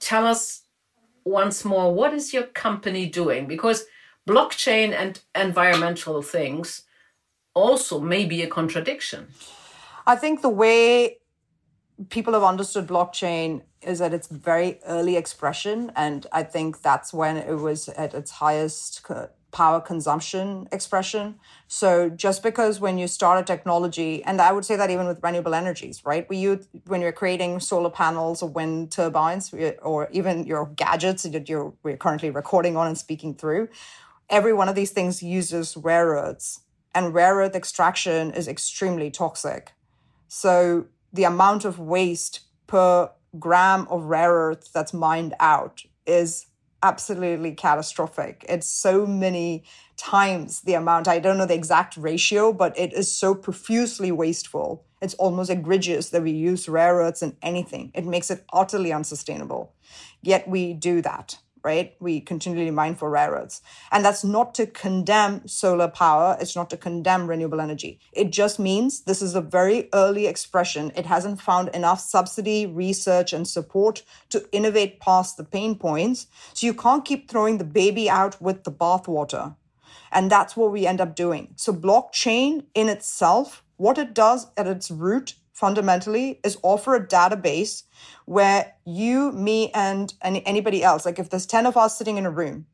Tell 0.00 0.26
us 0.26 0.62
once 1.24 1.64
more, 1.64 1.94
what 1.94 2.12
is 2.12 2.34
your 2.34 2.44
company 2.44 3.06
doing? 3.06 3.46
Because 3.46 3.84
blockchain 4.28 4.92
and 4.92 5.20
environmental 5.34 6.20
things 6.20 6.82
also 7.54 8.00
may 8.00 8.26
be 8.26 8.42
a 8.42 8.46
contradiction. 8.46 9.28
I 10.06 10.16
think 10.16 10.42
the 10.42 10.50
way 10.50 11.18
people 12.08 12.32
have 12.34 12.42
understood 12.42 12.86
blockchain 12.86 13.62
is 13.82 14.00
at 14.00 14.12
its 14.12 14.28
very 14.28 14.80
early 14.86 15.16
expression. 15.16 15.92
And 15.94 16.26
I 16.32 16.42
think 16.42 16.82
that's 16.82 17.12
when 17.12 17.36
it 17.36 17.54
was 17.54 17.88
at 17.90 18.14
its 18.14 18.32
highest 18.32 19.02
power 19.52 19.80
consumption 19.80 20.68
expression. 20.72 21.36
So 21.68 22.10
just 22.10 22.42
because 22.42 22.80
when 22.80 22.98
you 22.98 23.06
start 23.06 23.38
a 23.40 23.44
technology, 23.44 24.24
and 24.24 24.40
I 24.40 24.50
would 24.50 24.64
say 24.64 24.74
that 24.74 24.90
even 24.90 25.06
with 25.06 25.22
renewable 25.22 25.54
energies, 25.54 26.04
right? 26.04 26.28
We 26.28 26.38
use, 26.38 26.66
when 26.88 27.00
you're 27.00 27.12
creating 27.12 27.60
solar 27.60 27.90
panels 27.90 28.42
or 28.42 28.48
wind 28.48 28.90
turbines 28.90 29.54
or 29.80 30.08
even 30.10 30.44
your 30.44 30.66
gadgets 30.74 31.22
that 31.22 31.48
you're 31.48 31.72
we're 31.84 31.96
currently 31.96 32.30
recording 32.30 32.76
on 32.76 32.88
and 32.88 32.98
speaking 32.98 33.34
through, 33.34 33.68
every 34.28 34.52
one 34.52 34.68
of 34.68 34.74
these 34.74 34.90
things 34.90 35.22
uses 35.22 35.76
rare 35.76 36.08
earths. 36.08 36.62
And 36.92 37.14
rare 37.14 37.36
earth 37.36 37.54
extraction 37.54 38.32
is 38.32 38.48
extremely 38.48 39.10
toxic. 39.10 39.72
So 40.26 40.86
the 41.14 41.24
amount 41.24 41.64
of 41.64 41.78
waste 41.78 42.40
per 42.66 43.10
gram 43.38 43.86
of 43.88 44.04
rare 44.04 44.32
earth 44.32 44.70
that's 44.72 44.92
mined 44.92 45.34
out 45.40 45.82
is 46.06 46.46
absolutely 46.82 47.52
catastrophic. 47.52 48.44
It's 48.48 48.66
so 48.66 49.06
many 49.06 49.64
times 49.96 50.60
the 50.62 50.74
amount. 50.74 51.08
I 51.08 51.18
don't 51.18 51.38
know 51.38 51.46
the 51.46 51.54
exact 51.54 51.96
ratio, 51.96 52.52
but 52.52 52.78
it 52.78 52.92
is 52.92 53.10
so 53.10 53.34
profusely 53.34 54.12
wasteful. 54.12 54.84
It's 55.00 55.14
almost 55.14 55.50
egregious 55.50 56.10
that 56.10 56.22
we 56.22 56.32
use 56.32 56.68
rare 56.68 56.96
earths 56.96 57.22
in 57.22 57.36
anything. 57.42 57.90
It 57.94 58.04
makes 58.04 58.30
it 58.30 58.44
utterly 58.52 58.92
unsustainable. 58.92 59.72
Yet 60.20 60.46
we 60.48 60.74
do 60.74 61.00
that 61.02 61.38
right? 61.64 61.96
We 61.98 62.20
continually 62.20 62.70
mine 62.70 62.94
for 62.94 63.10
rare 63.10 63.32
earths. 63.32 63.62
And 63.90 64.04
that's 64.04 64.22
not 64.22 64.54
to 64.56 64.66
condemn 64.66 65.48
solar 65.48 65.88
power. 65.88 66.36
It's 66.40 66.54
not 66.54 66.70
to 66.70 66.76
condemn 66.76 67.26
renewable 67.26 67.60
energy. 67.60 67.98
It 68.12 68.30
just 68.30 68.58
means 68.58 69.02
this 69.02 69.22
is 69.22 69.34
a 69.34 69.40
very 69.40 69.88
early 69.94 70.26
expression. 70.26 70.92
It 70.94 71.06
hasn't 71.06 71.40
found 71.40 71.70
enough 71.70 72.00
subsidy, 72.00 72.66
research, 72.66 73.32
and 73.32 73.48
support 73.48 74.02
to 74.30 74.46
innovate 74.52 75.00
past 75.00 75.36
the 75.36 75.44
pain 75.44 75.74
points. 75.76 76.26
So 76.52 76.66
you 76.66 76.74
can't 76.74 77.04
keep 77.04 77.30
throwing 77.30 77.58
the 77.58 77.64
baby 77.64 78.10
out 78.10 78.40
with 78.40 78.64
the 78.64 78.72
bathwater. 78.72 79.56
And 80.12 80.30
that's 80.30 80.56
what 80.56 80.70
we 80.70 80.86
end 80.86 81.00
up 81.00 81.16
doing. 81.16 81.54
So 81.56 81.72
blockchain 81.72 82.66
in 82.74 82.88
itself, 82.88 83.64
what 83.76 83.98
it 83.98 84.14
does 84.14 84.46
at 84.56 84.68
its 84.68 84.90
root 84.90 85.34
fundamentally 85.54 86.40
is 86.44 86.58
offer 86.62 86.94
a 86.94 87.06
database 87.06 87.84
where 88.26 88.74
you, 88.84 89.32
me, 89.32 89.70
and 89.72 90.12
any, 90.20 90.44
anybody 90.46 90.82
else, 90.82 91.06
like 91.06 91.18
if 91.18 91.30
there's 91.30 91.46
10 91.46 91.64
of 91.64 91.76
us 91.76 91.96
sitting 91.96 92.18
in 92.18 92.26
a 92.26 92.30
room, 92.30 92.66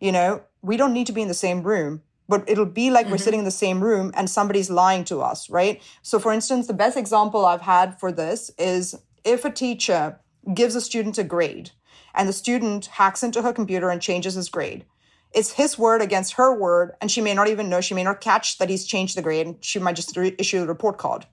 you 0.00 0.12
know, 0.12 0.42
we 0.62 0.76
don't 0.76 0.94
need 0.94 1.06
to 1.08 1.12
be 1.12 1.22
in 1.22 1.28
the 1.28 1.34
same 1.34 1.62
room, 1.62 2.02
but 2.28 2.48
it'll 2.48 2.64
be 2.64 2.90
like 2.90 3.04
mm-hmm. 3.06 3.12
we're 3.12 3.18
sitting 3.18 3.40
in 3.40 3.44
the 3.44 3.50
same 3.50 3.82
room 3.82 4.12
and 4.14 4.30
somebody's 4.30 4.70
lying 4.70 5.04
to 5.04 5.20
us, 5.20 5.50
right? 5.50 5.82
So, 6.02 6.18
for 6.18 6.32
instance, 6.32 6.68
the 6.68 6.72
best 6.72 6.96
example 6.96 7.44
I've 7.44 7.62
had 7.62 7.98
for 7.98 8.12
this 8.12 8.50
is 8.56 8.94
if 9.24 9.44
a 9.44 9.50
teacher 9.50 10.20
gives 10.54 10.76
a 10.76 10.80
student 10.80 11.18
a 11.18 11.24
grade 11.24 11.72
and 12.14 12.28
the 12.28 12.32
student 12.32 12.86
hacks 12.86 13.22
into 13.22 13.42
her 13.42 13.52
computer 13.52 13.90
and 13.90 14.00
changes 14.00 14.34
his 14.34 14.48
grade, 14.48 14.84
it's 15.32 15.52
his 15.52 15.78
word 15.78 16.02
against 16.02 16.34
her 16.34 16.54
word, 16.54 16.92
and 17.00 17.10
she 17.10 17.20
may 17.20 17.34
not 17.34 17.48
even 17.48 17.68
know, 17.68 17.80
she 17.80 17.94
may 17.94 18.02
not 18.02 18.20
catch 18.20 18.58
that 18.58 18.68
he's 18.68 18.84
changed 18.84 19.16
the 19.16 19.22
grade, 19.22 19.46
and 19.46 19.64
she 19.64 19.78
might 19.78 19.96
just 19.96 20.16
re- 20.16 20.34
issue 20.38 20.62
a 20.62 20.66
report 20.66 20.98
card. 20.98 21.26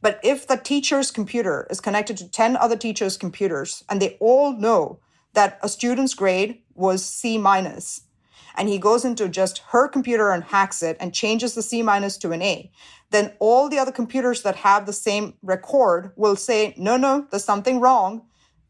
But 0.00 0.20
if 0.22 0.46
the 0.46 0.56
teacher's 0.56 1.10
computer 1.10 1.66
is 1.70 1.80
connected 1.80 2.16
to 2.18 2.30
10 2.30 2.56
other 2.56 2.76
teachers' 2.76 3.18
computers, 3.18 3.84
and 3.88 4.00
they 4.00 4.16
all 4.20 4.52
know 4.52 5.00
that 5.34 5.58
a 5.62 5.68
student's 5.68 6.14
grade 6.14 6.60
was 6.74 7.04
C 7.04 7.36
minus, 7.36 8.02
and 8.56 8.68
he 8.68 8.78
goes 8.78 9.04
into 9.04 9.28
just 9.28 9.58
her 9.68 9.86
computer 9.86 10.30
and 10.30 10.44
hacks 10.44 10.82
it 10.82 10.96
and 11.00 11.14
changes 11.14 11.54
the 11.54 11.62
C 11.62 11.82
minus 11.82 12.16
to 12.18 12.32
an 12.32 12.42
A, 12.42 12.70
then 13.10 13.34
all 13.38 13.68
the 13.68 13.78
other 13.78 13.92
computers 13.92 14.42
that 14.42 14.56
have 14.56 14.86
the 14.86 14.92
same 14.92 15.34
record 15.42 16.12
will 16.16 16.36
say, 16.36 16.74
no, 16.78 16.96
no, 16.96 17.26
there's 17.30 17.44
something 17.44 17.80
wrong. 17.80 18.22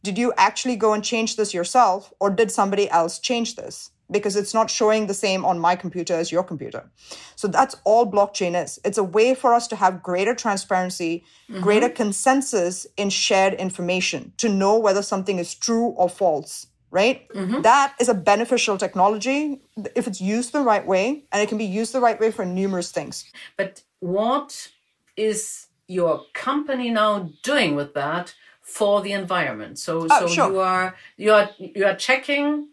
Did 0.02 0.18
you 0.18 0.32
actually 0.36 0.74
go 0.74 0.92
and 0.92 1.04
change 1.04 1.36
this 1.36 1.54
yourself, 1.54 2.12
or 2.18 2.30
did 2.30 2.50
somebody 2.50 2.90
else 2.90 3.20
change 3.20 3.54
this? 3.54 3.90
Because 4.12 4.36
it's 4.36 4.54
not 4.54 4.70
showing 4.70 5.06
the 5.06 5.14
same 5.14 5.44
on 5.44 5.58
my 5.58 5.74
computer 5.74 6.14
as 6.14 6.30
your 6.30 6.44
computer. 6.44 6.88
So 7.34 7.48
that's 7.48 7.76
all 7.84 8.10
blockchain 8.10 8.62
is. 8.62 8.78
It's 8.84 8.98
a 8.98 9.04
way 9.04 9.34
for 9.34 9.54
us 9.54 9.66
to 9.68 9.76
have 9.76 10.02
greater 10.02 10.34
transparency, 10.34 11.24
mm-hmm. 11.50 11.60
greater 11.60 11.88
consensus 11.88 12.86
in 12.96 13.10
shared 13.10 13.54
information 13.54 14.32
to 14.36 14.48
know 14.48 14.78
whether 14.78 15.02
something 15.02 15.38
is 15.38 15.54
true 15.54 15.88
or 15.88 16.08
false, 16.08 16.66
right? 16.90 17.28
Mm-hmm. 17.30 17.62
That 17.62 17.94
is 18.00 18.08
a 18.08 18.14
beneficial 18.14 18.78
technology 18.78 19.62
if 19.96 20.06
it's 20.06 20.20
used 20.20 20.52
the 20.52 20.60
right 20.60 20.86
way 20.86 21.24
and 21.32 21.42
it 21.42 21.48
can 21.48 21.58
be 21.58 21.64
used 21.64 21.92
the 21.92 22.00
right 22.00 22.20
way 22.20 22.30
for 22.30 22.44
numerous 22.44 22.92
things. 22.92 23.30
But 23.56 23.82
what 24.00 24.68
is 25.16 25.66
your 25.88 26.24
company 26.34 26.90
now 26.90 27.30
doing 27.42 27.74
with 27.74 27.94
that? 27.94 28.34
for 28.62 29.02
the 29.02 29.12
environment 29.12 29.76
so 29.76 30.06
oh, 30.08 30.20
so 30.20 30.28
sure. 30.28 30.50
you 30.50 30.60
are 30.60 30.94
you 31.16 31.32
are 31.32 31.50
you 31.58 31.84
are 31.84 31.96
checking 31.96 32.68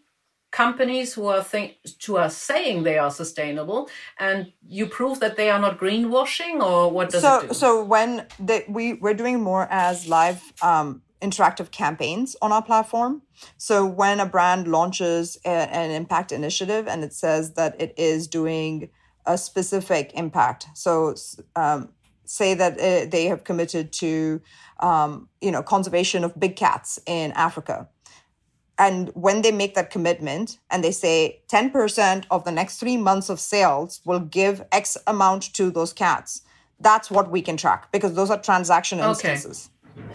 companies 0.52 1.14
who 1.14 1.28
are 1.28 1.44
think 1.44 1.78
who 2.06 2.16
are 2.18 2.30
saying 2.30 2.84
they 2.84 2.98
are 2.98 3.12
sustainable 3.12 3.90
and 4.18 4.52
you 4.68 4.88
prove 4.88 5.20
that 5.20 5.38
they 5.38 5.50
are 5.50 5.60
not 5.60 5.80
greenwashing 5.80 6.60
or 6.62 6.92
what 6.92 7.10
does 7.10 7.22
so 7.22 7.40
it 7.40 7.48
do? 7.50 7.54
so 7.54 7.84
when 7.84 8.26
the, 8.40 8.64
we 8.68 8.94
we're 8.94 9.14
doing 9.14 9.42
more 9.42 9.68
as 9.70 10.08
live 10.08 10.42
um 10.62 11.02
interactive 11.22 11.72
campaigns 11.72 12.36
on 12.42 12.52
our 12.52 12.62
platform. 12.62 13.22
So 13.58 13.86
when 13.86 14.20
a 14.20 14.26
brand 14.26 14.68
launches 14.68 15.38
a, 15.46 15.50
an 15.50 15.92
impact 15.92 16.32
initiative 16.32 16.88
and 16.88 17.04
it 17.04 17.14
says 17.14 17.54
that 17.54 17.80
it 17.80 17.94
is 17.98 18.28
doing 18.28 18.90
a 19.26 19.38
specific 19.38 20.12
impact, 20.14 20.68
so 20.74 21.16
um, 21.56 21.90
say 22.26 22.54
that 22.54 22.80
it, 22.80 23.08
uh, 23.08 23.10
they 23.10 23.26
have 23.26 23.44
committed 23.44 23.92
to, 23.92 24.42
um, 24.80 25.30
you 25.42 25.52
know, 25.52 25.62
conservation 25.62 26.24
of 26.24 26.40
big 26.40 26.56
cats 26.56 27.00
in 27.06 27.32
Africa. 27.34 27.90
And 28.80 29.10
when 29.14 29.42
they 29.42 29.52
make 29.52 29.76
that 29.76 29.92
commitment 29.92 30.58
and 30.72 30.82
they 30.82 30.92
say 30.92 31.42
10% 31.50 32.24
of 32.32 32.46
the 32.46 32.52
next 32.52 32.80
three 32.80 32.96
months 32.96 33.30
of 33.30 33.38
sales 33.40 34.00
will 34.06 34.22
give 34.22 34.64
X 34.72 34.98
amount 35.06 35.54
to 35.56 35.70
those 35.70 35.92
cats, 35.92 36.44
that's 36.80 37.12
what 37.12 37.30
we 37.30 37.42
can 37.42 37.58
track 37.58 37.92
because 37.92 38.14
those 38.14 38.30
are 38.30 38.42
transaction 38.42 39.00
instances. 39.00 39.70
Okay. 39.98 40.08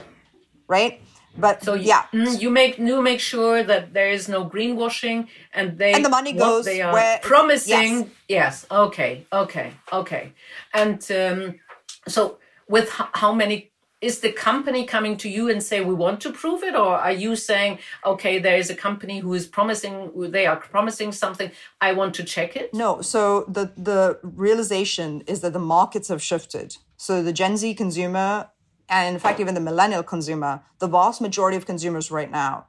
Right? 0.66 1.00
But 1.36 1.62
so 1.62 1.74
you, 1.74 1.88
yeah, 1.88 2.04
mm, 2.12 2.40
you 2.40 2.48
make 2.48 2.78
you 2.78 3.02
make 3.02 3.20
sure 3.20 3.64
that 3.64 3.92
there 3.92 4.08
is 4.08 4.28
no 4.28 4.48
greenwashing, 4.48 5.26
and 5.52 5.76
they 5.76 5.92
and 5.92 6.04
the 6.04 6.08
money 6.08 6.32
goes 6.32 6.64
they 6.64 6.80
are 6.80 6.92
where 6.92 7.18
promising. 7.22 7.98
Yes. 7.98 8.08
yes. 8.28 8.66
Okay. 8.70 9.26
Okay. 9.32 9.72
Okay. 9.92 10.32
And 10.72 11.04
um, 11.10 11.58
so, 12.06 12.38
with 12.68 12.88
how 12.90 13.34
many 13.34 13.72
is 14.08 14.20
the 14.20 14.32
company 14.32 14.84
coming 14.94 15.16
to 15.24 15.28
you 15.36 15.44
and 15.52 15.62
say 15.62 15.80
we 15.80 15.94
want 16.04 16.20
to 16.20 16.30
prove 16.42 16.62
it 16.62 16.74
or 16.74 16.92
are 17.06 17.16
you 17.24 17.34
saying 17.36 17.78
okay 18.12 18.34
there 18.38 18.58
is 18.62 18.68
a 18.70 18.78
company 18.86 19.16
who 19.24 19.32
is 19.40 19.46
promising 19.46 19.96
they 20.36 20.46
are 20.46 20.56
promising 20.56 21.10
something 21.22 21.50
i 21.80 21.92
want 21.92 22.12
to 22.14 22.24
check 22.34 22.56
it 22.62 22.72
no 22.84 22.90
so 23.00 23.44
the 23.56 23.64
the 23.76 24.18
realization 24.22 25.22
is 25.26 25.40
that 25.40 25.52
the 25.52 25.58
markets 25.58 26.08
have 26.08 26.22
shifted. 26.22 26.76
So 26.96 27.22
the 27.22 27.32
gen 27.32 27.56
z 27.56 27.74
consumer 27.74 28.50
and 28.88 29.14
in 29.14 29.20
fact 29.20 29.40
even 29.40 29.54
the 29.54 29.60
millennial 29.60 30.02
consumer 30.02 30.62
the 30.78 30.86
vast 30.86 31.20
majority 31.20 31.56
of 31.56 31.66
consumers 31.66 32.10
right 32.10 32.30
now 32.30 32.66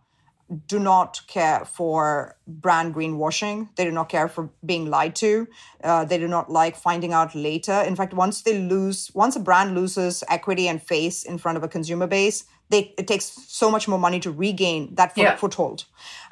do 0.68 0.78
not 0.78 1.22
care 1.28 1.66
for 1.66 2.36
brand 2.48 2.94
greenwashing. 2.94 3.70
They 3.76 3.84
do 3.84 3.92
not 3.92 4.10
care 4.10 4.28
for 4.28 4.50
being 4.64 4.90
lied 4.90 5.16
to. 5.16 5.48
Uh, 5.84 6.06
they 6.06 6.20
do 6.20 6.28
not 6.28 6.52
like 6.52 6.76
finding 6.76 7.14
out 7.14 7.34
later. 7.34 7.74
In 7.82 7.96
fact, 7.96 8.14
once 8.14 8.42
they 8.44 8.60
lose, 8.60 9.10
once 9.14 9.36
a 9.36 9.40
brand 9.40 9.74
loses 9.74 10.24
equity 10.30 10.68
and 10.68 10.82
face 10.82 11.24
in 11.24 11.38
front 11.38 11.58
of 11.58 11.64
a 11.64 11.68
consumer 11.68 12.06
base, 12.06 12.46
they, 12.70 12.94
it 12.98 13.08
takes 13.08 13.26
so 13.26 13.72
much 13.72 13.88
more 13.88 14.00
money 14.00 14.20
to 14.20 14.32
regain 14.32 14.94
that 14.96 15.16
foot, 15.16 15.22
yeah. 15.22 15.36
foothold. 15.36 15.86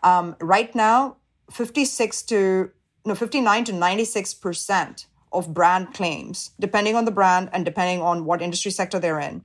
Um, 0.04 0.36
right 0.40 0.74
now, 0.76 1.18
56 1.52 2.24
to 2.24 2.72
no 3.06 3.16
59 3.16 3.66
to 3.66 3.74
96 3.74 4.34
percent 4.36 5.08
of 5.32 5.54
brand 5.54 5.94
claims, 5.94 6.52
depending 6.60 6.96
on 6.96 7.06
the 7.06 7.12
brand 7.12 7.50
and 7.52 7.66
depending 7.66 8.02
on 8.02 8.26
what 8.26 8.42
industry 8.42 8.72
sector 8.72 9.00
they're 9.00 9.20
in, 9.20 9.44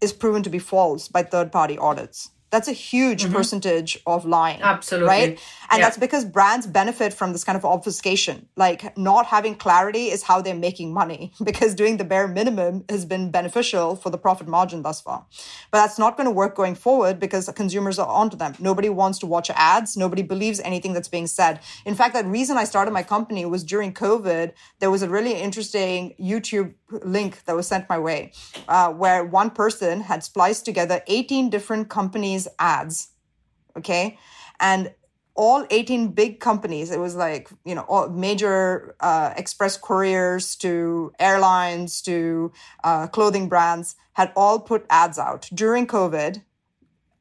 is 0.00 0.12
proven 0.12 0.42
to 0.42 0.50
be 0.50 0.58
false 0.58 1.08
by 1.08 1.22
third 1.22 1.52
party 1.52 1.78
audits. 1.78 2.30
That's 2.54 2.68
a 2.68 2.72
huge 2.72 3.24
mm-hmm. 3.24 3.34
percentage 3.34 3.98
of 4.06 4.24
lying. 4.24 4.62
Absolutely. 4.62 5.08
Right? 5.08 5.28
And 5.70 5.80
yeah. 5.80 5.86
that's 5.86 5.98
because 5.98 6.24
brands 6.24 6.68
benefit 6.68 7.12
from 7.12 7.32
this 7.32 7.42
kind 7.42 7.56
of 7.56 7.64
obfuscation. 7.64 8.46
Like 8.54 8.96
not 8.96 9.26
having 9.26 9.56
clarity 9.56 10.04
is 10.04 10.22
how 10.22 10.40
they're 10.40 10.54
making 10.54 10.94
money 10.94 11.32
because 11.42 11.74
doing 11.74 11.96
the 11.96 12.04
bare 12.04 12.28
minimum 12.28 12.84
has 12.88 13.04
been 13.04 13.32
beneficial 13.32 13.96
for 13.96 14.10
the 14.10 14.18
profit 14.18 14.46
margin 14.46 14.82
thus 14.82 15.00
far. 15.00 15.26
But 15.72 15.78
that's 15.78 15.98
not 15.98 16.16
going 16.16 16.26
to 16.26 16.30
work 16.30 16.54
going 16.54 16.76
forward 16.76 17.18
because 17.18 17.50
consumers 17.56 17.98
are 17.98 18.06
onto 18.06 18.36
them. 18.36 18.54
Nobody 18.60 18.88
wants 18.88 19.18
to 19.18 19.26
watch 19.26 19.50
ads. 19.50 19.96
Nobody 19.96 20.22
believes 20.22 20.60
anything 20.60 20.92
that's 20.92 21.08
being 21.08 21.26
said. 21.26 21.58
In 21.84 21.96
fact, 21.96 22.14
that 22.14 22.24
reason 22.24 22.56
I 22.56 22.62
started 22.62 22.92
my 22.92 23.02
company 23.02 23.44
was 23.46 23.64
during 23.64 23.92
COVID. 23.92 24.52
There 24.78 24.92
was 24.92 25.02
a 25.02 25.08
really 25.08 25.32
interesting 25.32 26.14
YouTube 26.20 26.74
link 27.02 27.44
that 27.46 27.56
was 27.56 27.66
sent 27.66 27.88
my 27.88 27.98
way 27.98 28.30
uh, 28.68 28.92
where 28.92 29.24
one 29.24 29.50
person 29.50 30.02
had 30.02 30.22
spliced 30.22 30.64
together 30.64 31.02
18 31.08 31.50
different 31.50 31.88
companies 31.88 32.43
ads. 32.58 33.08
Okay. 33.76 34.18
And 34.60 34.92
all 35.36 35.66
18 35.70 36.08
big 36.08 36.38
companies, 36.38 36.90
it 36.90 37.00
was 37.00 37.16
like, 37.16 37.50
you 37.64 37.74
know, 37.74 37.82
all 37.82 38.08
major 38.08 38.94
uh, 39.00 39.34
express 39.36 39.76
couriers 39.76 40.54
to 40.56 41.12
airlines 41.18 42.00
to 42.02 42.52
uh, 42.84 43.08
clothing 43.08 43.48
brands 43.48 43.96
had 44.12 44.32
all 44.36 44.60
put 44.60 44.86
ads 44.90 45.18
out 45.18 45.48
during 45.52 45.86
COVID 45.86 46.42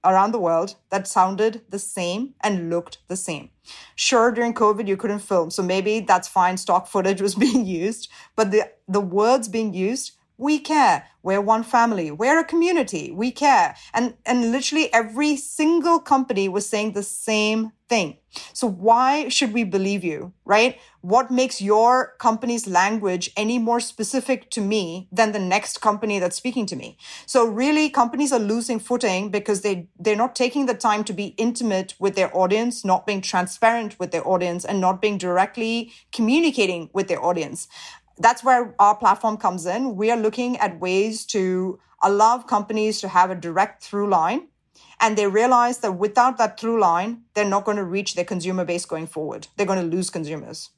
around 0.05 0.31
the 0.31 0.39
world 0.39 0.75
that 0.89 1.07
sounded 1.07 1.61
the 1.69 1.79
same 1.79 2.35
and 2.41 2.69
looked 2.69 2.99
the 3.07 3.15
same. 3.15 3.49
Sure, 3.95 4.31
during 4.31 4.53
COVID, 4.53 4.87
you 4.87 4.97
couldn't 4.97 5.19
film. 5.19 5.49
So 5.49 5.63
maybe 5.63 6.01
that's 6.01 6.27
fine. 6.27 6.57
Stock 6.57 6.87
footage 6.87 7.21
was 7.21 7.35
being 7.45 7.65
used, 7.65 8.09
but 8.35 8.51
the, 8.51 8.69
the 8.87 9.01
words 9.01 9.47
being 9.47 9.73
used 9.73 10.11
we 10.43 10.59
care. 10.59 11.07
We're 11.23 11.39
one 11.39 11.63
family. 11.63 12.11
We're 12.11 12.39
a 12.39 12.43
community. 12.43 13.09
We 13.11 13.31
care. 13.31 13.75
And 13.93 14.15
and 14.25 14.51
literally 14.51 14.93
every 14.93 15.37
single 15.37 15.99
company 15.99 16.49
was 16.49 16.67
saying 16.67 16.91
the 16.91 17.03
same 17.03 17.71
thing. 17.87 18.17
So 18.51 18.67
why 18.67 19.29
should 19.29 19.53
we 19.53 19.63
believe 19.63 20.03
you 20.03 20.33
right? 20.45 20.79
What 20.99 21.31
makes 21.31 21.61
your 21.61 22.15
company's 22.19 22.67
language 22.67 23.31
any 23.37 23.57
more 23.59 23.79
specific 23.79 24.49
to 24.51 24.61
me 24.61 25.07
than 25.11 25.31
the 25.31 25.39
next 25.39 25.79
company 25.81 26.19
that's 26.19 26.35
speaking 26.35 26.65
to 26.67 26.75
me? 26.75 26.97
So 27.25 27.45
really 27.45 27.89
companies 27.89 28.33
are 28.33 28.39
losing 28.39 28.79
footing 28.79 29.29
because 29.29 29.61
they 29.61 29.87
they're 29.97 30.23
not 30.25 30.35
taking 30.35 30.65
the 30.65 30.73
time 30.73 31.03
to 31.05 31.13
be 31.13 31.27
intimate 31.37 31.95
with 31.99 32.15
their 32.15 32.35
audience 32.35 32.83
not 32.83 33.05
being 33.05 33.21
transparent 33.21 33.97
with 33.99 34.11
their 34.11 34.27
audience 34.27 34.65
and 34.65 34.81
not 34.81 35.01
being 35.01 35.17
directly 35.17 35.93
communicating 36.11 36.89
with 36.93 37.07
their 37.07 37.23
audience 37.23 37.67
that's 38.17 38.43
where 38.43 38.75
our 38.79 38.95
platform 38.95 39.37
comes 39.37 39.65
in. 39.65 39.95
We 39.95 40.11
are 40.11 40.17
looking 40.17 40.57
at 40.57 40.79
ways 40.79 41.25
to 41.27 41.79
allow 42.01 42.37
companies 42.39 43.01
to 43.01 43.07
have 43.07 43.31
a 43.31 43.35
direct 43.35 43.83
through 43.83 44.09
line. 44.09 44.47
And 44.99 45.17
they 45.17 45.27
realize 45.27 45.79
that 45.79 45.93
without 45.93 46.37
that 46.37 46.59
through 46.59 46.79
line, 46.79 47.23
they're 47.33 47.45
not 47.45 47.65
going 47.65 47.77
to 47.77 47.83
reach 47.83 48.15
their 48.15 48.25
consumer 48.25 48.63
base 48.63 48.85
going 48.85 49.07
forward. 49.07 49.47
They're 49.55 49.65
going 49.65 49.89
to 49.89 49.95
lose 49.95 50.09
consumers. 50.09 50.69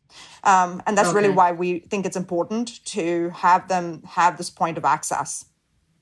Um, 0.43 0.81
and 0.87 0.97
that's 0.97 1.09
okay. 1.09 1.17
really 1.17 1.33
why 1.33 1.51
we 1.51 1.79
think 1.79 2.05
it's 2.05 2.15
important 2.15 2.83
to 2.85 3.29
have 3.31 3.67
them 3.67 4.03
have 4.03 4.37
this 4.37 4.49
point 4.49 4.77
of 4.77 4.85
access. 4.85 5.45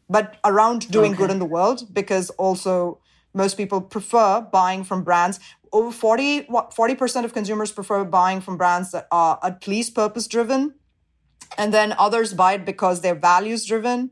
But 0.09 0.37
around 0.43 0.91
doing 0.91 1.11
okay. 1.11 1.19
good 1.19 1.31
in 1.31 1.39
the 1.39 1.45
world, 1.45 1.93
because 1.93 2.29
also 2.31 2.99
most 3.33 3.57
people 3.57 3.81
prefer 3.81 4.41
buying 4.41 4.83
from 4.83 5.03
brands. 5.03 5.39
Over 5.71 5.91
40, 5.91 6.43
40% 6.43 7.25
of 7.25 7.33
consumers 7.33 7.71
prefer 7.71 8.03
buying 8.03 8.41
from 8.41 8.57
brands 8.57 8.91
that 8.91 9.07
are 9.11 9.39
at 9.41 9.67
least 9.67 9.95
purpose 9.95 10.27
driven 10.27 10.75
and 11.57 11.73
then 11.73 11.93
others 11.97 12.33
buy 12.33 12.53
it 12.53 12.65
because 12.65 13.01
they're 13.01 13.15
values 13.15 13.65
driven 13.65 14.11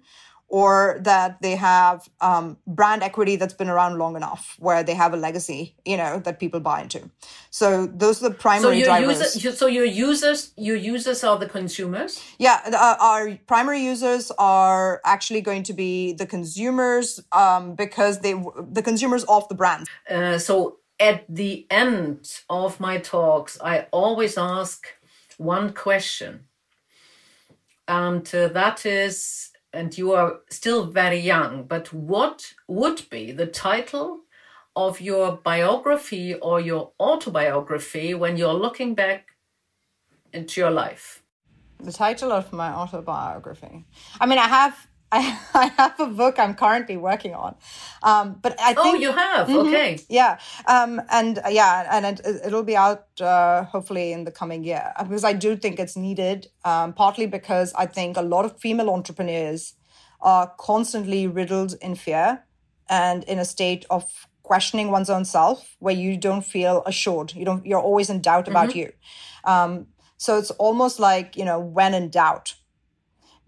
or 0.52 1.00
that 1.04 1.42
they 1.42 1.56
have 1.56 2.10
um, 2.20 2.58
brand 2.68 3.02
equity 3.02 3.38
that's 3.38 3.54
been 3.54 3.70
around 3.70 3.98
long 3.98 4.18
enough 4.18 4.58
where 4.60 4.84
they 4.84 4.94
have 4.94 5.14
a 5.14 5.18
legacy 5.18 5.76
you 5.86 5.96
know 5.96 6.20
that 6.20 6.39
people 6.39 6.60
buy 6.60 6.82
into. 6.82 7.10
So 7.50 7.88
those 7.88 8.22
are 8.22 8.30
the 8.30 8.36
primary 8.36 8.62
so 8.62 8.78
your 8.78 8.86
drivers. 8.86 9.36
user, 9.36 9.56
so 9.56 9.68
your 9.68 9.86
users 9.86 10.54
your 10.58 10.76
users 10.76 11.24
are 11.24 11.39
the 11.39 11.48
consumers? 11.48 12.22
Yeah 12.38 12.60
uh, 12.66 12.98
our 13.00 13.39
primary 13.48 13.82
users 13.82 14.30
are 14.38 15.02
actually 15.06 15.42
going 15.42 15.64
to 15.64 15.74
be 15.74 16.14
the 16.14 16.26
consumers 16.26 17.22
um, 17.32 17.76
because 17.76 18.20
they 18.20 18.34
the 18.72 18.82
consumers 18.84 19.24
of 19.24 19.48
the 19.48 19.56
brands 19.56 19.89
uh, 20.10 20.38
so 20.38 20.78
at 21.00 21.24
the 21.30 21.66
end 21.72 22.42
of 22.50 22.80
my 22.80 22.98
talks 22.98 23.58
i 23.62 23.88
always 23.92 24.38
ask 24.38 24.88
one 25.38 25.74
question 25.74 26.46
and 27.92 28.34
uh, 28.34 28.48
that 28.48 28.86
is, 28.86 29.52
and 29.74 29.98
you 29.98 30.14
are 30.14 30.39
still 30.50 30.86
very 30.86 31.20
young, 31.20 31.66
but 31.66 31.92
what 31.92 32.54
would 32.70 33.02
be 33.10 33.34
the 33.34 33.48
title 33.48 34.22
of 34.78 35.02
your 35.02 35.34
biography 35.44 36.36
or 36.36 36.62
your 36.62 36.94
autobiography 37.02 38.14
when 38.14 38.38
you're 38.38 38.54
looking 38.54 38.96
back 38.96 39.28
into 40.32 40.62
your 40.62 40.72
life? 40.72 41.22
The 41.84 41.92
title 41.92 42.32
of 42.32 42.54
my 42.54 42.70
autobiography. 42.72 43.86
I 44.22 44.26
mean, 44.26 44.39
I 44.39 44.48
have 44.48 44.88
I, 45.14 45.38
I 45.53 45.68
have 45.78 45.99
a 45.99 46.07
book 46.07 46.39
I'm 46.39 46.55
currently 46.55 46.95
working 46.95 47.34
on. 47.34 47.55
Um, 48.01 48.39
but 48.41 48.57
I 48.59 48.74
oh, 48.78 48.84
think. 48.84 48.95
Oh, 48.95 48.99
you 48.99 49.12
have? 49.12 49.47
Mm-hmm, 49.47 49.68
okay. 49.68 49.99
Yeah. 50.07 50.39
Um, 50.68 51.01
and 51.09 51.39
uh, 51.39 51.49
yeah, 51.49 51.88
and 51.91 52.05
it, 52.05 52.22
it'll 52.45 52.64
be 52.64 52.78
out 52.78 53.07
uh, 53.20 53.66
hopefully 53.66 54.14
in 54.14 54.24
the 54.24 54.32
coming 54.32 54.64
year 54.64 54.93
because 54.97 55.26
I 55.26 55.34
do 55.34 55.57
think 55.57 55.80
it's 55.80 55.97
needed, 55.97 56.47
um, 56.64 56.93
partly 56.93 57.26
because 57.26 57.74
I 57.74 57.88
think 57.88 58.16
a 58.16 58.22
lot 58.22 58.45
of 58.45 58.57
female 58.59 58.89
entrepreneurs 58.89 59.74
are 60.22 60.53
constantly 60.57 61.28
riddled 61.28 61.76
in 61.82 61.95
fear 61.95 62.43
and 62.89 63.24
in 63.26 63.38
a 63.38 63.45
state 63.45 63.86
of 63.89 64.28
questioning 64.43 64.91
one's 64.91 65.09
own 65.09 65.26
self 65.26 65.76
where 65.80 65.95
you 65.95 66.18
don't 66.18 66.45
feel 66.45 66.84
assured. 66.86 67.34
You 67.34 67.45
don't, 67.45 67.66
you're 67.66 67.82
always 67.82 68.09
in 68.09 68.22
doubt 68.22 68.47
about 68.47 68.70
mm-hmm. 68.70 68.80
you. 68.80 68.93
Um, 69.43 69.88
so 70.18 70.38
it's 70.38 70.51
almost 70.51 70.99
like, 70.99 71.36
you 71.36 71.45
know, 71.45 71.59
when 71.59 71.93
in 71.93 72.09
doubt 72.09 72.53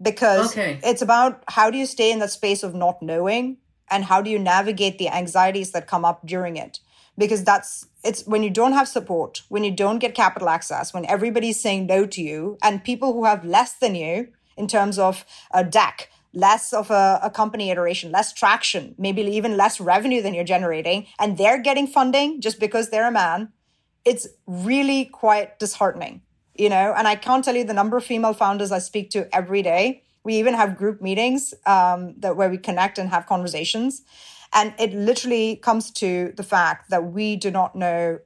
because 0.00 0.52
okay. 0.52 0.78
it's 0.82 1.02
about 1.02 1.42
how 1.48 1.70
do 1.70 1.78
you 1.78 1.86
stay 1.86 2.10
in 2.10 2.18
that 2.18 2.30
space 2.30 2.62
of 2.62 2.74
not 2.74 3.00
knowing 3.00 3.58
and 3.90 4.04
how 4.04 4.20
do 4.20 4.30
you 4.30 4.38
navigate 4.38 4.98
the 4.98 5.08
anxieties 5.08 5.72
that 5.72 5.86
come 5.86 6.04
up 6.04 6.26
during 6.26 6.56
it 6.56 6.80
because 7.16 7.44
that's 7.44 7.86
it's 8.02 8.26
when 8.26 8.42
you 8.42 8.50
don't 8.50 8.72
have 8.72 8.88
support 8.88 9.42
when 9.48 9.62
you 9.62 9.70
don't 9.70 9.98
get 9.98 10.14
capital 10.14 10.48
access 10.48 10.92
when 10.92 11.06
everybody's 11.06 11.60
saying 11.60 11.86
no 11.86 12.06
to 12.06 12.22
you 12.22 12.58
and 12.62 12.82
people 12.82 13.12
who 13.12 13.24
have 13.24 13.44
less 13.44 13.74
than 13.74 13.94
you 13.94 14.28
in 14.56 14.66
terms 14.66 14.98
of 14.98 15.24
a 15.52 15.62
DAC 15.62 16.06
less 16.34 16.72
of 16.72 16.90
a, 16.90 17.20
a, 17.22 17.30
company 17.30 17.70
iteration, 17.70 18.10
less 18.10 18.32
traction, 18.32 18.94
maybe 18.98 19.22
even 19.22 19.56
less 19.56 19.80
revenue 19.80 20.20
than 20.20 20.34
you're 20.34 20.44
generating, 20.44 21.06
and 21.18 21.38
they're 21.38 21.60
getting 21.60 21.86
funding 21.86 22.40
just 22.40 22.58
because 22.58 22.90
they're 22.90 23.08
a 23.08 23.12
man, 23.12 23.52
it's 24.04 24.26
really 24.46 25.04
quite 25.06 25.58
disheartening, 25.58 26.20
you 26.54 26.68
know? 26.68 26.94
And 26.96 27.06
I 27.06 27.16
can't 27.16 27.44
tell 27.44 27.56
you 27.56 27.64
the 27.64 27.74
number 27.74 27.96
of 27.96 28.04
female 28.04 28.34
founders 28.34 28.72
I 28.72 28.78
speak 28.78 29.10
to 29.10 29.34
every 29.34 29.62
day. 29.62 30.02
We 30.24 30.36
even 30.36 30.54
have 30.54 30.76
group 30.76 31.02
meetings 31.02 31.52
um, 31.66 32.14
that 32.18 32.36
where 32.36 32.48
we 32.48 32.58
connect 32.58 32.98
and 32.98 33.10
have 33.10 33.26
conversations. 33.26 34.02
And 34.52 34.72
it 34.78 34.92
literally 34.92 35.56
comes 35.56 35.90
to 35.92 36.32
the 36.36 36.42
fact 36.42 36.90
that 36.90 37.12
we 37.12 37.36
do 37.36 37.50
not 37.50 37.74
know 37.74 38.20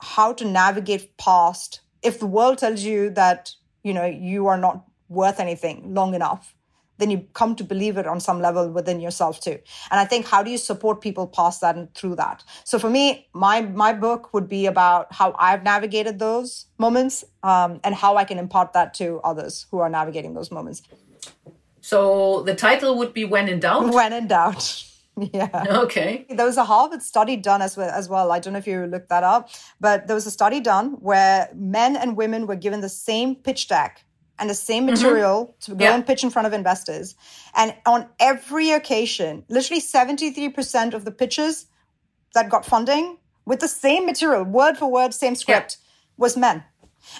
how 0.00 0.32
to 0.32 0.44
navigate 0.44 1.16
past 1.16 1.80
if 2.02 2.18
the 2.18 2.26
world 2.26 2.58
tells 2.58 2.82
you 2.82 3.10
that 3.10 3.52
you 3.84 3.94
know 3.94 4.04
you 4.04 4.48
are 4.48 4.58
not 4.58 4.84
worth 5.08 5.38
anything 5.38 5.94
long 5.94 6.14
enough 6.14 6.54
then 7.02 7.10
you 7.10 7.26
come 7.34 7.54
to 7.56 7.64
believe 7.64 7.96
it 7.96 8.06
on 8.06 8.20
some 8.20 8.40
level 8.40 8.68
within 8.70 9.00
yourself 9.00 9.40
too 9.40 9.58
and 9.90 10.00
i 10.00 10.04
think 10.04 10.26
how 10.26 10.42
do 10.42 10.50
you 10.50 10.58
support 10.58 11.00
people 11.00 11.26
past 11.26 11.60
that 11.60 11.76
and 11.76 11.92
through 11.94 12.14
that 12.14 12.44
so 12.64 12.78
for 12.78 12.88
me 12.88 13.28
my 13.32 13.60
my 13.84 13.92
book 13.92 14.32
would 14.32 14.48
be 14.48 14.66
about 14.66 15.12
how 15.12 15.34
i've 15.38 15.64
navigated 15.64 16.18
those 16.18 16.66
moments 16.78 17.24
um, 17.42 17.80
and 17.84 17.94
how 17.94 18.16
i 18.16 18.24
can 18.24 18.38
impart 18.38 18.72
that 18.72 18.94
to 18.94 19.20
others 19.24 19.66
who 19.70 19.80
are 19.80 19.90
navigating 19.90 20.34
those 20.34 20.50
moments 20.50 20.82
so 21.80 22.42
the 22.42 22.54
title 22.54 22.96
would 22.96 23.12
be 23.12 23.24
when 23.24 23.48
in 23.48 23.60
doubt 23.60 23.92
when 24.00 24.12
in 24.12 24.26
doubt 24.28 24.84
Yeah. 25.32 25.64
Okay. 25.68 26.24
There 26.30 26.46
was 26.46 26.56
a 26.56 26.64
Harvard 26.64 27.02
study 27.02 27.36
done 27.36 27.60
as 27.60 27.76
well, 27.76 27.90
as 27.90 28.08
well. 28.08 28.32
I 28.32 28.38
don't 28.38 28.54
know 28.54 28.58
if 28.58 28.66
you 28.66 28.86
looked 28.86 29.10
that 29.10 29.22
up, 29.22 29.50
but 29.78 30.06
there 30.06 30.14
was 30.14 30.26
a 30.26 30.30
study 30.30 30.60
done 30.60 30.92
where 31.00 31.50
men 31.54 31.96
and 31.96 32.16
women 32.16 32.46
were 32.46 32.56
given 32.56 32.80
the 32.80 32.88
same 32.88 33.34
pitch 33.34 33.68
deck 33.68 34.04
and 34.38 34.48
the 34.48 34.54
same 34.54 34.84
mm-hmm. 34.84 34.94
material 34.94 35.46
mm-hmm. 35.46 35.72
to 35.72 35.78
go 35.78 35.84
yeah. 35.84 35.94
and 35.94 36.06
pitch 36.06 36.24
in 36.24 36.30
front 36.30 36.46
of 36.46 36.52
investors. 36.52 37.14
And 37.54 37.74
on 37.86 38.08
every 38.18 38.70
occasion, 38.70 39.44
literally 39.48 39.80
73% 39.80 40.94
of 40.94 41.04
the 41.04 41.10
pitches 41.10 41.66
that 42.34 42.48
got 42.48 42.64
funding 42.64 43.18
with 43.44 43.60
the 43.60 43.68
same 43.68 44.06
material, 44.06 44.44
word 44.44 44.78
for 44.78 44.90
word, 44.90 45.12
same 45.14 45.34
script, 45.34 45.78
yeah. 45.80 45.86
was 46.16 46.36
men. 46.36 46.64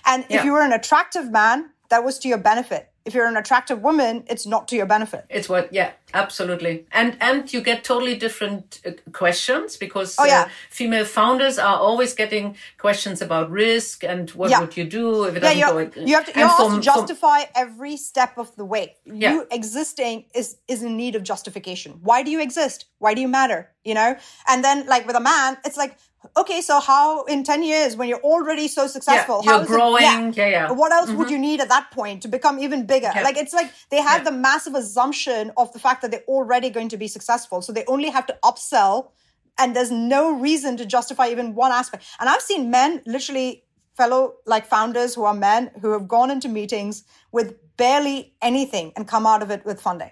And 0.07 0.25
yeah. 0.29 0.39
if 0.39 0.45
you 0.45 0.53
were 0.53 0.63
an 0.63 0.73
attractive 0.73 1.31
man, 1.31 1.71
that 1.91 2.05
was 2.05 2.19
to 2.21 2.29
your 2.29 2.39
benefit 2.39 2.92
if 3.05 3.15
you're 3.15 3.27
an 3.27 3.37
attractive 3.37 3.83
woman, 3.83 4.25
it's 4.29 4.47
not 4.47 4.69
to 4.69 4.77
your 4.77 4.87
benefit. 4.87 5.25
It's 5.29 5.49
what, 5.49 5.73
yeah, 5.73 5.93
absolutely. 6.15 6.87
And 6.93 7.17
and 7.21 7.53
you 7.53 7.61
get 7.61 7.85
totally 7.85 8.17
different 8.17 8.81
uh, 8.87 8.93
questions 9.13 9.77
because 9.77 10.17
oh, 10.19 10.25
yeah. 10.25 10.43
uh, 10.43 10.49
female 10.71 11.05
founders 11.05 11.59
are 11.59 11.77
always 11.77 12.15
getting 12.15 12.57
questions 12.79 13.23
about 13.23 13.51
risk 13.51 14.05
and 14.05 14.31
what 14.31 14.51
yeah. 14.51 14.61
would 14.61 14.77
you 14.77 14.85
do 14.85 15.25
if 15.25 15.37
it 15.37 15.41
doesn't 15.41 15.59
yeah, 15.59 15.71
go. 15.71 15.79
You 15.79 16.15
have 16.15 16.27
to, 16.27 16.39
you 16.39 16.47
have 16.47 16.75
to 16.75 16.81
justify 16.81 17.43
every 17.55 17.97
step 17.97 18.39
of 18.39 18.55
the 18.57 18.65
way. 18.65 18.97
Yeah. 19.05 19.33
You 19.33 19.47
existing 19.51 20.27
is 20.35 20.57
is 20.69 20.83
in 20.83 20.97
need 20.97 21.17
of 21.17 21.23
justification. 21.23 21.99
Why 22.03 22.23
do 22.23 22.31
you 22.31 22.41
exist? 22.41 22.87
Why 22.99 23.15
do 23.15 23.21
you 23.21 23.29
matter? 23.29 23.71
You 23.85 23.95
know. 23.95 24.17
And 24.49 24.63
then 24.63 24.87
like 24.87 25.07
with 25.07 25.17
a 25.17 25.21
man, 25.21 25.57
it's 25.65 25.77
like 25.77 25.97
okay, 26.37 26.61
so 26.61 26.81
how 26.81 27.25
in 27.25 27.45
10 27.45 27.63
years 27.63 27.97
when 27.97 28.09
you're 28.09 28.21
already 28.21 28.69
so 28.69 28.87
successful, 28.87 29.43
yeah, 29.45 29.59
you're 29.59 29.67
growing, 29.67 30.03
it, 30.03 30.37
yeah. 30.37 30.45
yeah, 30.45 30.49
yeah. 30.49 30.71
What 30.71 30.93
else 30.93 31.09
mm-hmm. 31.09 31.19
would 31.19 31.31
you 31.31 31.39
need 31.39 31.61
at 31.61 31.69
that 31.69 31.91
point 31.91 32.23
to 32.23 32.29
become 32.29 32.59
even 32.59 32.87
bigger? 32.87 33.11
Yeah. 33.15 33.23
Like 33.23 33.37
it's 33.37 33.53
like 33.53 33.73
they 33.91 34.01
have 34.01 34.25
the 34.25 34.33
massive 34.33 34.75
assumption 34.75 35.53
of 35.57 35.73
the 35.73 35.79
fact 35.79 36.03
that 36.03 36.11
they're 36.11 36.29
already 36.29 36.71
going 36.71 36.89
to 36.91 36.97
be 36.97 37.09
successful. 37.09 37.63
So 37.63 37.73
they 37.73 37.85
only 37.87 38.11
have 38.11 38.27
to 38.27 38.39
upsell 38.45 39.11
and 39.59 39.77
there's 39.77 39.91
no 39.91 40.33
reason 40.33 40.77
to 40.79 40.87
justify 40.87 41.29
even 41.29 41.55
one 41.55 41.73
aspect. 41.73 42.05
And 42.19 42.29
I've 42.29 42.43
seen 42.43 42.71
men 42.71 43.03
literally 43.07 43.65
fellow 43.97 44.35
like 44.47 44.67
founders 44.67 45.15
who 45.15 45.25
are 45.25 45.35
men 45.35 45.71
who 45.81 45.93
have 45.93 46.09
gone 46.09 46.31
into 46.31 46.49
meetings 46.49 47.05
with 47.31 47.55
barely 47.77 48.35
anything 48.41 48.93
and 48.97 49.07
come 49.07 49.27
out 49.27 49.43
of 49.43 49.51
it 49.51 49.65
with 49.65 49.81
funding 49.81 50.11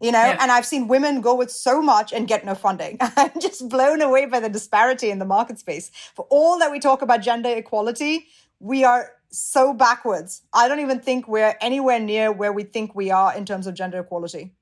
you 0.00 0.12
know 0.12 0.18
yeah. 0.18 0.38
and 0.40 0.50
i've 0.50 0.66
seen 0.66 0.88
women 0.88 1.20
go 1.20 1.34
with 1.34 1.50
so 1.50 1.82
much 1.82 2.12
and 2.12 2.28
get 2.28 2.44
no 2.44 2.54
funding. 2.54 2.96
I'm 3.16 3.40
just 3.40 3.68
blown 3.68 4.00
away 4.00 4.26
by 4.26 4.40
the 4.40 4.48
disparity 4.48 5.10
in 5.10 5.18
the 5.18 5.24
market 5.24 5.58
space. 5.58 5.90
For 6.14 6.26
all 6.30 6.58
that 6.58 6.70
we 6.70 6.80
talk 6.80 7.02
about 7.02 7.22
gender 7.22 7.50
equality 7.50 8.28
we 8.60 8.84
are 8.84 9.12
so 9.30 9.72
backwards. 9.72 10.42
I 10.52 10.68
don't 10.68 10.80
even 10.80 11.00
think 11.00 11.28
we're 11.28 11.56
anywhere 11.60 12.00
near 12.00 12.32
where 12.32 12.52
we 12.52 12.64
think 12.64 12.94
we 12.94 13.10
are 13.10 13.36
in 13.36 13.44
terms 13.44 13.66
of 13.66 13.74
gender 13.74 14.00
equality. 14.00 14.54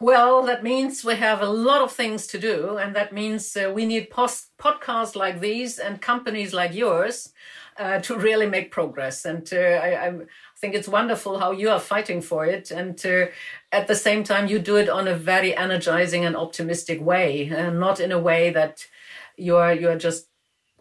Well, 0.00 0.42
that 0.46 0.64
means 0.64 1.04
we 1.04 1.14
have 1.14 1.40
a 1.40 1.46
lot 1.46 1.80
of 1.80 1.92
things 1.92 2.26
to 2.28 2.38
do, 2.38 2.76
and 2.76 2.94
that 2.96 3.12
means 3.12 3.56
uh, 3.56 3.70
we 3.72 3.86
need 3.86 4.10
post- 4.10 4.48
podcasts 4.58 5.14
like 5.14 5.38
these 5.38 5.78
and 5.78 6.02
companies 6.02 6.52
like 6.52 6.74
yours 6.74 7.32
uh, 7.82 8.00
to 8.00 8.16
really 8.16 8.46
make 8.46 8.70
progress. 8.70 9.24
And 9.24 9.48
uh, 9.52 9.56
I, 9.56 10.06
I, 10.06 10.12
think 10.56 10.74
it's 10.74 10.88
wonderful 10.88 11.40
how 11.40 11.50
you 11.50 11.70
are 11.70 11.80
fighting 11.80 12.20
for 12.20 12.46
it, 12.46 12.70
and 12.70 13.04
uh, 13.04 13.26
at 13.72 13.88
the 13.88 13.96
same 13.96 14.22
time, 14.22 14.46
you 14.46 14.60
do 14.60 14.76
it 14.76 14.88
on 14.88 15.08
a 15.08 15.14
very 15.14 15.56
energizing 15.56 16.24
and 16.24 16.36
optimistic 16.36 17.00
way, 17.00 17.48
and 17.48 17.80
not 17.80 17.98
in 17.98 18.12
a 18.12 18.18
way 18.18 18.50
that 18.50 18.86
you're 19.36 19.72
you're 19.72 19.98
just 19.98 20.28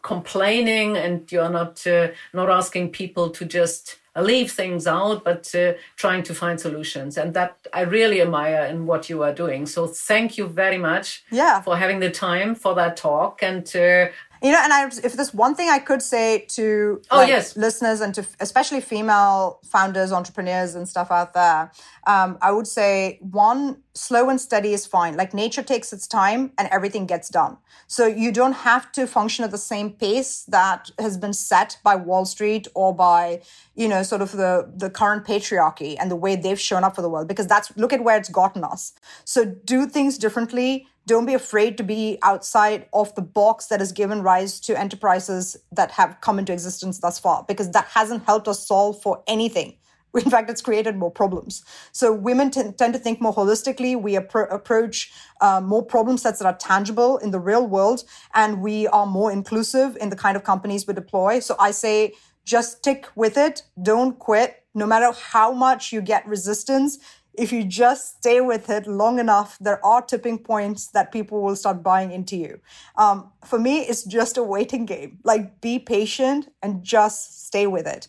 complaining 0.04 0.98
and 0.98 1.32
you're 1.32 1.50
not 1.50 1.86
uh, 1.88 2.10
not 2.34 2.50
asking 2.50 2.92
people 2.92 3.30
to 3.32 3.46
just 3.46 3.98
leave 4.20 4.52
things 4.52 4.88
out, 4.88 5.24
but 5.24 5.54
uh, 5.56 5.74
trying 5.96 6.24
to 6.24 6.34
find 6.34 6.60
solutions. 6.60 7.18
And 7.18 7.34
that 7.34 7.58
I 7.74 7.82
really 7.82 8.22
admire 8.22 8.66
in 8.66 8.86
what 8.86 9.10
you 9.10 9.24
are 9.24 9.34
doing. 9.34 9.66
So 9.66 9.88
thank 9.88 10.38
you 10.38 10.48
very 10.48 10.78
much 10.78 11.24
yeah. 11.32 11.62
for 11.62 11.78
having 11.78 12.00
the 12.00 12.12
time 12.12 12.56
for 12.56 12.76
that 12.76 12.98
talk. 12.98 13.42
And 13.42 13.66
uh, 13.76 14.08
you 14.42 14.52
know, 14.52 14.60
and 14.62 14.74
I, 14.74 14.88
if 14.88 15.14
there's 15.14 15.34
one 15.34 15.54
thing 15.54 15.70
I 15.70 15.80
could 15.80 16.02
say 16.02 16.46
to 16.50 17.02
oh, 17.12 17.18
like, 17.18 17.30
yes. 17.30 17.56
listeners 17.56 18.02
and 18.02 18.14
to 18.16 18.26
especially 18.40 18.82
female 18.82 19.60
founders, 19.64 20.12
entrepreneurs, 20.12 20.74
and 20.74 20.88
stuff 20.88 21.12
out 21.12 21.34
there, 21.34 21.72
um, 22.08 22.38
I 22.42 22.52
would 22.52 22.68
say 22.68 23.20
one, 23.22 23.84
slow 23.94 24.30
and 24.30 24.42
steady 24.42 24.74
is 24.74 24.88
fine. 24.88 25.16
Like 25.16 25.34
nature 25.34 25.62
takes 25.62 25.94
its 25.94 26.08
time 26.08 26.52
and 26.58 26.68
everything 26.72 27.06
gets 27.06 27.30
done. 27.30 27.58
So 27.86 28.08
you 28.08 28.32
don't 28.32 28.54
have 28.54 28.92
to 28.94 29.06
function 29.06 29.46
at 29.46 29.52
the 29.52 29.58
same 29.58 29.92
pace 29.92 30.44
that 30.48 30.90
has 30.98 31.18
been 31.18 31.34
set 31.34 31.78
by 31.84 31.96
Wall 31.96 32.26
Street 32.26 32.68
or 32.74 32.96
by, 32.96 33.42
you 33.76 33.88
know, 33.88 34.02
sort 34.02 34.22
of 34.22 34.32
the, 34.32 34.72
the 34.76 34.90
current 34.90 35.26
patriarchy 35.26 35.98
and 36.00 36.10
the 36.10 36.16
way 36.16 36.36
they've 36.36 36.60
shown 36.60 36.84
up 36.84 36.96
for 36.96 37.02
the 37.02 37.10
world, 37.10 37.28
because 37.28 37.48
that's, 37.48 37.76
look 37.78 37.94
at 37.94 38.04
where 38.04 38.18
it's 38.18 38.30
gotten 38.30 38.64
us. 38.64 38.94
So 39.24 39.46
do 39.46 39.86
things 39.86 40.18
differently 40.18 40.88
don't 41.08 41.26
be 41.26 41.34
afraid 41.34 41.78
to 41.78 41.84
be 41.84 42.20
outside 42.22 42.88
of 42.94 43.14
the 43.16 43.22
box 43.22 43.68
that 43.68 43.80
has 43.80 43.92
given 43.92 44.22
rise 44.22 44.60
to 44.62 44.80
enterprises 44.80 45.58
that 45.72 45.92
have 45.92 46.18
come 46.22 46.40
into 46.40 46.54
existence 46.54 47.00
thus 47.00 47.20
far, 47.20 47.44
because 47.48 47.72
that 47.72 47.86
hasn't 47.86 48.26
helped 48.26 48.48
us 48.48 48.66
solve 48.68 49.02
for 49.02 49.24
anything. 49.28 49.76
In 50.14 50.30
fact, 50.30 50.50
it's 50.50 50.62
created 50.62 50.98
more 50.98 51.12
problems. 51.12 51.64
So 51.92 52.14
women 52.14 52.52
t- 52.52 52.72
tend 52.78 52.94
to 52.94 53.00
think 53.00 53.22
more 53.22 53.34
holistically. 53.34 54.00
We 54.00 54.14
appro- 54.14 54.52
approach 54.52 55.12
uh, 55.40 55.62
more 55.62 55.84
problem 55.84 56.18
sets 56.18 56.40
that 56.40 56.46
are 56.46 56.58
tangible 56.58 57.18
in 57.18 57.32
the 57.32 57.40
real 57.40 57.66
world, 57.66 58.04
and 58.34 58.62
we 58.62 58.88
are 58.88 59.06
more 59.06 59.32
inclusive 59.32 59.98
in 60.02 60.10
the 60.10 60.16
kind 60.16 60.36
of 60.36 60.44
companies 60.44 60.86
we 60.86 60.94
deploy. 60.94 61.40
So 61.40 61.56
I 61.60 61.72
say, 61.72 62.14
just 62.44 62.78
stick 62.78 63.08
with 63.16 63.38
it. 63.38 63.64
Don't 63.82 64.18
quit. 64.20 64.64
No 64.74 64.86
matter 64.86 65.12
how 65.12 65.52
much 65.52 65.92
you 65.92 66.02
get 66.02 66.26
resistance, 66.28 66.98
if 67.34 67.52
you 67.52 67.64
just 67.64 68.18
stay 68.18 68.42
with 68.42 68.70
it 68.70 68.86
long 68.88 69.20
enough, 69.20 69.58
there 69.60 69.84
are 69.86 70.02
tipping 70.02 70.38
points 70.38 70.88
that 70.88 71.12
people 71.12 71.42
will 71.42 71.56
start 71.56 71.82
buying 71.82 72.12
into 72.12 72.36
you. 72.36 72.60
Um, 72.98 73.32
for 73.46 73.58
me, 73.58 73.80
it's 73.80 74.04
just 74.04 74.38
a 74.38 74.44
waiting 74.44 74.86
game. 74.86 75.20
Like, 75.24 75.62
be 75.62 75.80
patient 75.80 76.52
and 76.62 76.84
just 76.84 77.48
stay 77.48 77.68
with 77.68 77.88
it. 77.88 78.08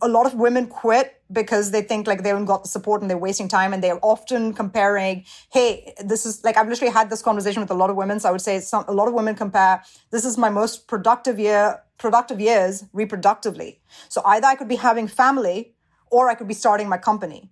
A 0.00 0.08
lot 0.08 0.26
of 0.26 0.34
women 0.34 0.66
quit 0.66 1.20
because 1.32 1.70
they 1.70 1.82
think 1.82 2.06
like 2.06 2.22
they 2.22 2.28
haven't 2.28 2.44
got 2.44 2.62
the 2.62 2.68
support 2.68 3.00
and 3.00 3.10
they're 3.10 3.18
wasting 3.18 3.48
time 3.48 3.72
and 3.72 3.82
they're 3.82 3.98
often 4.02 4.52
comparing, 4.52 5.24
hey, 5.50 5.94
this 6.04 6.26
is 6.26 6.44
like, 6.44 6.56
I've 6.56 6.68
literally 6.68 6.92
had 6.92 7.10
this 7.10 7.22
conversation 7.22 7.62
with 7.62 7.70
a 7.70 7.74
lot 7.74 7.90
of 7.90 7.96
women. 7.96 8.20
So 8.20 8.28
I 8.28 8.32
would 8.32 8.42
say 8.42 8.60
some, 8.60 8.84
a 8.86 8.92
lot 8.92 9.08
of 9.08 9.14
women 9.14 9.34
compare, 9.34 9.82
this 10.10 10.24
is 10.24 10.36
my 10.36 10.50
most 10.50 10.86
productive 10.86 11.38
year, 11.38 11.80
productive 11.98 12.40
years 12.40 12.84
reproductively. 12.94 13.78
So 14.08 14.22
either 14.24 14.46
I 14.46 14.54
could 14.54 14.68
be 14.68 14.76
having 14.76 15.08
family 15.08 15.74
or 16.10 16.28
I 16.28 16.34
could 16.34 16.48
be 16.48 16.54
starting 16.54 16.88
my 16.88 16.98
company 16.98 17.50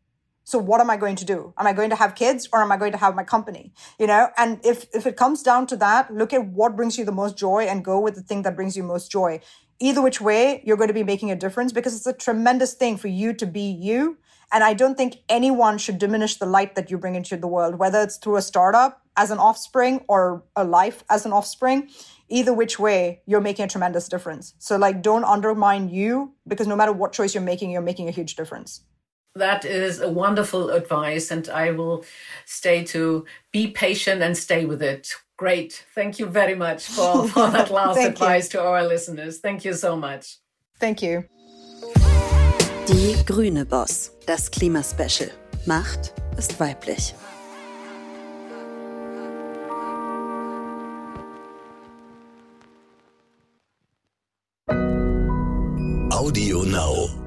so 0.50 0.58
what 0.58 0.80
am 0.80 0.90
I 0.90 0.96
going 0.96 1.14
to 1.14 1.24
do? 1.24 1.54
Am 1.56 1.66
I 1.66 1.72
going 1.72 1.90
to 1.90 1.96
have 1.96 2.16
kids 2.16 2.48
or 2.52 2.60
am 2.60 2.72
I 2.72 2.76
going 2.76 2.90
to 2.90 2.98
have 2.98 3.14
my 3.14 3.22
company? 3.22 3.72
You 4.00 4.08
know, 4.08 4.30
and 4.36 4.58
if, 4.64 4.86
if 4.92 5.06
it 5.06 5.16
comes 5.16 5.44
down 5.44 5.68
to 5.68 5.76
that, 5.76 6.12
look 6.12 6.32
at 6.32 6.44
what 6.44 6.74
brings 6.74 6.98
you 6.98 7.04
the 7.04 7.12
most 7.12 7.36
joy 7.38 7.64
and 7.64 7.84
go 7.84 8.00
with 8.00 8.16
the 8.16 8.22
thing 8.22 8.42
that 8.42 8.56
brings 8.56 8.76
you 8.76 8.82
most 8.82 9.12
joy. 9.12 9.40
Either 9.78 10.02
which 10.02 10.20
way, 10.20 10.60
you're 10.64 10.76
going 10.76 10.88
to 10.88 10.94
be 10.94 11.04
making 11.04 11.30
a 11.30 11.36
difference 11.36 11.72
because 11.72 11.94
it's 11.94 12.06
a 12.06 12.12
tremendous 12.12 12.74
thing 12.74 12.96
for 12.96 13.06
you 13.06 13.32
to 13.32 13.46
be 13.46 13.70
you. 13.70 14.18
And 14.52 14.64
I 14.64 14.74
don't 14.74 14.96
think 14.96 15.18
anyone 15.28 15.78
should 15.78 15.98
diminish 15.98 16.36
the 16.36 16.46
light 16.46 16.74
that 16.74 16.90
you 16.90 16.98
bring 16.98 17.14
into 17.14 17.36
the 17.36 17.46
world, 17.46 17.76
whether 17.76 18.00
it's 18.02 18.16
through 18.16 18.36
a 18.36 18.42
startup 18.42 19.00
as 19.16 19.30
an 19.30 19.38
offspring 19.38 20.04
or 20.08 20.42
a 20.56 20.64
life 20.64 21.04
as 21.08 21.24
an 21.24 21.32
offspring. 21.32 21.88
Either 22.28 22.52
which 22.52 22.78
way, 22.78 23.22
you're 23.26 23.40
making 23.40 23.64
a 23.64 23.68
tremendous 23.68 24.08
difference. 24.08 24.54
So, 24.58 24.76
like, 24.76 25.02
don't 25.02 25.24
undermine 25.24 25.88
you 25.88 26.34
because 26.46 26.66
no 26.66 26.74
matter 26.74 26.92
what 26.92 27.12
choice 27.12 27.34
you're 27.34 27.42
making, 27.42 27.70
you're 27.70 27.82
making 27.82 28.08
a 28.08 28.12
huge 28.12 28.34
difference. 28.34 28.82
That 29.36 29.64
is 29.64 30.00
a 30.00 30.10
wonderful 30.10 30.70
advice, 30.70 31.30
and 31.30 31.48
I 31.48 31.70
will 31.70 32.04
stay 32.46 32.84
to 32.86 33.24
be 33.52 33.68
patient 33.68 34.22
and 34.22 34.36
stay 34.36 34.64
with 34.64 34.82
it. 34.82 35.14
Great. 35.36 35.86
Thank 35.94 36.18
you 36.18 36.26
very 36.26 36.54
much 36.54 36.86
for, 36.86 37.28
for 37.32 37.48
that 37.50 37.70
last 37.70 37.98
advice 37.98 38.52
you. 38.52 38.58
to 38.58 38.66
our 38.66 38.86
listeners. 38.86 39.38
Thank 39.38 39.64
you 39.64 39.72
so 39.74 39.96
much. 39.96 40.38
Thank 40.80 41.02
you. 41.02 41.24
Die 42.88 43.22
Grüne 43.24 43.64
Boss, 43.64 44.10
das 44.26 44.50
Klimaspecial. 44.50 45.30
Macht 45.64 46.12
ist 46.36 46.58
weiblich. 46.58 47.14
Audio 56.10 56.64
Now. 56.64 57.19